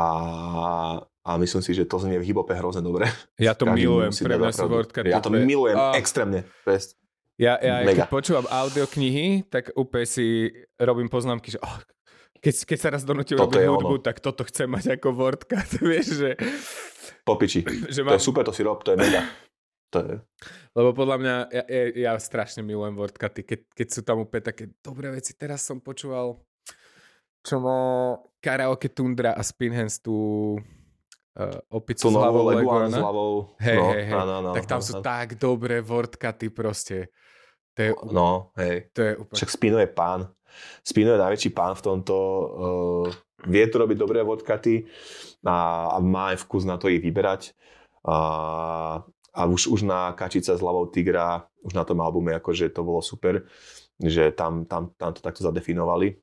[1.22, 3.06] a myslím si, že to znie v hibope hrozne dobre.
[3.38, 5.10] Ja to Každý milujem, pre mňa sú wordcuty.
[5.14, 5.94] Ja to milujem oh.
[5.94, 6.50] extrémne.
[6.66, 6.98] Best.
[7.42, 11.78] Ja, ja keď počúvam audioknihy, tak úplne si robím poznámky, že oh,
[12.38, 14.06] keď, keď sa raz donútil robiť hudbu, ono.
[14.06, 16.30] tak toto chcem mať ako wordcut, vieš, že...
[17.26, 17.66] Popiči.
[17.66, 18.14] Že mám...
[18.14, 19.26] To je super, to si rob, to je mega.
[19.94, 20.16] To je...
[20.74, 24.74] Lebo podľa mňa, ja, ja, ja strašne milujem wordcuty, keď, keď sú tam úplne také
[24.82, 25.38] dobré veci.
[25.38, 26.42] Teraz som počúval,
[27.42, 30.58] čo má karaoke Tundra a Spinhands tú
[31.38, 32.92] uh, opicu s hlavou Leguana.
[32.92, 33.34] S hlavou.
[33.62, 34.14] Hej, no, hej, hej.
[34.16, 35.02] No, no, tak tam no, sú no.
[35.04, 37.12] tak dobré wordcuty proste.
[37.76, 38.92] To je, no, hej.
[38.92, 39.38] To je úplne...
[39.40, 40.28] Však Spino je pán.
[40.84, 42.16] Spino je najväčší pán v tomto.
[42.16, 43.08] Uh,
[43.48, 44.86] vie to robiť dobré wordcuty
[45.48, 47.56] a, a má aj vkus na to ich vyberať.
[48.06, 48.18] A,
[49.32, 53.02] a už, už na Kačica s hlavou tigra, už na tom albume, akože to bolo
[53.02, 53.46] super,
[54.02, 56.18] že tam, tam, tam to takto zadefinovali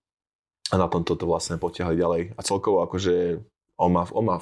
[0.68, 2.22] a na tom to vlastne potiahli ďalej.
[2.34, 3.40] A celkovo akože
[3.78, 4.36] on má, on má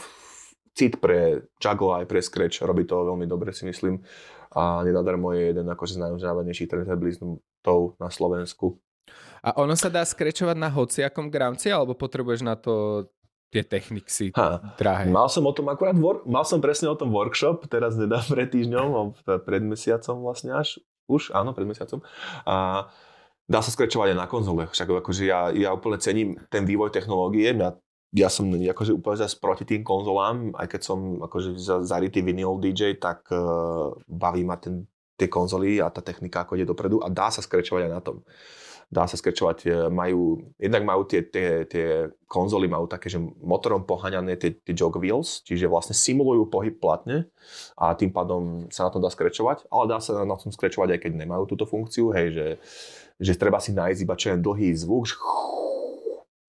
[0.77, 4.05] cit pre juggle aj pre scratch, robí to veľmi dobre si myslím
[4.57, 8.81] a nenadarmo je jeden akože z najúžávanejších trendheadlistov na Slovensku.
[9.45, 13.07] A ono sa dá skrečovať na hociakom gramci, alebo potrebuješ na to
[13.55, 14.35] tie techniky
[14.75, 15.07] drahé.
[15.07, 18.51] Mal som o tom akurát, wor- mal som presne o tom workshop, teraz nedá pred
[18.51, 22.03] týždňom, pred mesiacom vlastne až, už, áno, pred mesiacom.
[22.43, 22.89] A
[23.47, 24.67] dá sa skrečovať aj na konzole.
[24.67, 27.55] Však akože ja, ja úplne cením ten vývoj technológie.
[27.55, 27.79] Ja,
[28.15, 32.97] ja som akože úplne zase proti tým konzolám, aj keď som akože zarytý vinyl DJ,
[33.03, 37.33] tak uh, baví ma ten, tie konzoly a tá technika, ako ide dopredu a dá
[37.33, 38.23] sa skrečovať aj na tom.
[38.87, 43.83] Dá sa skrečovať, e, majú, jednak majú tie, tie, tie konzoly, majú také, že motorom
[43.83, 47.27] poháňané tie, tie jog wheels, čiže vlastne simulujú pohyb platne
[47.75, 51.01] a tým pádom sa na tom dá skrečovať, ale dá sa na tom skrečovať aj
[51.03, 52.47] keď nemajú túto funkciu, hej, že,
[53.19, 55.19] že treba si nájsť iba čo je dlhý zvuk,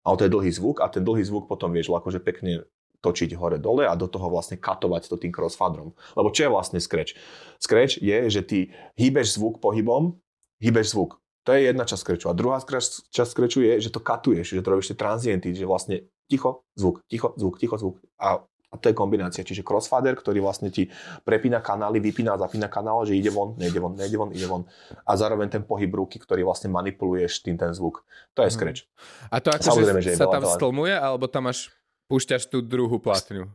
[0.08, 2.64] ale to je dlhý zvuk a ten dlhý zvuk potom vieš akože pekne
[3.04, 5.94] točiť hore-dole a do toho vlastne katovať to tým crossfadrom.
[6.16, 7.14] Lebo čo je vlastne scratch?
[7.60, 8.60] Scratch je, že ty
[8.98, 10.18] hýbeš zvuk pohybom,
[10.64, 11.22] hýbeš zvuk.
[11.46, 12.28] To je jedna časť skreču.
[12.28, 16.10] A druhá časť skreču je, že to katuješ, že to robíš tie transienty, že vlastne
[16.28, 17.96] ticho, zvuk, ticho, zvuk, ticho, zvuk.
[18.20, 19.48] A, a to je kombinácia.
[19.48, 20.92] Čiže crossfader, ktorý vlastne ti
[21.24, 24.68] prepína kanály, vypína, zapína kanál, že ide von, nejde von, nejde von, ide von.
[25.08, 28.04] A zároveň ten pohyb ruky, ktorý vlastne manipuluješ tým ten zvuk.
[28.36, 28.84] To je scratch.
[28.84, 29.32] Mhm.
[29.32, 31.72] A to ako, Samozrejme, že, že sa tam stlmuje, alebo tam máš,
[32.12, 33.48] púšťaš tú druhú platňu?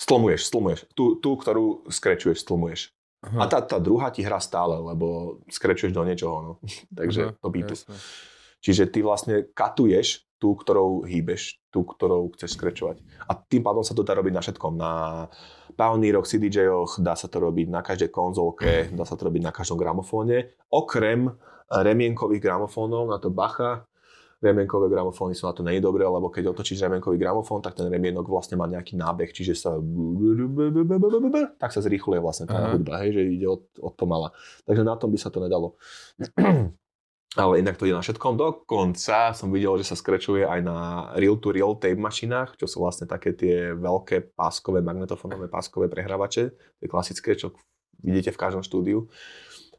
[0.00, 0.80] Stlmuješ, stlmuješ.
[0.96, 2.92] Tú, tú ktorú skrečuješ, stlmuješ.
[3.20, 3.44] Aha.
[3.44, 6.52] A tá, tá druhá ti hrá stále, lebo skrečuješ do niečoho, no.
[6.98, 7.74] Takže Aha, to tu.
[8.60, 13.04] Čiže ty vlastne katuješ tú, ktorou hýbeš, tú, ktorou chceš skrečovať.
[13.28, 14.72] A tým pádom sa to dá robiť na všetkom.
[14.74, 14.92] Na
[15.76, 19.76] Pioneeroch, CDJ-och, dá sa to robiť na každej konzolke, dá sa to robiť na každom
[19.76, 20.56] gramofóne.
[20.72, 21.28] Okrem
[21.70, 23.84] remienkových gramofónov, na to bacha,
[24.40, 28.24] remienkové gramofóny sú na to není dobré, lebo keď otočíš remienkový gramofón, tak ten remienok
[28.24, 29.76] vlastne má nejaký nábeh, čiže sa
[31.60, 34.32] tak sa zrýchluje vlastne tá hudba, hej, že ide od, od pomala.
[34.64, 35.76] Takže na tom by sa to nedalo.
[37.38, 38.34] Ale inak to ide na všetkom.
[38.34, 40.78] Dokonca som videl, že sa skrečuje aj na
[41.14, 47.38] reel-to-reel tape mašinách, čo sú vlastne také tie veľké páskové, magnetofónové páskové prehrávače, tie klasické,
[47.38, 47.54] čo
[48.02, 49.06] vidíte v každom štúdiu.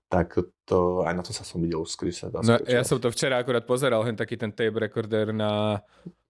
[0.08, 3.12] Tak to, aj na to sa som videl už sa dá no, Ja som to
[3.12, 5.80] včera akurát pozeral, hen taký ten tape recorder na,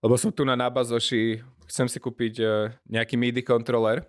[0.01, 4.05] lebo som tu na Nabazoši, chcem si kúpiť uh, nejaký MIDI kontroler,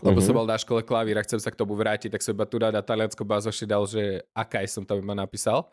[0.00, 0.24] lebo mm-hmm.
[0.24, 2.56] som bol na škole klavír a chcem sa k tomu vrátiť, tak som iba tu
[2.56, 5.68] na taliansko bazoši dal, že akaj som tam iba napísal.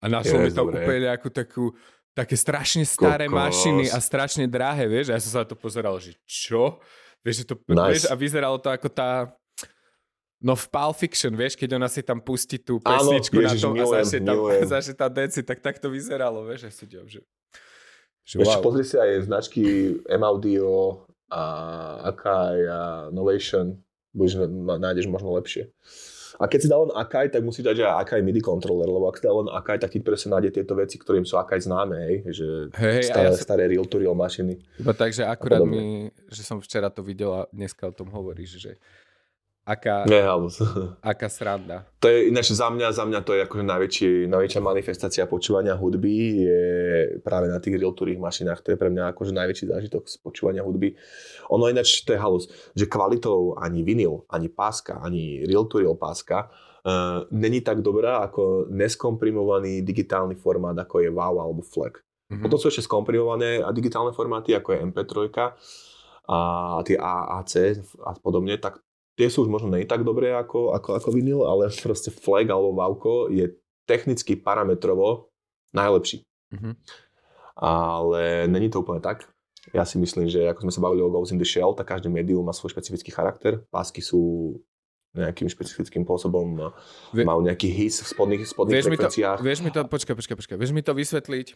[0.00, 1.76] A našiel mi tam úplne nejakú takú,
[2.16, 3.36] také strašne staré Kokos.
[3.36, 6.80] mašiny a strašne drahé, vieš, a ja som sa na to pozeral, že čo?
[7.20, 7.90] Vieš, že to, nice.
[7.92, 9.36] vieš, a vyzeralo to ako tá,
[10.38, 13.66] No v Pulp Fiction, vieš, keď ona si tam pustí tú pesničku Áno, ježiš, na
[13.66, 14.36] tom milujem, a začne tam,
[14.78, 17.20] začne tam deci, tak tak to vyzeralo, vieš, že si ďom, že...
[18.22, 18.62] že wow.
[18.62, 21.42] pozri si aj značky M-Audio a
[22.08, 22.80] Akai a
[23.12, 23.76] Novation,
[24.16, 24.48] budeš,
[24.80, 25.70] nájdeš možno lepšie.
[26.38, 29.18] A keď si dal len Akai, tak musíš dať aj Akai MIDI controller, lebo ak
[29.18, 32.16] si dal len Akai, tak ti presne nájde tieto veci, ktorým sú Akai známe, hej,
[32.30, 32.46] že
[32.78, 34.54] hey, staré, ja staré real-to-real mašiny.
[34.78, 38.78] Iba takže akurát mi, že som včera to videl a dneska o tom hovoríš, že
[39.68, 40.24] Aká, Nie,
[41.12, 41.84] aká sranda.
[42.00, 46.48] To je ináč za mňa, za mňa to je akože najväčší, najväčšia manifestácia počúvania hudby
[46.48, 46.62] je
[47.20, 48.64] práve na tých real mašinách.
[48.64, 50.96] To je pre mňa akože najväčší zážitok z počúvania hudby.
[51.52, 56.00] Ono ináč to je halus, že kvalitou ani vinyl, ani páska, ani real to real
[56.00, 56.48] páska
[56.88, 62.00] uh, není tak dobrá ako neskomprimovaný digitálny formát, ako je WAV alebo FLAC.
[62.00, 62.40] Mm-hmm.
[62.44, 65.12] Potom sú ešte skomprimované a digitálne formáty, ako je MP3
[66.28, 66.38] a
[66.84, 67.52] tie AAC
[68.04, 68.84] a podobne, tak
[69.18, 72.70] tie sú už možno nie tak dobré ako, ako, ako vinyl, ale proste flag alebo
[72.78, 73.50] vauko je
[73.90, 75.34] technicky parametrovo
[75.74, 76.22] najlepší.
[76.54, 76.74] Mm-hmm.
[77.58, 79.26] Ale není to úplne tak.
[79.74, 82.08] Ja si myslím, že ako sme sa bavili o Ghost in the Shell, tak každý
[82.08, 83.60] médium má svoj špecifický charakter.
[83.68, 84.54] Pásky sú
[85.12, 86.72] nejakým špecifickým spôsobom
[87.10, 89.38] Vie, majú nejaký his v spodných, spodných vieš frekvenciách.
[89.40, 91.46] Mi to, vieš mi to, počkaj, počkaj, počkaj, vieš mi to vysvetliť?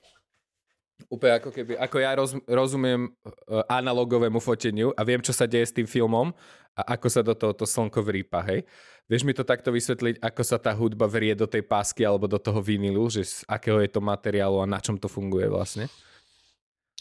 [1.12, 5.66] Úplne ako keby, ako ja roz, rozumiem uh, analogovému foteniu a viem, čo sa deje
[5.68, 6.32] s tým filmom
[6.72, 8.64] a ako sa do toho to slnko vrýpa, hej.
[9.10, 12.40] Vieš mi to takto vysvetliť, ako sa tá hudba vrie do tej pásky alebo do
[12.40, 15.90] toho vinilu, že z akého je to materiálu a na čom to funguje vlastne?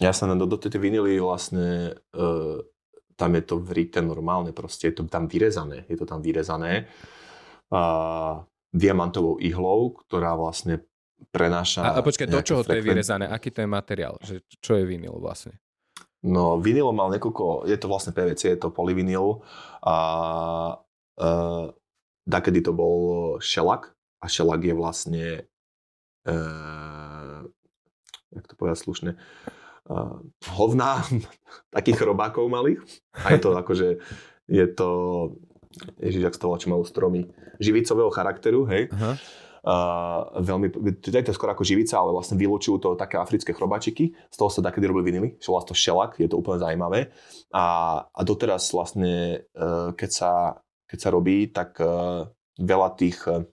[0.01, 2.57] Jasné, do, do tej vinily vlastne uh,
[3.15, 6.89] tam je to vrité normálne, proste je to tam vyrezané, je to tam vyrezané
[7.69, 8.43] uh,
[8.73, 10.83] diamantovou ihlou, ktorá vlastne
[11.29, 11.85] prenáša...
[11.85, 12.75] A, a počkaj, do čoho frekven...
[12.75, 13.25] to je vyrezané?
[13.29, 14.17] Aký to je materiál?
[14.25, 15.53] Že, čo je vinyl vlastne?
[16.21, 19.41] No, vinyl mal niekoľko, je to vlastne PVC, je to polyvinyl
[19.81, 19.95] a
[21.17, 21.65] uh,
[22.29, 22.97] dakedy to bol
[23.41, 25.25] šelak a šelak je vlastne
[26.29, 27.41] uh,
[28.29, 29.11] jak to povedať slušne,
[29.89, 30.21] uh,
[30.53, 31.01] hovná
[31.75, 32.85] takých robákov malých
[33.17, 33.87] a je to akože,
[34.45, 34.89] je to,
[35.97, 38.93] ježiš, ak to volá, čo majú stromy, živicového charakteru, hej.
[38.93, 39.17] Uh-huh
[39.61, 40.73] Uh, veľmi,
[41.05, 44.49] to je to skoro ako živica, ale vlastne vylúčujú to také africké chrobačiky, z toho
[44.49, 47.13] sa takedy robili vinily, čo vlastne to šelak, je to úplne zaujímavé.
[47.53, 47.65] A,
[48.09, 50.31] a doteraz vlastne, uh, keď, sa,
[50.89, 52.25] keď sa robí, tak uh,
[52.57, 53.45] veľa tých uh,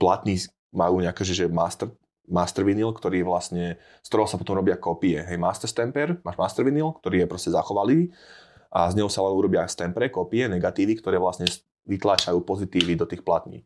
[0.00, 0.40] platní
[0.72, 1.92] majú nejaké, že, že master,
[2.24, 5.20] master vinyl, ktorý vlastne, z ktorého sa potom robia kopie.
[5.20, 8.10] Hej, master stamper, máš master vinyl, ktorý je proste zachovalý
[8.72, 11.46] a z neho sa ale urobia stempre, kopie, negatívy, ktoré vlastne
[11.86, 13.62] vytláčajú pozitívy do tých platní.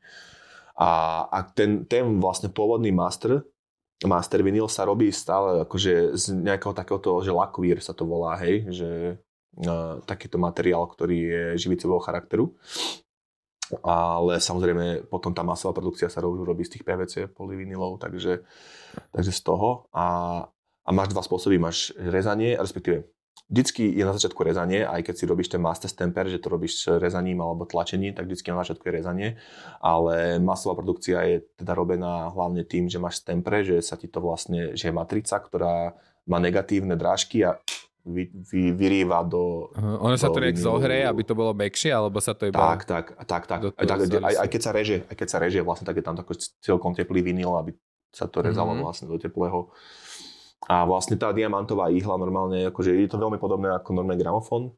[0.79, 3.43] A, a ten, ten vlastne pôvodný master,
[4.07, 8.71] master vinyl sa robí stále akože z nejakého takéhoto, že lakvír sa to volá, hej,
[8.71, 8.91] že
[9.67, 12.55] uh, takýto materiál, ktorý je živicového charakteru.
[13.83, 18.47] Ale samozrejme potom tá masová produkcia sa robí z tých PVC polyvinylov, takže,
[19.13, 19.91] takže z toho.
[19.93, 20.07] A,
[20.87, 23.05] a máš dva spôsoby, máš rezanie, respektíve
[23.49, 26.85] Vždycky je na začiatku rezanie, aj keď si robíš ten master stamper, že to robíš
[27.01, 29.29] rezaním alebo tlačením, tak vždycky na začiatku je rezanie.
[29.81, 34.21] Ale masová produkcia je teda robená hlavne tým, že máš stempre, že sa ti to
[34.21, 35.97] vlastne, že je matrica, ktorá
[36.29, 37.57] má negatívne drážky a
[38.05, 39.73] vy, vy, vyrýva do...
[39.77, 42.57] Uh, ono sa to nejak zohreje, aby to bolo mekšie, alebo sa to iba...
[42.57, 43.61] Tak, tak, tak, tak.
[43.77, 46.17] Aj, tak aj, aj, keď sa reže, aj keď sa reže, vlastne tak je tam
[46.17, 47.77] taký celkom teplý vinyl, aby
[48.13, 48.85] sa to rezalo mm-hmm.
[48.85, 49.69] vlastne do teplého
[50.67, 54.75] a vlastne tá diamantová ihla normálne, akože je to veľmi podobné ako normálny gramofón.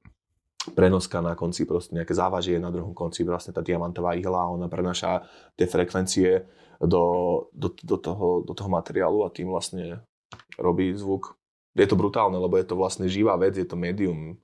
[0.77, 5.25] Prenoska na konci, proste nejaké závažie na druhom konci, vlastne tá diamantová ihla, ona prenáša
[5.57, 6.45] tie frekvencie
[6.85, 7.05] do,
[7.57, 10.05] do, do, toho, do toho materiálu a tým vlastne
[10.61, 11.41] robí zvuk.
[11.73, 14.37] Je to brutálne, lebo je to vlastne živá vec, je to médium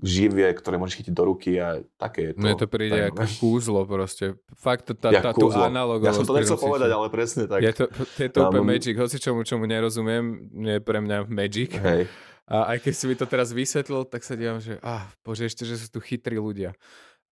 [0.00, 2.40] živie, ktoré môžeš chytiť do ruky a také je to.
[2.40, 4.40] Mne to príde tak, ako kúzlo proste.
[4.56, 6.08] Fakt, tá, ja, tá, tú analogovosť.
[6.08, 7.60] Ja som to nechcel povedať, ale presne tak.
[7.60, 7.84] Je to,
[8.16, 11.76] je to úplne magic, hoci čomu, čomu nerozumiem, je pre mňa magic.
[11.76, 12.08] Hej.
[12.50, 15.62] A aj keď si mi to teraz vysvetlil, tak sa dívam, že ah, bože, ešte,
[15.62, 16.74] že sú tu chytrí ľudia.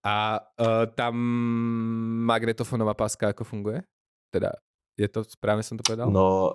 [0.06, 1.18] A uh, tam
[2.22, 3.82] magnetofónová páska ako funguje?
[4.30, 4.54] Teda,
[4.94, 6.06] je to, správne som to povedal?
[6.06, 6.54] No,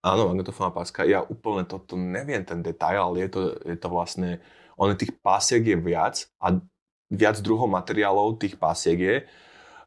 [0.00, 1.04] áno, magnetofónová páska.
[1.04, 4.40] Ja úplne toto neviem, ten detail, ale je to, je to vlastne
[4.78, 6.54] ono tých pásiek je viac a
[7.10, 9.16] viac druhov materiálov tých pásiek je.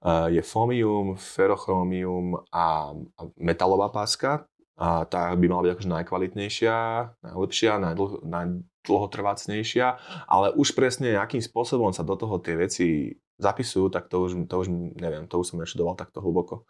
[0.02, 2.90] Uh, je fomium, ferochromium a,
[3.38, 4.50] metalová páska.
[4.82, 6.76] A tá by mala byť akože najkvalitnejšia,
[7.22, 9.88] najlepšia, najdlho, najdlhotrvácnejšia,
[10.26, 14.56] ale už presne akým spôsobom sa do toho tie veci zapisujú, tak to už, to
[14.58, 16.66] už neviem, to už som neštudoval takto hlboko.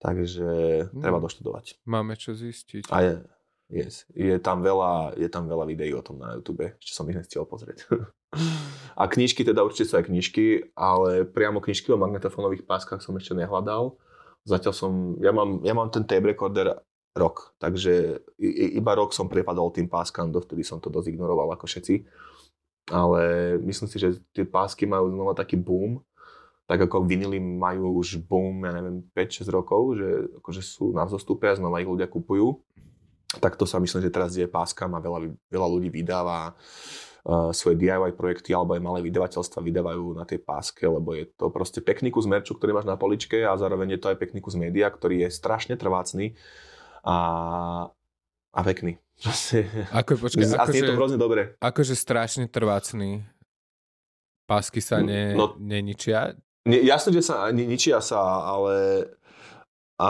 [0.00, 0.48] Takže
[0.88, 1.04] hmm.
[1.04, 1.84] treba doštudovať.
[1.84, 2.88] Máme čo zistiť.
[2.88, 3.12] A je,
[3.68, 4.08] Yes.
[4.16, 7.44] Je, tam veľa, je tam veľa videí o tom na YouTube, ešte som ich nechcel
[7.44, 7.84] pozrieť.
[9.00, 13.36] a knižky, teda určite sú aj knižky, ale priamo knižky o magnetofónových páskach som ešte
[13.36, 14.00] nehľadal.
[14.48, 16.80] Zatiaľ som, ja mám, ja mám ten tape recorder
[17.12, 18.24] rok, takže
[18.72, 22.08] iba rok som prepadol tým páskam, dovtedy som to dosť ignoroval ako všetci.
[22.88, 23.20] Ale
[23.68, 26.00] myslím si, že tie pásky majú znova taký boom,
[26.64, 30.08] tak ako vinily majú už boom, ja neviem, 5-6 rokov, že
[30.40, 32.64] akože sú na vzostupe a znova ich ľudia kupujú
[33.36, 37.76] tak to sa myslím, že teraz je páskam a veľa, veľa ľudí vydáva uh, svoje
[37.76, 42.08] DIY projekty alebo aj malé vydavateľstva vydávajú na tej páske, lebo je to proste pekný
[42.08, 45.28] kus merču, ktorý máš na poličke a zároveň je to aj pekný kus média, ktorý
[45.28, 46.32] je strašne trvácný
[47.04, 47.16] a,
[48.56, 48.96] a pekný.
[50.00, 51.58] Ako, počkej, a akože, je to hrozne dobre.
[51.60, 53.28] Akože strašne trvácný.
[54.48, 56.32] Pásky sa ne, no, neničia?
[56.64, 59.04] Ne, jasne, že sa ničia sa, ale
[59.98, 60.08] a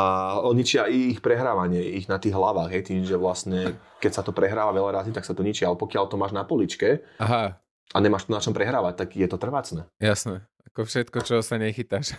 [0.52, 4.36] ničia i ich prehrávanie, ich na tých hlavách, hej, tým, že vlastne, keď sa to
[4.36, 7.56] prehráva veľa razy, tak sa to ničí, ale pokiaľ to máš na poličke Aha.
[7.92, 9.88] a nemáš to na čom prehrávať, tak je to trvácne.
[9.96, 12.12] Jasné, ako všetko, čo sa nechytáš.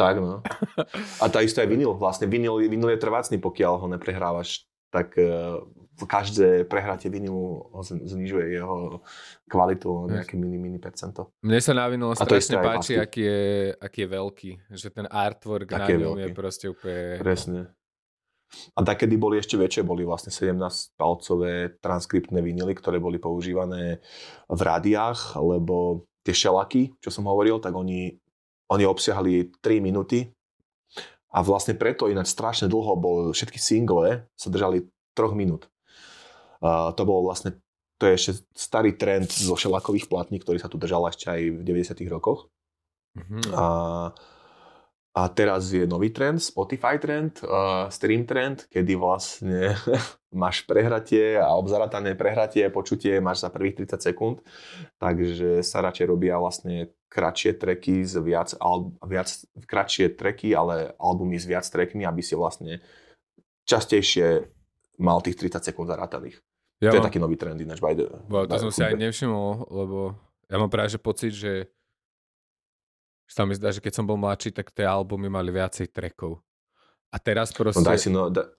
[0.00, 0.44] tak, no.
[1.18, 5.62] A tá isté aj vinyl, vlastne vinyl, vinyl je trvácný, pokiaľ ho neprehrávaš, tak uh,
[6.06, 9.00] každé prehratie vinilu znižuje jeho
[9.50, 11.34] kvalitu o nejaké mini, mini percento.
[11.44, 13.42] Mne sa na vinilu strašne páči, aký je,
[13.76, 14.50] aký je veľký.
[14.72, 17.20] Že ten artwork na ňom je proste úplne...
[17.20, 17.60] Presne.
[18.74, 24.02] A takedy boli ešte väčšie, boli vlastne 17-palcové transkriptné vinily, ktoré boli používané
[24.50, 28.10] v rádiách, lebo tie šelaky, čo som hovoril, tak oni,
[28.74, 30.34] oni obsiahli 3 minúty
[31.30, 35.70] a vlastne preto ináč strašne dlho bol, všetky single sa držali 3 minút.
[36.60, 37.56] Uh, to bolo vlastne,
[37.96, 41.60] to je ešte starý trend zo šelakových platní, ktorý sa tu držal ešte aj v
[41.62, 42.50] 90 rokoch.
[43.16, 43.54] Mm-hmm.
[43.54, 43.66] A
[45.10, 49.74] a teraz je nový trend, Spotify trend, uh, stream trend, kedy vlastne
[50.42, 54.36] máš prehratie a obzaratané prehratie, počutie máš za prvých 30 sekúnd.
[55.02, 59.26] Takže sa radšej robia vlastne kratšie treky z viac, al, viac
[59.66, 62.78] kratšie treky, ale albumy s viac trekmi, aby si vlastne
[63.66, 64.46] častejšie
[65.02, 66.38] mal tých 30 sekúnd zarátaných.
[66.80, 67.02] Ja to mám...
[67.02, 67.82] je taký nový trend ináč.
[67.82, 70.14] By the, Bo, to som si aj nevšimol, lebo
[70.46, 71.66] ja mám práve že pocit, že
[73.26, 76.42] sa mi zdá, že keď som bol mladší, tak tie albumy mali viacej trackov.
[77.10, 77.82] A teraz proste...
[77.82, 78.50] No daj si, no, da,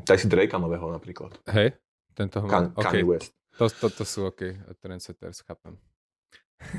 [0.00, 1.36] daj si Drakea nového napríklad.
[1.52, 1.76] Hej?
[2.16, 3.00] Tento ho Kan, okay.
[3.00, 3.32] Kanye West.
[3.60, 5.76] To, to, to sú OK, trendsetters, chápem.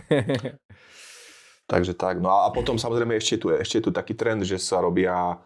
[1.71, 2.19] Takže tak.
[2.19, 5.39] No a, a potom samozrejme ešte tu, ešte tu taký trend, že sa robia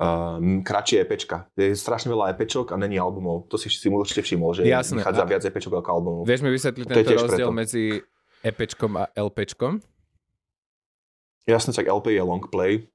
[0.00, 1.52] um, kratšie EPčka.
[1.52, 3.46] Je strašne veľa EPčok a není albumov.
[3.52, 5.04] To si si určite všimol, že Jasné.
[5.04, 6.22] vychádza viac EPčok ako albumov.
[6.24, 7.60] Vieš mi vysvetliť tento rozdiel preto.
[7.60, 7.84] medzi
[8.40, 9.84] EPčkom a LPčkom?
[11.44, 12.88] Jasne, tak LP je long play,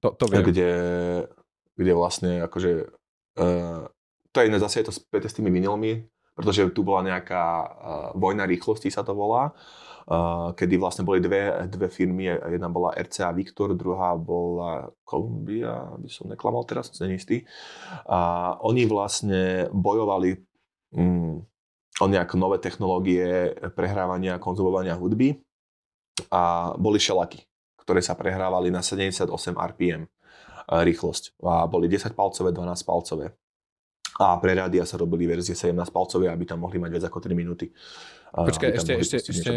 [0.00, 0.44] to, to viem.
[0.44, 0.72] Kde,
[1.76, 2.88] kde vlastne akože
[3.40, 3.84] uh,
[4.32, 7.68] to je iné zase je to späť s tými vinilmi, pretože tu bola nejaká uh,
[8.16, 9.52] vojna rýchlosti sa to volá,
[10.58, 16.26] kedy vlastne boli dve, dve firmy, jedna bola RCA Victor, druhá bola Columbia, aby som
[16.26, 17.46] neklamal teraz, som istý.
[18.10, 20.34] A oni vlastne bojovali
[20.98, 21.46] um,
[22.02, 25.38] o nejaké nové technológie prehrávania a konzumovania hudby
[26.34, 27.46] a boli šelaky
[27.90, 29.26] ktoré sa prehrávali na 78
[29.74, 30.06] RPM
[30.70, 31.34] rýchlosť.
[31.42, 33.34] A boli 10 palcové, 12 palcové.
[34.20, 37.32] A pre rádia sa robili verzie 17 palcové, aby tam mohli mať viac ako 3
[37.32, 37.72] minúty.
[38.30, 39.50] Počkaj, ešte, ešte, ešte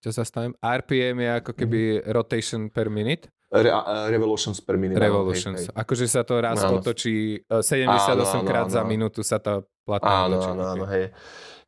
[0.00, 0.56] ťa zastavím.
[0.58, 2.10] RPM je ako keby mm-hmm.
[2.10, 3.28] rotation per minute?
[3.52, 3.70] Re,
[4.10, 4.96] revolutions per minute.
[4.96, 5.68] Revolutions.
[5.68, 5.78] Hej, hej.
[5.78, 6.80] Akože sa to raz áno.
[6.80, 10.48] otočí 78 áno, áno, krát áno, za minútu sa tá platná áno, otočí.
[10.54, 11.04] Áno, áno, hej.
[11.10, 11.10] Hej,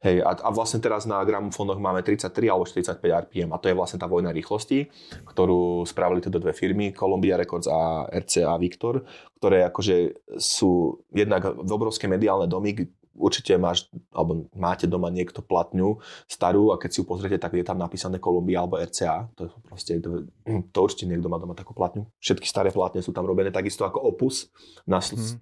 [0.02, 4.02] a, a vlastne teraz na gramofónoch máme 33 alebo 45 RPM a to je vlastne
[4.02, 4.90] tá vojna rýchlosti,
[5.22, 9.06] ktorú spravili tieto dve firmy, Columbia Records a RCA Victor,
[9.38, 12.74] ktoré akože sú jednak obrovské mediálne domy,
[13.14, 17.62] určite máš, alebo máte doma niekto platňu starú a keď si ju pozriete, tak je
[17.62, 19.28] tam napísané Columbia alebo RCA.
[19.38, 20.26] To, je proste, to,
[20.72, 22.08] to určite niekto má doma takú platňu.
[22.18, 24.48] Všetky staré platne sú tam robené takisto ako Opus
[24.88, 25.36] na, mm.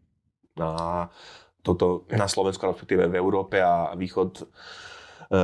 [0.59, 0.71] na
[1.61, 4.45] toto na Slovensku, respektíve v Európe a východ e,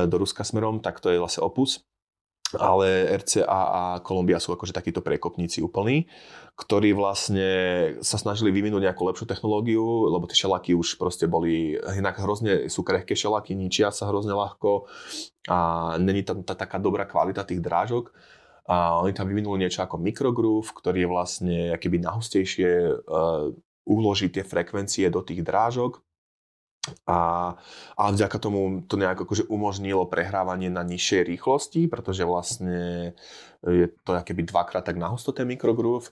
[0.09, 1.85] do Ruska smerom, tak to je vlastne opus.
[2.55, 6.07] Ale RCA a Kolumbia sú akože takíto prekopníci úplní,
[6.55, 7.49] ktorí vlastne
[7.99, 12.87] sa snažili vyvinúť nejakú lepšiu technológiu, lebo tie šelaky už proste boli, inak hrozne sú
[12.87, 14.87] krehké šelaky, ničia sa hrozne ľahko
[15.51, 15.59] a
[15.99, 18.15] není tam tá taká dobrá kvalita tých drážok.
[18.67, 22.71] A oni tam vyvinuli niečo ako microgroove, ktorý je vlastne akýby nahustejšie
[23.07, 23.51] uh,
[23.87, 26.03] uloží tie frekvencie do tých drážok
[27.07, 27.53] a,
[27.97, 33.13] a vďaka tomu to nejak akože umožnilo prehrávanie na nižšej rýchlosti, pretože vlastne
[33.65, 36.11] je to akéby dvakrát tak nahusto ten microgroove.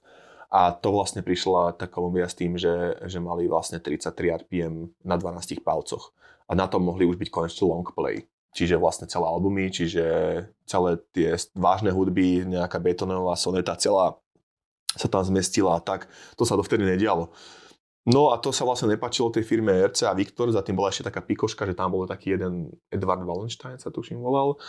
[0.56, 5.60] A to vlastne prišla tá s tým, že, že mali vlastne 33 RPM na 12
[5.60, 6.16] palcoch.
[6.48, 8.24] A na tom mohli už byť konečne long play.
[8.56, 10.06] Čiže vlastne celé albumy, čiže
[10.64, 14.16] celé tie vážne hudby, nejaká betonová soneta celá
[14.96, 16.08] sa tam zmestila a tak.
[16.40, 17.36] To sa dovtedy nedialo.
[18.06, 21.26] No a to sa vlastne nepačilo tej firme RCA Victor, za tým bola ešte taká
[21.26, 24.62] pikoška, že tam bol taký jeden Edward Wallenstein sa tuším volal,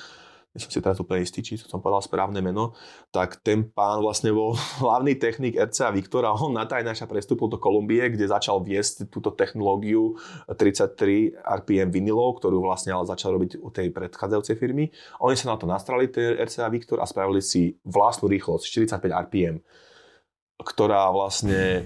[0.57, 2.73] nie som si teraz úplne istý, či som povedal správne meno,
[3.13, 7.61] tak ten pán vlastne bol hlavný technik RCA Victor a on na tajnáša prestúpil do
[7.61, 10.17] Kolumbie, kde začal viesť túto technológiu
[10.49, 14.89] 33 RPM vinilov, ktorú vlastne ale začal robiť u tej predchádzajúcej firmy.
[15.21, 18.65] Oni sa na to nastrali, tie RCA Victor, a spravili si vlastnú rýchlosť
[18.97, 19.61] 45 RPM,
[20.57, 21.85] ktorá vlastne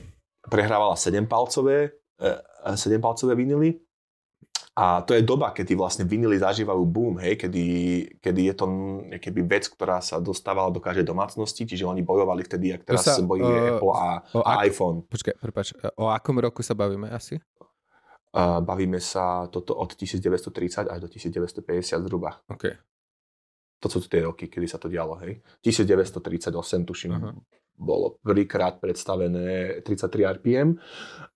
[0.49, 1.93] prehrávala 7-palcové,
[2.65, 3.71] 7-palcové e, vinily.
[4.81, 7.65] A to je doba, kedy vlastne vinily zažívajú boom, hej, kedy,
[8.23, 8.67] kedy je to
[9.19, 13.21] keby vec, ktorá sa dostávala do každej domácnosti, čiže oni bojovali vtedy, ak teraz sa,
[13.21, 15.05] bojí uh, Apple a, o ak, iPhone.
[15.05, 17.43] Počkaj, prepáč, o akom roku sa bavíme asi?
[18.31, 22.39] Uh, bavíme sa toto od 1930 až do 1950 zhruba.
[22.47, 22.79] Okay.
[23.81, 25.41] To sú tie roky, kedy sa to dialo, hej.
[25.65, 26.53] 1938,
[26.85, 30.77] tuším, uh-huh bolo prvýkrát predstavené 33 RPM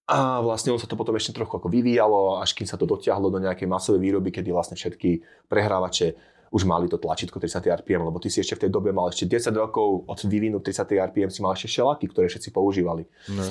[0.04, 3.32] a vlastne on sa to potom ešte trochu ako vyvíjalo, až kým sa to dotiahlo
[3.32, 6.12] do nejakej masovej výroby, kedy vlastne všetky prehrávače
[6.52, 9.26] už mali to tlačítko 30 RPM, lebo ty si ešte v tej dobe mal ešte
[9.26, 13.08] 10 rokov od vývinu 30 RPM si mal ešte šelaky, ktoré všetci používali.
[13.32, 13.42] No,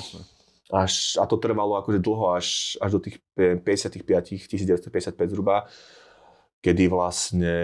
[0.72, 4.00] až, a to trvalo akože dlho, až, až do tých 55,
[4.48, 5.68] 1955 zhruba,
[6.64, 7.54] kedy vlastne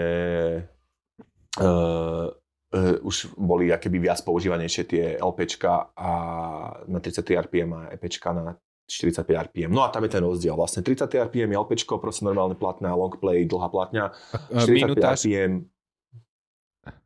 [1.59, 2.31] uh,
[2.71, 6.11] uh, už boli akéby viac používanejšie tie LPčka a
[6.87, 8.55] na 33 RPM a EPčka na
[8.87, 9.71] 45 RPM.
[9.71, 10.55] No a tam je ten rozdiel.
[10.55, 14.11] Vlastne 30 RPM je LPčko, proste normálne platná, long play, dlhá platňa.
[14.51, 15.71] 45 RPM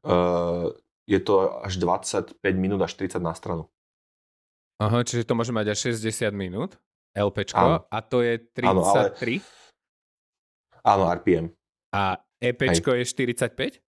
[0.05, 0.73] uh,
[1.05, 3.69] je to až 25 minút až 30 na stranu.
[4.81, 6.75] Aha, čiže to môže mať až 60 minút,
[7.15, 7.77] LPčko, áno.
[7.87, 8.67] a to je 33?
[8.67, 9.07] Áno, ale...
[10.83, 11.45] áno RPM.
[11.95, 13.07] A EPčko Hej.
[13.07, 13.84] je 45?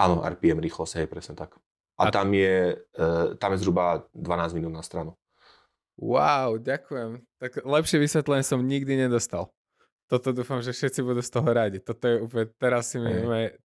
[0.00, 1.60] Áno, RPM rýchlosť, hej, presne tak.
[2.00, 2.12] A, a...
[2.14, 5.12] Tam, je, uh, tam je zhruba 12 minút na stranu.
[6.00, 7.20] Wow, ďakujem.
[7.36, 9.52] Tak lepšie vysvetlenie som nikdy nedostal
[10.10, 11.78] toto dúfam, že všetci budú z toho radi.
[11.78, 13.14] Toto je úplne, teraz si mi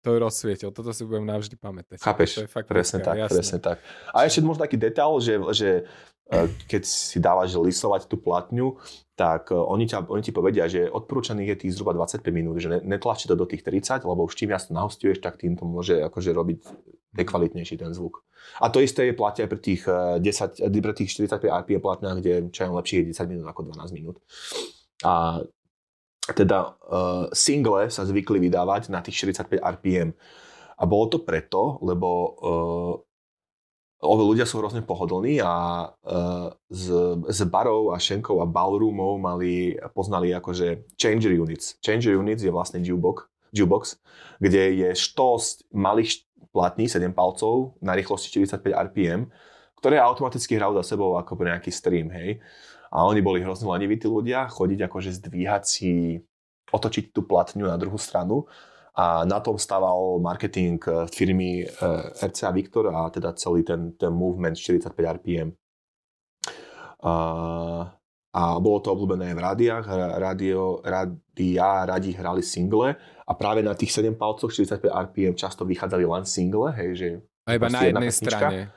[0.06, 0.70] to rozsvietil.
[0.70, 1.98] Toto si budem navždy pamätať.
[1.98, 3.34] Chápeš, to je fakt presne tak, jasné.
[3.34, 3.82] presne tak.
[4.14, 5.70] A ešte možno taký detail, že, že
[6.30, 6.38] e,
[6.70, 8.78] keď si dávaš lisovať tú platňu,
[9.18, 12.78] tak e, oni, ťa, oni ti povedia, že odporúčaných je tých zhruba 25 minút, že
[12.86, 15.98] netlačí to do tých 30, lebo už čím viac to nahostuješ, tak tým to môže
[15.98, 16.62] akože robiť
[17.18, 18.22] nekvalitnejší ten zvuk.
[18.62, 22.34] A to isté je platia pri tých, 10, e, pre tých 45 RPM platňách, kde
[22.54, 24.22] čo je lepšie je 10 minút ako 12 minút.
[25.02, 25.42] A
[26.34, 30.10] teda uh, single sa zvykli vydávať na tých 45 RPM.
[30.76, 32.10] A bolo to preto, lebo
[32.42, 32.96] uh,
[34.04, 36.86] ľudia sú hrozne pohodlní a uh, z,
[37.30, 41.78] z barov a šenkov a ballroomov mali, poznali akože changer units.
[41.86, 44.02] Changer units je vlastne jukebox, jukebox
[44.40, 49.28] kde je štos malých platní, 7 palcov na rýchlosti 45 RPM,
[49.80, 52.40] ktoré automaticky hrajú za sebou ako nejaký stream, hej.
[52.96, 56.24] A oni boli hrozne leniví tí ľudia, chodiť akože zdvíhať si,
[56.72, 58.48] otočiť tú platňu na druhú stranu.
[58.96, 64.16] A na tom stával marketing eh, firmy eh, RCA Victor a teda celý ten, ten
[64.16, 65.52] movement 45 RPM.
[67.04, 67.14] A,
[68.32, 69.86] a bolo to obľúbené v rádiách.
[70.16, 72.96] Radio, rádia radi hrali single
[73.28, 77.10] a práve na tých 7 palcoch 45 RPM často vychádzali len single, hej, že
[77.46, 78.74] a iba na jednej strane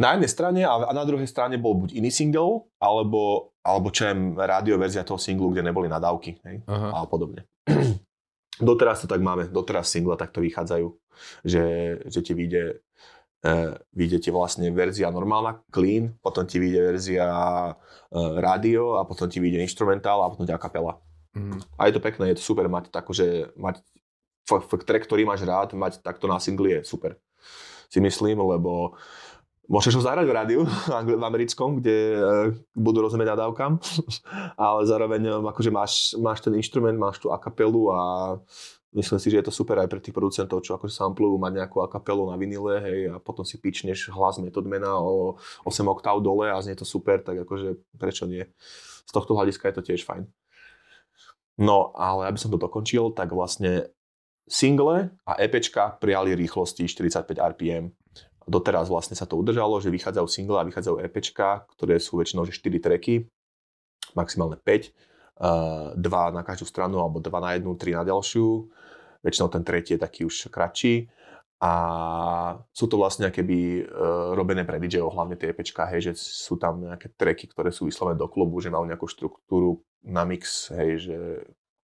[0.00, 4.14] na jednej strane a na druhej strane bol buď iný single, alebo, alebo čo je
[4.40, 6.64] rádio verzia toho singlu, kde neboli nadávky hej?
[6.66, 7.44] a podobne.
[8.60, 10.86] doteraz to tak máme, doteraz single takto vychádzajú,
[11.44, 11.64] že,
[12.06, 12.80] že ti vyjde,
[13.44, 19.26] uh, vyjde ti vlastne verzia normálna, clean, potom ti vyjde verzia uh, rádio a potom
[19.26, 21.00] ti vyjde instrumentál a potom ťa kapela.
[21.36, 21.60] Mm.
[21.78, 23.80] A je to pekné, je to super mať tako, že mať
[24.44, 27.16] f- f- track, ktorý máš rád, mať takto na singli je super.
[27.90, 28.94] Si myslím, lebo
[29.70, 30.60] Môžeš ho zahrať v rádiu,
[31.06, 32.22] v americkom, kde uh,
[32.74, 33.78] budú rozumieť nadávkam,
[34.66, 38.00] ale zároveň um, akože máš, máš ten inštrument, máš tú akapelu a
[38.98, 41.86] myslím si, že je to super aj pre tých producentov, čo akože samplujú, mať nejakú
[41.86, 46.58] akapelu na vinile, hej, a potom si pičneš hlas metodmena o 8 oktáv dole a
[46.58, 48.42] znie to super, tak akože prečo nie?
[49.06, 50.26] Z tohto hľadiska je to tiež fajn.
[51.62, 53.86] No, ale aby som to dokončil, tak vlastne
[54.50, 57.94] single a EPčka prijali rýchlosti 45 RPM
[58.48, 62.56] doteraz vlastne sa to udržalo, že vychádzajú single a vychádzajú EPčka, ktoré sú väčšinou že
[62.56, 63.28] 4 tracky,
[64.16, 68.68] maximálne 5, uh, dva na každú stranu alebo dva na jednu, tri na ďalšiu.
[69.20, 71.12] Väčšinou ten tretí je taký už kratší.
[71.60, 71.72] A
[72.72, 76.80] sú to vlastne keby uh, robené pre dj hlavne tie EPčka, hej, že sú tam
[76.80, 81.16] nejaké tracky, ktoré sú vyslovené do klubu, že majú nejakú štruktúru na mix, hej, že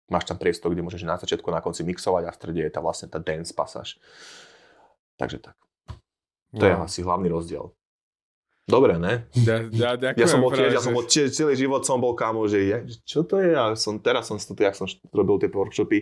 [0.08, 2.80] máš tam priestor, kde môžeš na začiatku na konci mixovať a v strede je tá
[2.80, 4.00] vlastne tá dance pasáž.
[5.20, 5.65] Takže tak.
[6.56, 6.68] To no.
[6.68, 7.76] je asi hlavný rozdiel.
[8.66, 9.30] Dobre, ne?
[9.46, 12.66] Ja, ja, ďakujem, ja som od, ja som od, celý život som bol kámo, že
[12.66, 13.54] ja, čo to je?
[13.54, 16.02] A som, teraz som si to, jak som robil tie workshopy,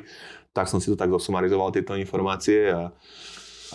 [0.55, 2.71] tak som si to tak zosumarizoval, tieto informácie.
[2.71, 2.95] A,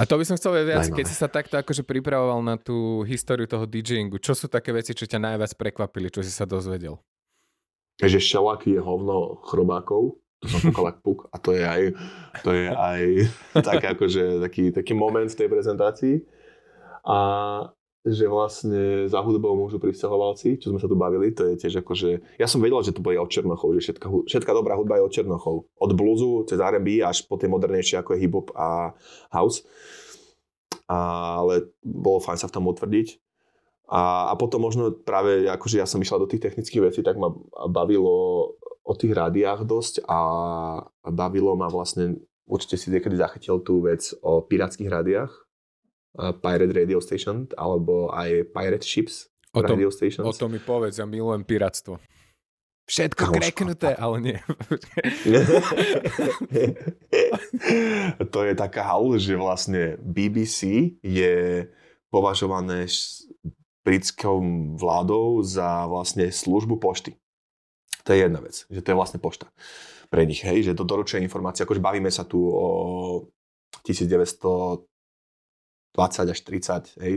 [0.01, 3.05] a to by som chcel vedieť viac, keď si sa takto akože pripravoval na tú
[3.05, 6.97] históriu toho DJingu, čo sú také veci, čo ťa najviac prekvapili, čo si sa dozvedel?
[8.01, 10.73] Že šelak je hovno chrobákov, to som
[11.05, 11.83] puk a to je aj,
[12.47, 13.03] to je aj
[13.69, 16.38] tak akože taký, taký moment v tej prezentácii
[17.09, 17.19] a
[18.09, 22.39] že vlastne za hudbou môžu pristahovalci, čo sme sa tu bavili, to je tiež akože,
[22.41, 25.13] ja som vedel, že to bude od Černochov, že všetka, všetka dobrá hudba je od
[25.13, 25.57] Černochov.
[25.67, 28.95] Od bluesu cez R&B až po tie modernejšie ako je hip-hop a
[29.35, 29.67] house.
[30.89, 33.21] Ale bolo fajn sa v tom utvrdiť.
[33.89, 37.33] A, a potom možno práve, akože ja som išiel do tých technických vecí, tak ma
[37.73, 38.53] bavilo
[38.85, 40.21] o tých rádiách dosť a
[41.09, 45.48] bavilo ma vlastne, určite si niekedy zachytil tú vec o pirátskych rádiách,
[46.19, 50.27] Pirate Radio Station alebo aj Pirate Ships o tom, Radio Stations.
[50.27, 51.99] O tom mi povedz, ja milujem piratstvo.
[52.89, 53.41] Všetko Kamoško.
[53.45, 54.39] kreknuté, ale nie.
[58.33, 61.69] to je taká halu, že vlastne BBC je
[62.09, 62.89] považované
[63.85, 64.41] britskou
[64.81, 67.13] vládou za vlastne službu pošty.
[68.09, 69.53] To je jedna vec, že to je vlastne pošta
[70.09, 72.67] pre nich, hej, že to doručuje informácie, akože bavíme sa tu o
[75.97, 77.15] 1920 až 30, hej,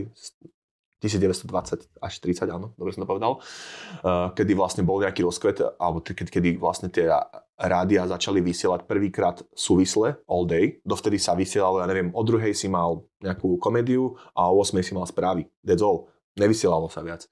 [1.02, 5.98] 1920 až 30, áno, dobre som to povedal, uh, kedy vlastne bol nejaký rozkvet, alebo
[6.06, 7.10] kedy vlastne tie
[7.58, 10.78] rádia začali vysielať prvýkrát súvisle, all day.
[10.86, 14.94] Dovtedy sa vysielalo, ja neviem, o druhej si mal nejakú komédiu a o 8 si
[14.94, 15.46] mal správy.
[15.62, 16.10] That's all.
[16.38, 17.26] Nevysielalo sa viac.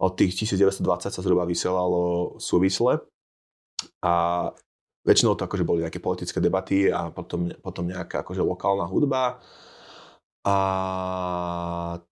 [0.00, 3.04] Od tých 1920 sa zhruba vysielalo súvisle
[4.02, 4.48] a
[5.04, 9.38] väčšinou to akože boli nejaké politické debaty a potom, potom nejaká akože lokálna hudba
[10.44, 10.56] a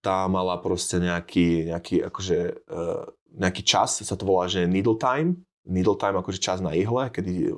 [0.01, 2.39] tá mala proste nejaký, nejaký, akože,
[2.73, 3.05] uh,
[3.37, 7.53] nejaký čas, sa to volá, že needle time, needle time akože čas na ihle, kedy,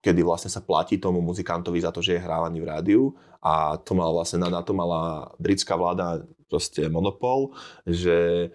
[0.00, 3.02] kedy vlastne sa platí tomu muzikantovi za to, že je hrávaný v rádiu.
[3.44, 7.52] A to mal vlastne, na, to mala britská vláda proste monopol,
[7.84, 8.48] že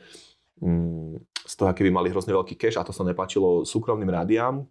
[0.60, 4.66] mm, z toho keby mali hrozne veľký cash a to sa nepáčilo súkromným rádiám,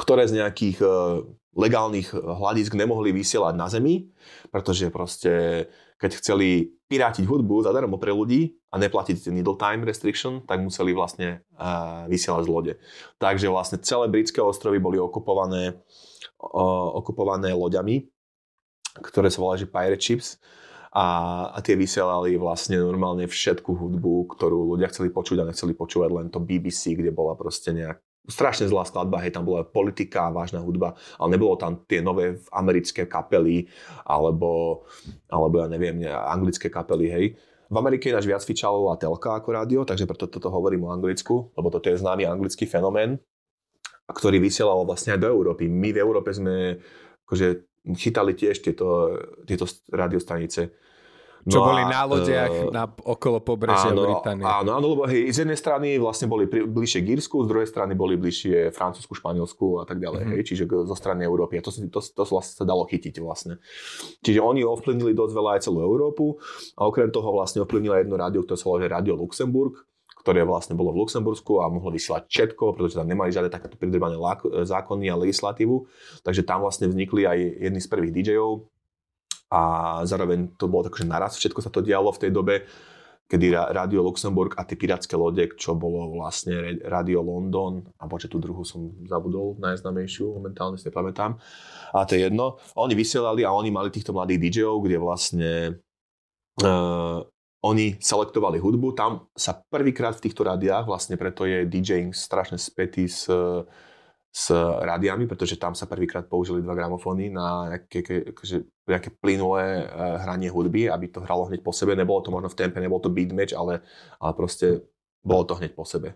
[0.00, 1.20] ktoré z nejakých uh,
[1.56, 4.08] legálnych hľadisk nemohli vysielať na zemi,
[4.52, 10.62] pretože proste keď chceli pirátiť hudbu zadarmo pre ľudí a neplatiť needle time restriction, tak
[10.62, 12.72] museli vlastne uh, vysielať z lode.
[13.18, 15.80] Takže vlastne celé britské ostrovy boli okupované,
[16.44, 18.06] uh, okupované loďami,
[19.02, 20.38] ktoré sa volajú že pirate ships
[20.96, 21.06] a,
[21.52, 26.26] a tie vysielali vlastne normálne všetku hudbu, ktorú ľudia chceli počuť a nechceli počúvať len
[26.32, 30.98] to BBC, kde bola proste nejak strašne zlá skladba, hej, tam bola politika, vážna hudba,
[31.18, 33.70] ale nebolo tam tie nové americké kapely,
[34.02, 34.82] alebo,
[35.30, 37.26] alebo ja neviem, anglické kapely, hej.
[37.66, 41.66] V Amerike ináč viac fičalo telka ako rádio, takže preto toto hovorím o Anglicku, lebo
[41.66, 43.18] toto je známy anglický fenomén,
[44.06, 45.66] ktorý vysielal vlastne aj do Európy.
[45.66, 46.78] My v Európe sme
[47.26, 47.66] akože
[47.98, 50.70] chytali tiež tieto, tieto radiostanice
[51.46, 54.42] čo no boli a, na lodiach uh, na, okolo pobrežia áno, Británie.
[54.42, 57.68] Áno, áno, lebo hej, z jednej strany vlastne boli pri, bližšie k Írsku, z druhej
[57.70, 60.34] strany boli bližšie Francúzsku, Španielsku a tak ďalej, mm-hmm.
[60.34, 61.58] hej, čiže zo strany Európy.
[61.58, 63.62] A to, to, to, to vlastne sa dalo chytiť vlastne.
[64.26, 66.34] Čiže oni ovplyvnili dosť veľa aj celú Európu
[66.74, 69.86] a okrem toho vlastne ovplyvnila jedno rádio, ktoré sa volá Radio Luxemburg,
[70.26, 74.18] ktoré vlastne bolo v Luxembursku a mohlo vysielať všetko, pretože tam nemali žiadne takéto pridrbané
[74.66, 75.86] zákony a legislatívu.
[76.26, 78.66] Takže tam vlastne vznikli aj jedni z prvých DJov,
[79.50, 79.62] a
[80.02, 82.54] zároveň to bolo takže naraz, všetko sa to dialo v tej dobe,
[83.26, 88.38] kedy Radio Luxemburg a tie pirátske lode, čo bolo vlastne Radio London, a počet tú
[88.38, 91.34] druhú som zabudol, najznamejšiu, momentálne si nepamätám,
[91.90, 92.62] a to je jedno.
[92.78, 95.52] Oni vysielali a oni mali týchto mladých DJov, kde vlastne
[96.62, 97.18] uh,
[97.66, 103.10] oni selektovali hudbu, tam sa prvýkrát v týchto rádiách, vlastne preto je DJing strašne spätý
[103.10, 103.66] s uh,
[104.36, 104.52] s
[104.84, 110.52] rádiami, pretože tam sa prvýkrát použili dva gramofóny na nejaké, akože, nejaké plynulé uh, hranie
[110.52, 111.96] hudby, aby to hralo hneď po sebe.
[111.96, 113.80] Nebolo to možno v tempe, nebolo to beat match, ale,
[114.20, 114.84] ale proste
[115.24, 116.12] bolo to hneď po sebe.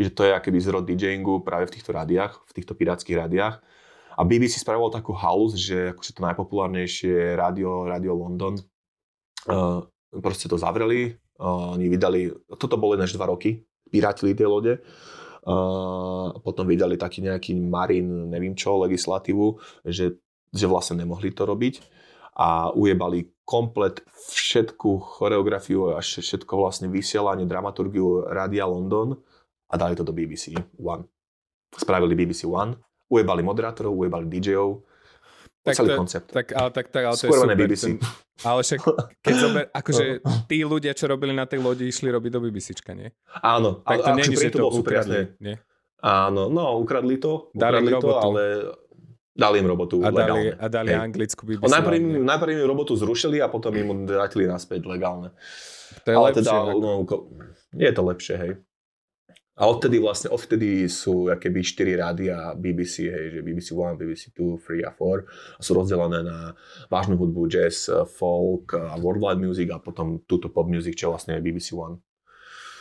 [0.00, 3.60] Čiže to je akéby zrod DJingu práve v týchto rádiách, v týchto pirátskych rádiách.
[4.16, 8.56] A BBC spravilo takú halus, že akože to najpopulárnejšie rádio, Radio London,
[9.52, 9.84] uh,
[10.24, 11.20] proste to zavreli.
[11.36, 13.60] Uh, oni vydali, toto bolo než dva roky,
[13.92, 14.80] pirátili tie lode
[16.42, 20.22] potom vydali taký nejaký marin, neviem čo, legislatívu, že,
[20.54, 21.74] že vlastne nemohli to robiť.
[22.32, 24.00] A ujebali komplet
[24.32, 29.20] všetku choreografiu a všetko vlastne vysielanie, dramaturgiu Radia London
[29.68, 31.04] a dali to do BBC One.
[31.76, 32.78] Spravili BBC One,
[33.12, 34.80] ujebali moderátorov, ujebali DJov,
[35.62, 36.26] tak celý to, koncept.
[36.34, 37.58] Tak, ale, tak, tak, ale to Skôr je super.
[37.58, 37.84] BBC.
[37.86, 37.94] Ten,
[38.42, 38.80] ale však,
[39.22, 40.04] keď zober, akože
[40.50, 43.14] tí ľudia, čo robili na tej lodi, išli robiť do BBCčka, nie?
[43.38, 43.86] Áno.
[43.86, 45.54] Tak to nie je, že to, to ukradli, nie?
[46.02, 48.42] Áno, no ukradli to, dali ukradli to, ale
[49.30, 50.50] dali im robotu a dali, legálne.
[50.58, 50.98] A dali Hej.
[50.98, 51.70] anglickú BBC.
[51.70, 55.30] Najprv im, najprv im robotu zrušili a potom im vrátili naspäť legálne.
[56.02, 56.78] To je ale lepšie, teda, ako...
[56.82, 56.92] no,
[57.78, 58.52] je to lepšie, hej.
[59.52, 64.56] A odtedy vlastne, odtedy sú akéby 4 rádia BBC, hej, že BBC 1, BBC 2,
[64.80, 66.56] 3 a 4 a sú rozdelené na
[66.88, 71.44] vážnu hudbu, jazz, folk a worldwide music a potom túto pop music, čo vlastne je
[71.44, 72.00] BBC 1.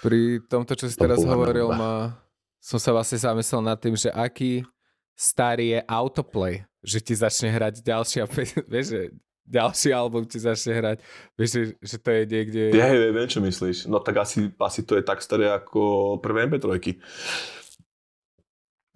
[0.01, 2.15] Pri tomto, čo si teraz hovoril, ma,
[2.63, 4.63] som sa vlastne zamyslel nad tým, že aký
[5.11, 8.23] starý je autoplay, že ti začne hrať ďalšia,
[8.71, 9.01] vieš, že
[9.51, 10.97] ďalší album ti začne hrať.
[11.35, 12.61] Vieš, že, že to je niekde...
[12.71, 13.91] Ja viem, čo myslíš.
[13.91, 16.71] No tak asi, asi to je tak staré ako prvé MP3.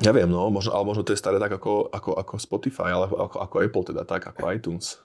[0.03, 3.07] Ja viem, no, možno, ale možno to je staré tak ako, ako, ako Spotify, ale
[3.11, 4.99] ako, ako Apple teda, tak ako iTunes.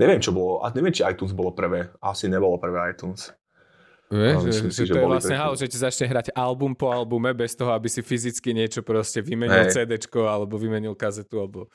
[0.00, 1.92] Neviem, čo bolo, a neviem, či iTunes bolo prvé.
[2.00, 3.32] Asi nebolo prvé iTunes.
[4.10, 6.90] Vieš, že, si, že, že to je vlastne hal, že ti začne hrať album po
[6.90, 9.70] albume bez toho, aby si fyzicky niečo proste vymenil hey.
[9.70, 11.70] CDčko alebo vymenil kazetu alebo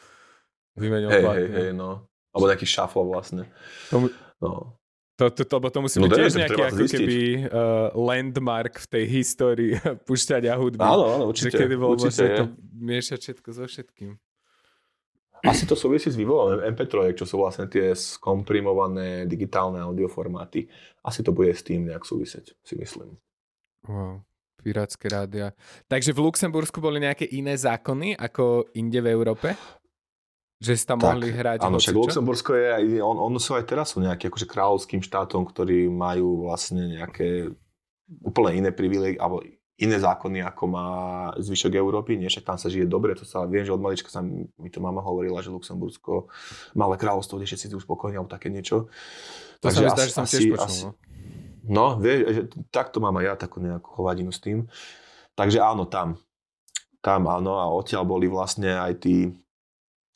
[0.76, 2.04] vymenil hey, Hej, hej, no.
[2.36, 3.48] Alebo nejaký shuffle vlastne.
[3.88, 4.12] Tomu,
[4.44, 4.76] no.
[5.16, 7.00] To, to, to, to musí No byť tiež nejaký ako zistiť.
[7.00, 9.72] keby uh, landmark v tej histórii
[10.12, 10.84] pušťania hudby.
[10.84, 11.58] Áno, áno, že určite.
[11.64, 12.36] kedy bolo určite je.
[12.36, 12.46] to
[12.76, 14.12] miešať všetko so všetkým.
[15.46, 20.68] Asi to súvisí s vývojom MP3, čo sú vlastne tie skomprimované digitálne audioformáty.
[21.06, 23.16] Asi to bude s tým nejak súvisieť, si myslím.
[23.86, 24.26] Wow.
[24.66, 25.54] Pirátske rádia.
[25.86, 29.54] Takže v Luxembursku boli nejaké iné zákony ako inde v Európe?
[30.66, 31.94] Že si tam mohli hrať Áno, však?
[31.94, 36.98] Luxembursko je, on, on sú aj teraz sú nejaké akože kráľovským štátom, ktorí majú vlastne
[36.98, 37.54] nejaké
[38.26, 40.88] úplne iné privilegie, alebo iné zákony, ako má
[41.36, 44.24] zvyšok Európy, nie, však tam sa žije dobre, to sa, viem, že od malička sa
[44.24, 46.32] mi to mama hovorila, že Luxembursko,
[46.80, 48.88] malé kráľovstvo, kde všetci sú spokojní, alebo také niečo.
[49.60, 50.66] To sa mi zdá, že som asi- tiež počul.
[50.66, 50.92] asi- no.
[51.66, 54.70] No, vieš, že takto mám aj ja takú nejakú hovadinu s tým.
[55.34, 56.22] Takže áno, tam.
[57.02, 59.34] Tam áno a odtiaľ boli vlastne aj tí,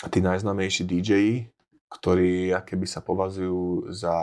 [0.08, 1.12] tí najznámejší DJ,
[1.92, 4.16] ktorí akéby sa považujú za,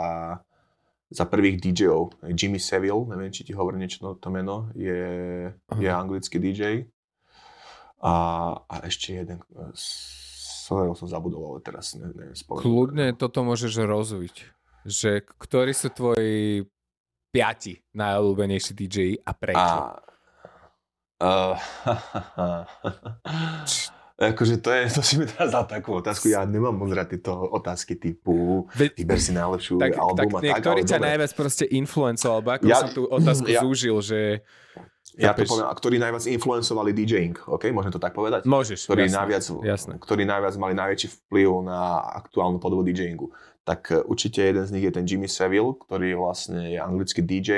[1.11, 2.17] za prvých DJ-ov.
[2.33, 5.03] Jimmy Savile, neviem, či ti hovorí niečo to meno, je,
[5.53, 5.77] Aha.
[5.77, 6.89] je anglický DJ.
[8.01, 8.13] A,
[8.65, 9.41] a ešte jeden,
[9.73, 9.85] s
[10.67, 12.63] ktorého som zabudol, ale teraz ne, neviem spomenúť.
[12.65, 14.35] Kľudne toto môžeš rozviť.
[14.87, 16.67] Že ktorí sú tvoji
[17.31, 19.57] piati najobľúbenejší DJ a prečo?
[19.57, 19.97] A,
[21.25, 22.65] uh,
[24.17, 27.31] akože to je, to si mi teraz dal takú otázku, ja nemám moc rád tieto
[27.47, 31.63] otázky typu vyber si najlepšiu tak, album tak a tak, niektorý ale ťa najviac proste
[31.63, 34.19] influencoval, alebo ako Ja- som tú otázku ja- zúžil, že
[35.15, 35.49] Ja to chápeš?
[35.49, 38.41] poviem, a ktorí najviac influencovali DJing, OK, môžem to tak povedať?
[38.43, 38.85] môžeš.
[38.85, 39.93] Ktorí jasné, najviac, jasné.
[39.97, 41.79] ktorí najviac mali najväčší vplyv na
[42.17, 43.29] aktuálnu podobu DJingu.
[43.67, 47.51] Tak e, určite jeden z nich je ten Jimmy Savile, ktorý vlastne je anglický DJ,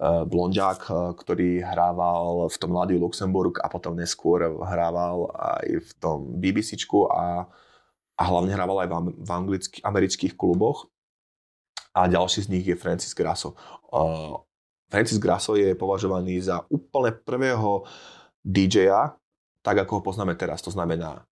[0.00, 5.90] uh, blondiák, uh, ktorý hrával v tom Mladý Luxemburg a potom neskôr hrával aj v
[6.00, 7.44] tom BBCčku a,
[8.16, 8.88] a hlavne hrával aj
[9.20, 10.88] v, anglických, amerických kluboch.
[11.92, 13.58] A ďalší z nich je Francis Grasso.
[14.88, 17.82] Francis Grasso je považovaný za úplne prvého
[18.40, 19.18] DJ-a,
[19.66, 20.62] tak ako ho poznáme teraz.
[20.62, 21.26] To znamená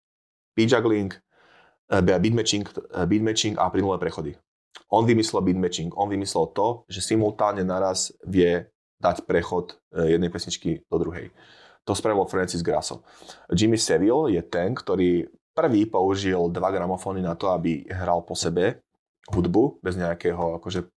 [0.57, 0.73] beat
[1.91, 4.33] eh, beat matching, eh, beat matching a plynulé prechody.
[4.89, 8.69] On vymyslel beat matching, on vymyslel to, že simultánne naraz vie
[9.01, 11.31] dať prechod eh, jednej pesničky do druhej.
[11.85, 13.05] To spravil Francis Grasso.
[13.53, 18.81] Jimmy Savile je ten, ktorý prvý použil dva gramofóny na to, aby hral po sebe
[19.29, 20.89] hudbu bez nejakého akože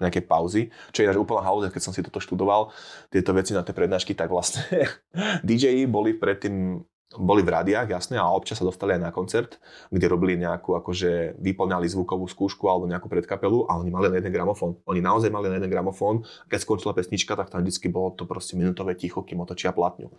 [0.00, 2.72] nejaké pauzy, čo je ináč úplná halúza, keď som si toto študoval,
[3.12, 4.64] tieto veci na tie prednášky, tak vlastne
[5.46, 6.80] DJ boli predtým
[7.18, 9.58] boli v rádiách, jasné, a občas sa dostali aj na koncert,
[9.90, 14.30] kde robili nejakú, akože vyplňali zvukovú skúšku alebo nejakú predkapelu a oni mali len jeden
[14.30, 14.78] gramofón.
[14.86, 16.22] Oni naozaj mali len jeden gramofón.
[16.46, 20.14] Keď skončila pesnička, tak tam vždy bolo to proste minútové ticho, kým otočia platňu.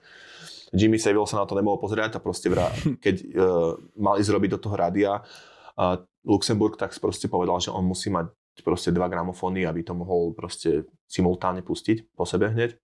[0.76, 2.68] Jimmy Savile sa na to nemohol pozerať a proste vra,
[3.06, 5.96] keď uh, mal ísť robiť do toho rádia uh,
[6.28, 8.36] Luxemburg, tak proste povedal, že on musí mať
[8.68, 12.76] proste dva gramofóny, aby to mohol proste simultánne pustiť po sebe hneď.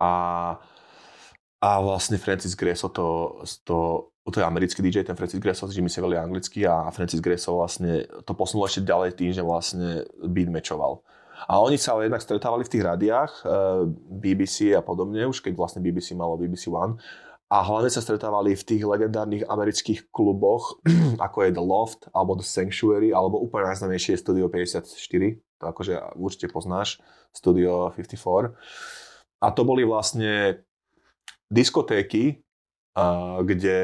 [0.00, 0.10] A,
[1.66, 3.76] a vlastne Francis Gresso to, to,
[4.22, 8.06] to je americký DJ, ten Francis Gresso, Jimmy Savile je anglický a Francis Gresso vlastne
[8.22, 11.02] to posunul ešte ďalej tým, že vlastne beat matchoval.
[11.50, 13.50] A oni sa jednak stretávali v tých rádiách, eh,
[14.22, 17.02] BBC a podobne, už keď vlastne BBC malo BBC One.
[17.46, 20.82] A hlavne sa stretávali v tých legendárnych amerických kluboch,
[21.26, 25.94] ako je The Loft, alebo The Sanctuary, alebo úplne najznámejšie je Studio 54, to akože
[26.18, 26.98] určite poznáš,
[27.30, 28.54] Studio 54.
[29.44, 30.64] A to boli vlastne
[31.50, 32.42] diskotéky,
[32.96, 33.78] a kde,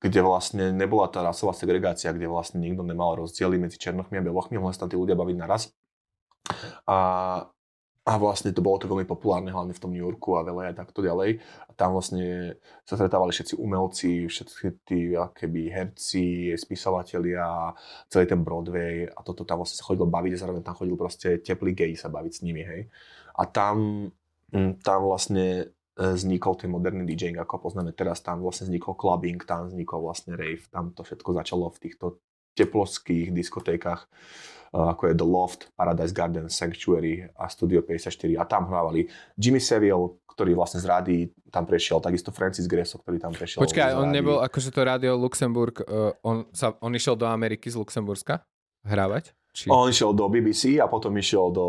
[0.00, 4.56] kde vlastne nebola tá rasová segregácia, kde vlastne nikto nemal rozdiely medzi černochmi a belochmi,
[4.56, 5.68] mohli sa tí ľudia baviť naraz.
[6.88, 6.98] A,
[8.08, 10.78] a vlastne to bolo to veľmi populárne, hlavne v tom New Yorku a veľa a
[10.80, 11.44] takto ďalej.
[11.68, 12.56] A tam vlastne
[12.88, 17.76] sa stretávali všetci umelci, všetci tí keby herci, spisovatelia,
[18.08, 21.44] celý ten Broadway a toto tam vlastne sa chodilo baviť a zároveň tam chodil proste
[21.44, 22.88] teplý gay sa baviť s nimi, hej.
[23.36, 24.08] A tam,
[24.56, 29.66] mm, tam vlastne vznikol ten moderný DJing, ako poznáme teraz, tam vlastne vznikol clubbing, tam
[29.66, 32.22] vznikol vlastne rave, tam to všetko začalo v týchto
[32.54, 38.70] teplovských diskotékach, e, ako je The Loft, Paradise Garden, Sanctuary a Studio 54 a tam
[38.70, 41.14] hrávali Jimmy Savile, ktorý vlastne z rády
[41.50, 43.58] tam prešiel, takisto Francis Gresso, ktorý tam prešiel.
[43.58, 47.74] Počkaj, on nebol akože to rádio Luxemburg, uh, on, sa, on išiel do Ameriky z
[47.74, 48.46] Luxemburska
[48.86, 49.34] hrávať?
[49.58, 49.66] Či...
[49.66, 51.66] On išiel do BBC a potom išiel do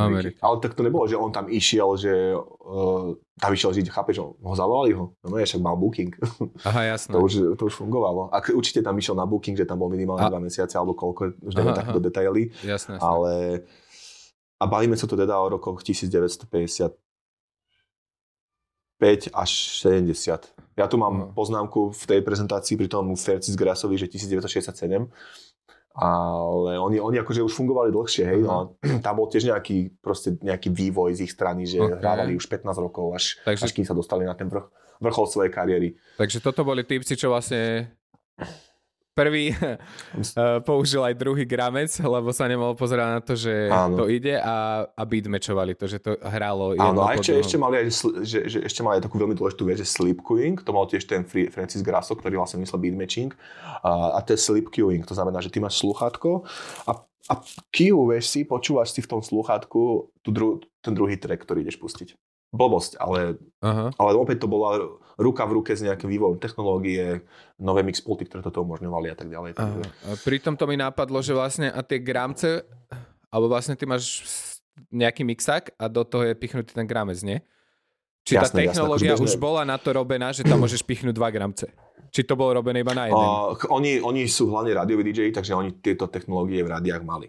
[0.00, 0.32] Ameriky.
[0.32, 0.40] Ameriky.
[0.40, 4.54] Ale tak to nebolo, že on tam išiel, že uh, tam išiel žiť, chápeš, ho
[4.56, 6.16] zavolali ho, no nie, však mal booking.
[6.68, 7.12] Aha, jasné.
[7.12, 8.32] to, už, to už fungovalo.
[8.32, 11.36] A určite tam išiel na booking, že tam bol minimálne A- dva mesiace alebo koľko,
[11.44, 13.04] už neviem Aha, takto detaily, Jasné, jasné.
[13.04, 13.32] ale
[14.56, 16.96] a bavíme sa tu teda o rokoch 1955
[19.30, 19.50] až
[19.84, 20.16] 70.
[20.78, 21.30] Ja tu mám Aha.
[21.34, 25.10] poznámku v tej prezentácii pri tom Francis Grassovi, že 1967,
[25.98, 28.46] ale oni, oni akože už fungovali dlhšie, hej, Aha.
[28.46, 31.98] no, tam bol tiež nejaký, proste nejaký vývoj z ich strany, že Ok.
[31.98, 34.70] hrávali už 15 rokov, až, Takže- až kým sa dostali na ten vrch,
[35.02, 35.88] vrchol svojej kariéry.
[36.14, 37.90] Takže toto boli typci, čo vlastne
[39.18, 39.76] prvý eh,
[40.62, 43.98] použil aj druhý gramec, lebo sa nemohol pozerať na to, že Áno.
[43.98, 47.86] to ide a, a beatmatchovali to, že to hralo Áno, a ešte, ešte, mali aj,
[48.22, 51.10] že, že ešte mali aj takú veľmi dôležitú vec, že sleep queuing, to mal tiež
[51.10, 53.34] ten Francis Grasso, ktorý vlastne myslel beat matching,
[53.82, 56.46] a, a to je sleep queuing, to znamená, že ty máš sluchátko
[56.86, 57.34] a, a
[57.74, 61.82] cue, vieš si, počúvaš si v tom sluchátku tú dru- ten druhý track, ktorý ideš
[61.82, 62.14] pustiť.
[62.48, 63.92] Blbosť, ale, Aha.
[63.92, 64.80] ale opäť to bola
[65.20, 67.20] ruka v ruke s nejakým vývojom technológie,
[67.60, 69.50] nové mixpulty, ktoré toto umožňovali a tak ďalej.
[69.52, 72.64] Takže, A pritom to mi napadlo, že vlastne a tie gramce,
[73.28, 74.24] alebo vlastne ty máš
[74.88, 77.42] nejaký mixák a do toho je pichnutý ten gramec, nie?
[78.24, 80.84] Či tá Jasné, jasné, technológia akože už bežné- bola na to robená, že tam môžeš
[80.84, 81.68] pichnúť dva gramce?
[82.08, 83.20] Či to bolo robené iba na jeden?
[83.20, 87.28] a, oni, oni sú hlavne rádioví DJ, takže oni tieto technológie v rádiách mali.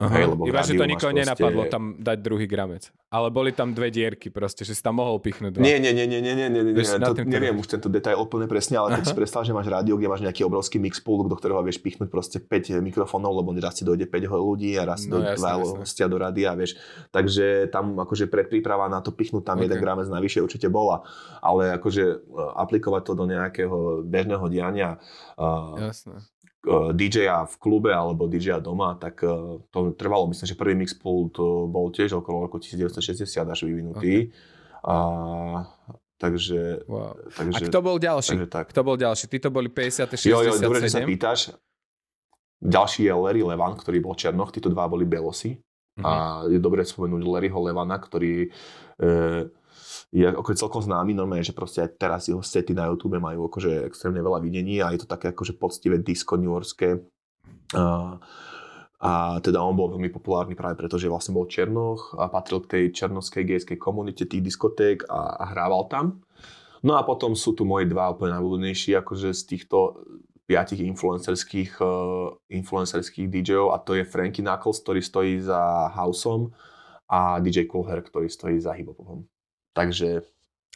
[0.00, 0.16] Aha.
[0.16, 2.88] hej, lebo Iba, že to nikoho proste- nenapadlo tam dať druhý gramec.
[3.12, 5.60] Ale boli tam dve dierky proste, že si tam mohol pichnúť dva.
[5.60, 8.48] Nie, nie, nie, nie, nie, nie, nie, nie, nad To, neviem už tento detail úplne
[8.48, 11.60] presne, ale keď si predstav, že máš rádio, kde máš nejaký obrovský mixpool, do ktorého
[11.60, 15.26] vieš pichnúť proste 5 mikrofónov, lebo raz ti dojde 5 ľudí a raz No, no,
[15.26, 15.78] do, jasné, dva jasné.
[15.84, 16.80] hostia do rádia, vieš.
[17.10, 19.68] Takže tam akože predpríprava na to pichnúť tam Ok.
[19.68, 21.04] jeden gramec navyše určite bola.
[21.42, 22.16] Ale akože e,
[22.56, 24.96] aplikovať to do nejakého bežného diania
[25.36, 26.24] uh, Jasné.
[26.68, 31.64] DJ-a v klube alebo DJ-a doma, tak e, to trvalo, myslím, že prvý mixpool to
[31.64, 34.28] bol tiež okolo roku 1960 až vyvinutý.
[34.84, 34.96] A,
[36.20, 37.16] takže, Wow.
[37.16, 38.36] A takže, kto bol ďalší?
[38.36, 38.64] takže tak.
[38.76, 39.24] Kto bol ďalší?
[39.32, 40.12] Ty to boli 50.
[40.20, 40.28] 67?
[40.28, 41.40] Jo, jo, dobre, že sa pýtaš.
[42.60, 45.56] Ďalší je Larry Levan, ktorý bol Černoch, títo dva boli Belosi.
[45.96, 46.04] Mhm.
[46.04, 46.12] A
[46.44, 48.48] je dobre spomenúť Larryho Levana, ktorý e,
[50.10, 53.86] je ako celkom známy, normálne, že proste aj teraz jeho sety na YouTube majú akože
[53.86, 56.98] extrémne veľa videní a je to také akože poctivé disco newyorské.
[57.78, 58.18] A,
[58.98, 62.70] a teda on bol veľmi populárny práve preto, že vlastne bol Černoch a patril k
[62.74, 66.26] tej černovskej gejskej komunite tých diskoték a, a hrával tam.
[66.82, 70.02] No a potom sú tu moji dva úplne najľúbenejší akože z týchto
[70.50, 76.50] piatich influencerských, uh, influencerských DJov a to je Frankie Knuckles, ktorý stojí za Houseom
[77.06, 79.22] a DJ Cool Herc, ktorý stojí za hiphopom.
[79.72, 80.26] Takže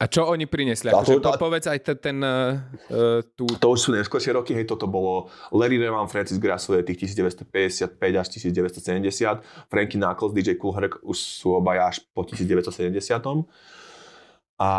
[0.03, 0.91] A čo oni priniesli?
[0.91, 3.47] Akože to- to, povedz aj ten, ten uh, tú...
[3.47, 7.95] to už sú neskôršie roky, hej, toto bolo Larry Revan, Francis Grasso je tých 1955
[7.95, 13.23] až 1970, Frankie Knuckles, DJ Cool Herc už sú obaja až po 1970.
[14.55, 14.71] A,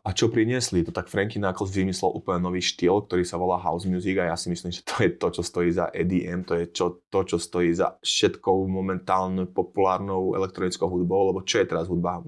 [0.00, 0.80] a čo priniesli?
[0.80, 4.36] To tak Frankie Knuckles vymyslel úplne nový štýl, ktorý sa volá house music a ja
[4.36, 7.36] si myslím, že to je to, čo stojí za EDM, to je čo, to, čo
[7.36, 12.24] stojí za všetkou momentálnou populárnou elektronickou hudbou, lebo čo je teraz hudba?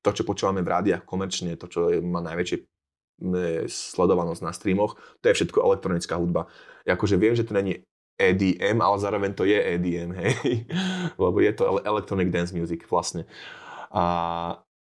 [0.00, 2.64] To, čo počúvame v rádiách komerčne, to, čo má najväčšie e,
[3.68, 6.48] sledovanosť na streamoch, to je všetko elektronická hudba.
[6.88, 7.84] Akože viem, že to není
[8.20, 10.64] EDM, ale zároveň to je EDM, hej.
[11.16, 13.24] Lebo je to ele- electronic dance music vlastne.
[13.90, 14.04] A,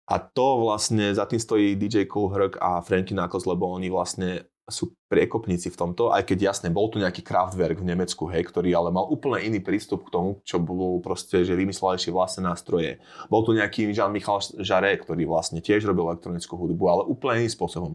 [0.04, 4.51] a to vlastne, za tým stojí DJ Cool Herc a Frankie Knuckles, lebo oni vlastne
[4.72, 8.72] sú priekopníci v tomto, aj keď jasne, bol tu nejaký Kraftwerk v Nemecku, hej, ktorý
[8.72, 12.98] ale mal úplne iný prístup k tomu, čo bol proste, že vymyslel ešte vlastné nástroje.
[13.28, 17.92] Bol tu nejaký Jean-Michal Jarre, ktorý vlastne tiež robil elektronickú hudbu, ale úplne iným spôsobom.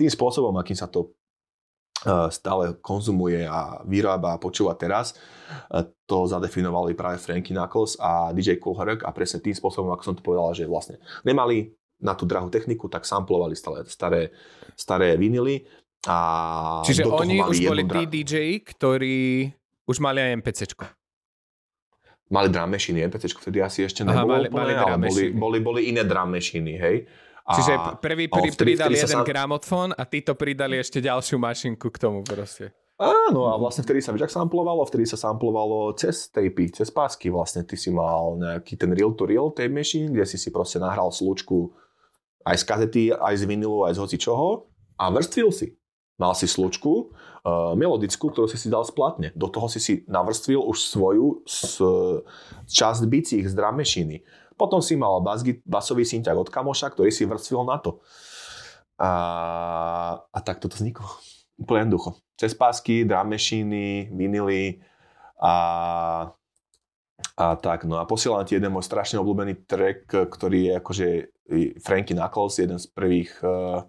[0.00, 1.12] Tým spôsobom, akým sa to
[2.08, 5.12] eh, stále konzumuje a vyrába a počúva teraz,
[5.70, 10.02] eh, to zadefinovali práve Frankie Knuckles a DJ Cool Herc a presne tým spôsobom, ako
[10.02, 10.96] som to povedal, že vlastne
[11.28, 14.34] nemali na tú drahú techniku, tak samplovali stále staré,
[14.74, 15.64] staré vinily
[16.06, 16.16] a
[16.82, 19.48] Čiže oni už boli tí DJ, ktorí
[19.84, 20.84] už mali aj MPCčko.
[22.26, 25.36] Mali drum machine, NPC vtedy asi ešte Aha, nebolo mali- úplne, mali ale boli, machine.
[25.36, 26.96] boli, boli iné drum machiny, hej.
[27.44, 30.98] A, Čiže prvý pri, vtedy- pridali vtedy sa jeden sam- gramofón a títo pridali ešte
[30.98, 32.72] ďalšiu mašinku k tomu proste.
[32.96, 37.28] Áno, a vlastne vtedy sa vieš, ak samplovalo, vtedy sa samplovalo cez tapy, cez pásky.
[37.28, 41.74] Vlastne ty si mal nejaký ten reel-to-reel tape machine, kde si si proste nahral slučku
[42.42, 45.74] aj z kazety, aj z vinilu, aj z hoci čoho a vrstvil si.
[46.14, 49.34] Mal si slučku uh, melodickú, ktorú si si dal splatne.
[49.34, 51.82] Do toho si si navrstvil už svoju s,
[52.70, 54.22] časť bicích z drum machiny.
[54.54, 57.98] Potom si mal bas, basový synťak od kamoša, ktorý si vrstvil na to.
[58.94, 59.10] A,
[60.30, 61.10] a tak toto vzniklo.
[61.58, 62.22] Úplne jednoducho.
[62.38, 64.78] Cez pásky, drum machiny, vinily
[65.42, 65.54] a,
[67.34, 67.82] a tak.
[67.90, 71.08] No a posielam ti jeden môj strašne obľúbený track, ktorý je akože
[71.82, 73.82] Frankie Knuckles, jeden z prvých, eh,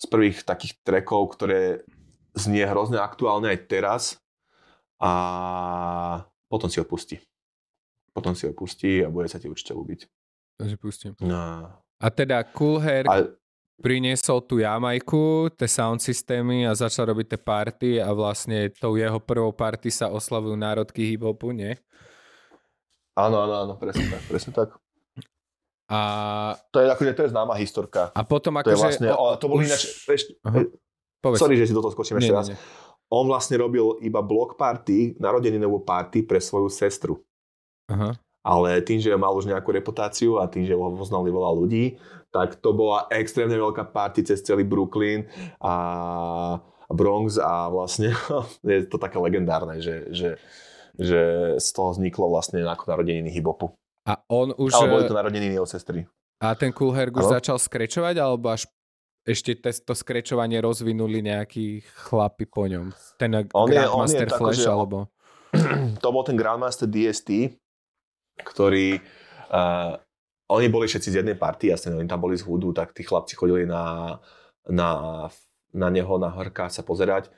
[0.00, 1.84] z prvých takých trackov, ktoré
[2.32, 4.02] znie hrozne aktuálne aj teraz
[4.96, 7.20] a potom si ho pustí.
[8.16, 10.00] Potom si ho pustí a bude sa ti určite ľúbiť.
[10.56, 11.12] Takže pustím.
[11.20, 11.68] No.
[12.00, 13.28] A teda Cool Hair, A
[13.80, 19.16] priniesol tú Jamajku, tie sound systémy a začal robiť tie party a vlastne tou jeho
[19.20, 21.76] prvou party sa oslavujú národky hip-hopu, nie?
[23.16, 24.68] Áno, áno, áno, presne tak, presne tak.
[25.90, 25.98] A,
[26.70, 28.08] To je akože, to je známa historka.
[28.08, 28.78] a potom To je akože...
[28.78, 29.82] vlastne, o, to bol už- ináč,
[30.40, 30.62] Aha.
[31.18, 31.36] Povedz.
[31.36, 32.48] sorry, že si do toho skočím ešte nie, raz.
[32.48, 32.56] nie.
[33.10, 37.18] On vlastne robil iba block party, narodeninovú party pre svoju sestru.
[37.88, 38.14] Aha.
[38.40, 42.00] Ale tým, že mal už nejakú reputáciu a tým, že ho poznali veľa ľudí,
[42.30, 45.26] tak to bola extrémne veľká party cez celý Brooklyn
[45.60, 45.74] a
[46.88, 48.14] Bronx a vlastne
[48.64, 50.40] je to také legendárne, že, že,
[50.96, 51.20] že
[51.60, 53.74] z toho vzniklo vlastne ako narodeniny hip-hopu.
[54.08, 54.72] A on už...
[54.76, 56.08] Ale boli to narodeniny od sestry.
[56.40, 58.64] A ten Cool Herc už začal skrečovať, alebo až
[59.28, 62.96] ešte to skrečovanie rozvinuli nejakí chlapi po ňom?
[63.20, 64.96] Ten On je- Grandmaster on je tako, Flash, že- alebo...
[66.02, 67.52] to bol ten Grandmaster DST,
[68.40, 68.98] ktorý...
[69.50, 69.98] Uh,
[70.50, 73.38] oni boli všetci z jednej party, jasne, oni tam boli z hudu, tak tí chlapci
[73.38, 74.18] chodili na,
[74.66, 74.90] na,
[75.70, 77.30] na neho, na Horka sa pozerať.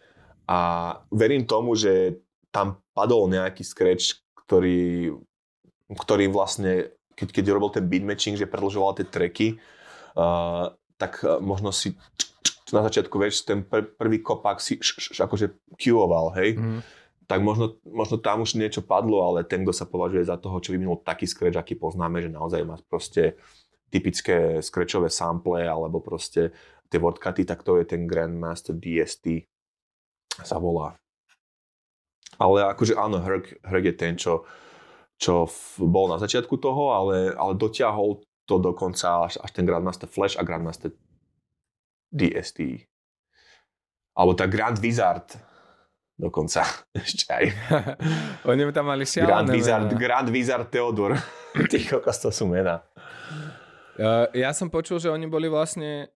[0.48, 5.12] A verím tomu, že tam padol nejaký scratch, ktorý,
[5.94, 9.48] ktorý vlastne, keď, keď robil ten beat matching, že predlžoval tie tracky,
[10.16, 11.96] uh, tak uh, možno si
[12.72, 16.80] na začiatku, vieš, ten pr- prvý kopak si š, š, akože cueoval, hej Mhm.
[17.28, 20.72] tak možno, možno tam už niečo padlo, ale ten, kto sa považuje za toho, čo
[20.72, 23.36] vyvinul taký scratch, aký poznáme, že naozaj má proste
[23.92, 26.52] typické scratchové sample alebo proste
[26.88, 29.48] tie wordcuty, tak to je ten Grandmaster DST
[30.40, 30.96] sa volá.
[32.40, 34.48] Ale akože áno, Herc, Herc je ten, čo,
[35.22, 40.10] čo v- bol na začiatku toho, ale, ale dotiahol to dokonca až, až ten Grandmaster
[40.10, 40.90] Flash a Grandmaster
[42.10, 42.90] DST.
[44.18, 45.38] Alebo tá Grand Wizard
[46.18, 46.66] dokonca.
[46.98, 47.44] Ešte aj.
[48.50, 49.98] Oni tam mali Grand šialené Wizard, mená.
[49.98, 51.14] Grand Wizard Theodor.
[51.70, 52.82] Ty kokos, to sú mená.
[53.94, 56.08] Uh, ja som počul, že oni boli vlastne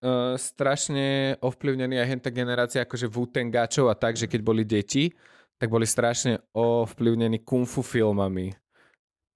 [0.00, 5.12] uh, strašne ovplyvnení aj henta generácia akože Wutengáčov a tak, že keď boli deti,
[5.58, 8.54] tak boli strašne ovplyvnení kung fu filmami.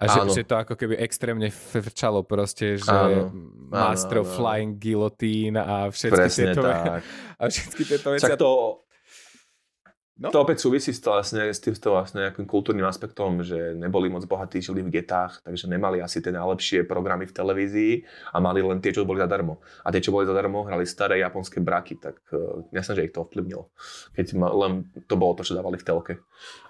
[0.03, 0.35] A že, Áno.
[0.35, 3.31] že to ako keby extrémne frčalo proste, že Áno.
[3.71, 4.27] Master áno.
[4.27, 7.07] Flying Guillotine a všetky Presne tieto, tak.
[7.39, 8.27] a všetky tieto veci.
[8.27, 8.82] Však to,
[10.23, 10.31] No.
[10.31, 14.07] to opäť súvisí s, to vlastne, s tým s vlastne nejakým kultúrnym aspektom, že neboli
[14.07, 17.93] moc bohatí, žili v getách, takže nemali asi tie najlepšie programy v televízii
[18.31, 19.59] a mali len tie, čo boli zadarmo.
[19.83, 23.27] A tie, čo boli zadarmo, hrali staré japonské braky, tak uh, jasné, že ich to
[23.27, 23.75] ovplyvnilo.
[24.15, 26.15] Keď ma, len to bolo to, čo dávali v telke.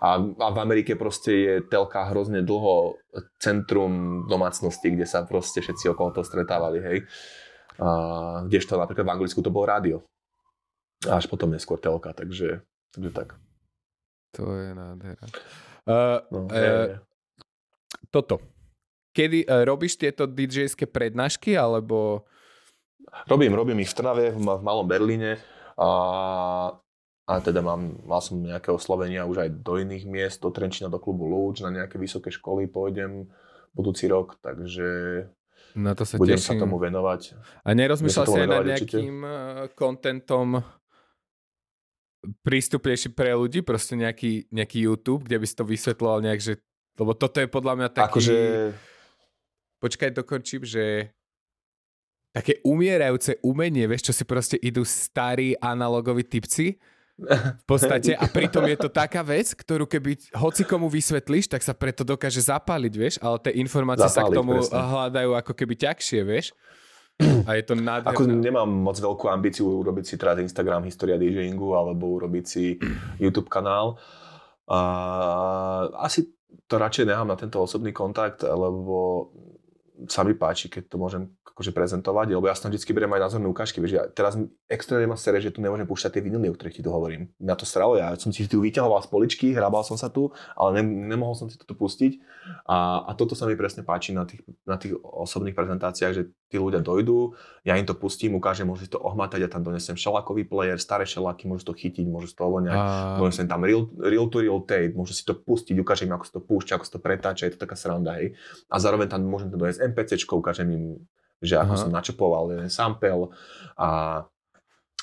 [0.00, 2.96] A, a v Amerike proste je telka hrozne dlho
[3.36, 6.98] centrum domácnosti, kde sa proste všetci okolo toho stretávali, hej.
[7.76, 7.88] A,
[8.48, 10.00] kdežto napríklad v Anglicku to bolo rádio.
[11.04, 13.28] Až potom neskôr telka, takže, takže tak.
[14.32, 15.26] To je nádhera.
[15.82, 16.98] Uh, No, Eh, je, je.
[18.08, 18.38] toto.
[19.10, 22.24] Kedy uh, robíš tieto DJ-ské prednášky, alebo...
[23.26, 25.36] Robím, robím ich v Trnave, v, v Malom Berlíne
[25.74, 25.90] a,
[27.22, 30.96] a teda mám, mal som nejaké oslovenia už aj do iných miest, do Trenčína, do
[30.96, 33.28] klubu Lúč, na nejaké vysoké školy pôjdem
[33.70, 34.88] budúci rok, takže
[35.74, 36.56] Na to sa budem teším.
[36.56, 37.36] sa tomu venovať.
[37.60, 38.96] A nerozmýšľal si aj nad určite.
[38.96, 39.32] nejakým uh,
[39.72, 40.48] kontentom
[42.46, 46.52] prístupnejší pre ľudí, proste nejaký, nejaký YouTube, kde by si to vysvetloval nejak, že
[47.00, 48.20] lebo toto je podľa mňa taký...
[48.20, 48.36] Akože,
[49.82, 51.10] Počkaj, dokončím, že
[52.30, 56.78] také umierajúce umenie, vieš, čo si proste idú starí analogoví typci
[57.58, 61.76] v podstate a pritom je to taká vec, ktorú keby hoci komu vysvetlíš, tak sa
[61.76, 64.80] preto dokáže zapáliť, vieš, ale tie informácie sa k Zapáliť, tomu presne.
[64.80, 66.46] hľadajú ako keby ťažšie, vieš.
[67.48, 68.12] A je to nádherné.
[68.12, 72.76] ako nemám moc veľkú ambíciu urobiť si teraz Instagram História DJingu alebo urobiť si
[73.18, 73.98] YouTube kanál.
[74.68, 74.80] A,
[76.02, 76.30] asi
[76.68, 79.28] to radšej nechám na tento osobný kontakt, lebo
[80.08, 81.22] sa mi páči, keď to môžem
[81.52, 83.78] akože prezentovať, lebo ja tam vždy beriem aj názorné ukážky.
[83.78, 86.82] Vieš, ja teraz extrémne ma sere, že tu nemôžem púšťať tie vinily, o ktorých ti
[86.82, 87.28] tu hovorím.
[87.36, 90.80] Na to stralo, ja som si tu vyťahoval z poličky, hrábal som sa tu, ale
[90.80, 92.18] ne, nemohol som si to tu pustiť.
[92.64, 96.60] A, a toto sa mi presne páči na tých, na tých osobných prezentáciách, že tí
[96.60, 97.32] ľudia dojdú,
[97.64, 101.08] ja im to pustím, ukážem, môžu si to ohmatať, ja tam donesem šelakový player, staré
[101.08, 103.16] šelaky, môžu to chytiť, môžu toho nejak A...
[103.16, 106.34] Donesem tam real, real to real tape, môžu si to pustiť, ukážem im, ako sa
[106.36, 108.36] to púšťa, ako sa to pretáča, je to taká sranda, hej.
[108.68, 110.84] A zároveň tam môžem to doniesť MPCčko, ukážem im,
[111.40, 111.80] že ako Aha.
[111.80, 113.32] som načopoval jeden sample
[113.80, 114.22] a,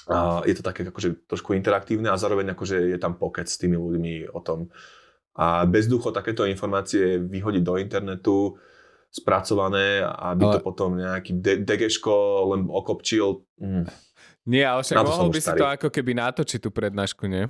[0.07, 3.76] a je to také akože trošku interaktívne a zároveň akože je tam pocket s tými
[3.76, 4.71] ľuďmi o tom.
[5.39, 8.59] A bezducho takéto informácie vyhodiť do internetu,
[9.10, 12.14] spracované, aby Ale- to potom nejaký de- degeško
[12.53, 13.41] len okopčil.
[13.57, 13.90] Mm.
[14.49, 15.60] Nie, ale však mohol by si starý.
[15.61, 17.45] to ako keby natočiť tú prednášku, nie?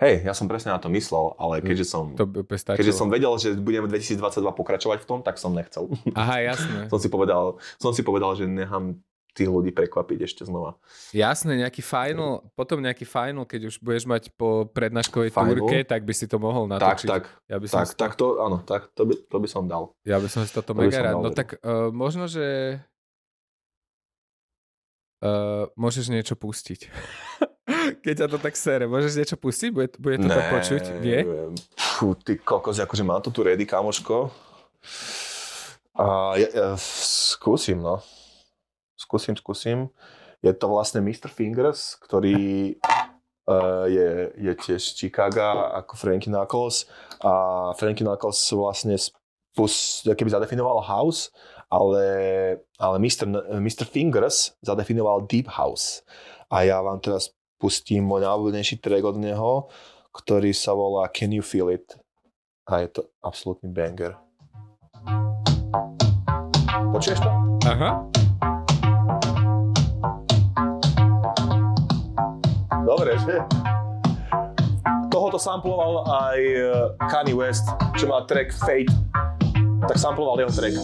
[0.00, 2.42] Hej, ja som presne na to myslel, ale keďže som To by.
[2.48, 5.92] Keďže som vedel, že budeme 2022 pokračovať v tom, tak som nechcel.
[6.16, 6.86] Aha, jasné.
[6.92, 8.98] som, si povedal, som si povedal, že nechám
[9.34, 10.76] tých ľudí prekvapiť ešte znova.
[11.14, 15.54] Jasné, nejaký final, potom nejaký final, keď už budeš mať po prednáškovej Final?
[15.54, 17.08] túrke, tak by si to mohol Tak, natočiť.
[17.08, 19.64] tak, ja by som tak, to, tak to, áno, tak to by, to by som
[19.70, 19.94] dal.
[20.02, 21.22] Ja by som si toto to mega rád.
[21.22, 22.78] No tak uh, možno, že
[25.22, 26.80] uh, môžeš niečo pustiť.
[28.04, 29.70] keď ťa to tak sere, môžeš niečo pustiť?
[29.70, 30.82] Bude, bude to tak počuť?
[31.02, 31.22] Nie?
[31.76, 34.30] Fú, ty kokos, akože mám to tu ready, kamoško.
[36.00, 38.00] A ja, ja, skúsim, no.
[39.00, 39.88] Skúsim, skúsim.
[40.44, 41.32] Je to vlastne Mr.
[41.32, 42.76] Fingers, ktorý
[43.48, 46.84] uh, je, je tiež z Chicaga ako Frankie Knuckles
[47.24, 51.32] a Frankie Knuckles vlastne spus, keby zadefinoval house,
[51.72, 52.04] ale,
[52.76, 53.24] ale Mr.
[53.56, 53.88] Mr.
[53.88, 56.04] Fingers zadefinoval deep house.
[56.52, 59.72] A ja vám teraz pustím môj najobľúbenejší track od neho,
[60.12, 61.96] ktorý sa volá Can You Feel It?
[62.68, 64.18] A je to absolútny banger.
[66.92, 67.30] Počuješ to?
[67.64, 68.19] Aha.
[72.90, 73.38] Dobre, že?
[75.14, 78.90] Tohoto samploval aj eh, Kanye West, čo má track Fate.
[79.86, 80.74] Tak samploval jeho track.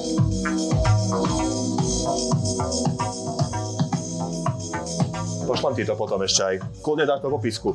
[5.50, 6.54] Pošlem ti to potom ešte aj.
[6.86, 7.74] Kľudne dať do popisku.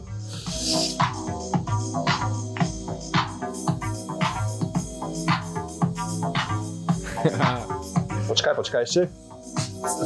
[8.31, 9.11] Počkaj, počkaj ešte.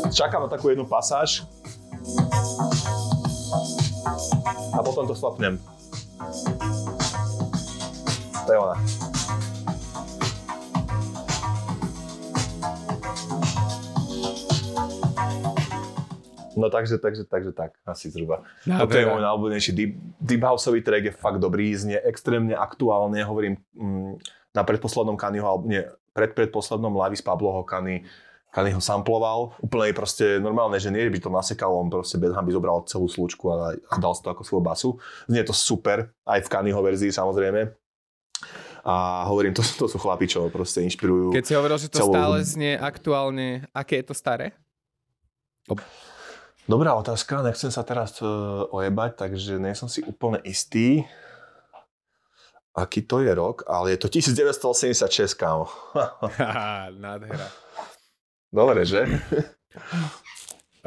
[0.09, 1.45] Čakám na takú jednu pasáž.
[4.45, 5.57] A potom to stopnem.
[8.45, 8.77] To je ona.
[16.55, 18.47] No takže, takže, takže tak, asi zhruba.
[18.63, 19.93] Toto je môj najobľúbenejší deep,
[20.23, 24.23] deep houseový track, je fakt dobrý, znie extrémne aktuálne, hovorím mm,
[24.55, 25.83] na predposlednom Kanyho, nie,
[26.15, 28.07] pred predposlednom live z Pabloho Kany,
[28.55, 32.55] Kany ho samploval, úplne proste normálne, že nie by to nasekal, on proste bez hamby
[32.55, 34.89] zobral celú slučku a, a dal si to ako svoju basu.
[35.27, 37.75] Znie to super, aj v Kanyho verzii samozrejme.
[38.87, 41.35] A hovorím, to, to sú chlapi, čo proste inšpirujú.
[41.35, 44.55] Keď si hovoril, že to celú- stále znie aktuálne, aké je to staré?
[46.63, 51.03] Dobrá otázka, nechcem sa teraz uh, ojebať, takže nie som si úplne istý,
[52.71, 55.67] aký to je rok, ale je to 1986, kámo.
[57.03, 57.51] Nádhera.
[58.55, 59.03] Dobre, že?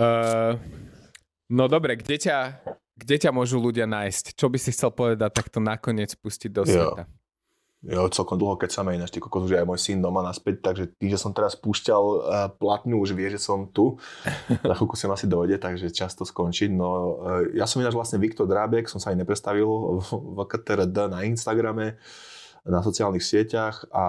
[0.00, 0.56] Uh,
[1.56, 2.64] no dobre, kde ťa,
[2.96, 4.32] kde ťa môžu ľudia nájsť?
[4.32, 7.04] Čo by si chcel povedať takto nakoniec pustiť do sveta?
[7.78, 10.66] Jo, celkom dlho, keď sa ma ináč, ty kokos, už aj môj syn doma naspäť,
[10.66, 14.02] takže tým, že som teraz púšťal uh, platnú, už vie, že som tu.
[14.66, 16.74] Za chvíľku sem asi dojde, takže čas to skončiť.
[16.74, 19.68] No, uh, ja som ináč vlastne Viktor Drábek, som sa aj neprestavil
[20.10, 22.02] v KTRD na Instagrame,
[22.66, 24.06] na sociálnych sieťach a,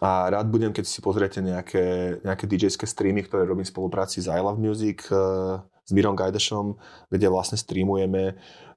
[0.00, 4.28] a rád budem, keď si pozriete nejaké, nejaké DJ-ské streamy, ktoré robím v spolupráci s
[4.28, 6.76] I Love Music, uh, s Mirom Gajdešom,
[7.08, 8.36] kde vlastne streamujeme.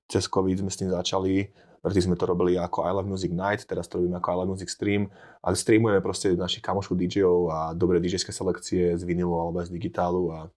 [0.10, 3.64] Cez COVID sme s tým začali, Predtým sme to robili ako I Love Music Night,
[3.64, 5.08] teraz to robíme ako I Love Music Stream.
[5.40, 10.28] Ale streamujeme proste našich kamošov DJov a dobré DJské selekcie z vinilu alebo z digitálu.
[10.36, 10.52] A,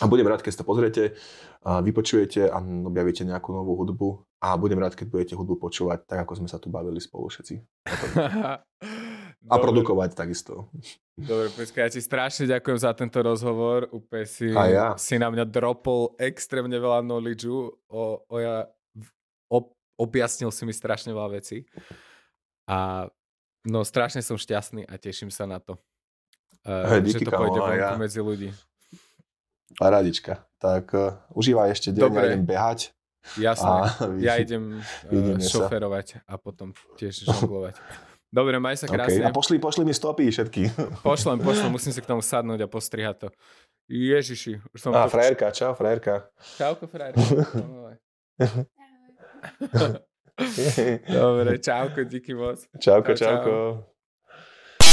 [0.00, 1.02] a budem rád, keď si to pozriete,
[1.64, 4.08] a vypočujete a objavíte nejakú novú hudbu.
[4.44, 7.54] A budem rád, keď budete hudbu počúvať, tak ako sme sa tu bavili spolu všetci.
[9.50, 9.62] A Dobre.
[9.66, 10.70] produkovať takisto.
[11.18, 13.90] Dobre, Peska, ja ti strašne ďakujem za tento rozhovor.
[13.90, 14.86] Úplne si, A ja.
[14.94, 17.66] si na mňa dropol extrémne veľa knowledge o,
[18.22, 18.70] o ja,
[19.50, 19.58] o,
[19.98, 21.66] objasnil si mi strašne veľa vecí.
[22.70, 23.10] A
[23.66, 25.74] no strašne som šťastný a teším sa na to.
[26.62, 27.90] Uh, Hej, že díky, to pôjde kamo, ja.
[27.98, 28.48] medzi ľudí.
[29.74, 30.46] Paradička.
[30.62, 32.22] Tak uh, užívaj ešte deň, Dobre.
[32.22, 32.80] ja idem behať.
[33.34, 33.66] Jasné.
[33.66, 33.86] A
[34.22, 35.66] Ja idem uh, vidíme sa.
[35.66, 37.74] šoferovať a potom tiež žonglovať.
[38.32, 38.96] Dobre, maj sa Okay.
[38.96, 39.22] krásne.
[39.22, 40.72] A pošli, pošli mi stopy všetky.
[41.04, 43.28] Pošlem, pošlem, musím si k tomu sadnúť a postrihať to.
[43.86, 45.12] Ježiši, už som A to...
[45.12, 46.32] frajerka, čau, frajerka.
[46.56, 47.12] Čauko, frajer.
[51.06, 52.56] Dobre, čauko, díky moc.
[52.78, 53.26] Čauko, Čau, čau.
[53.36, 53.52] čauko.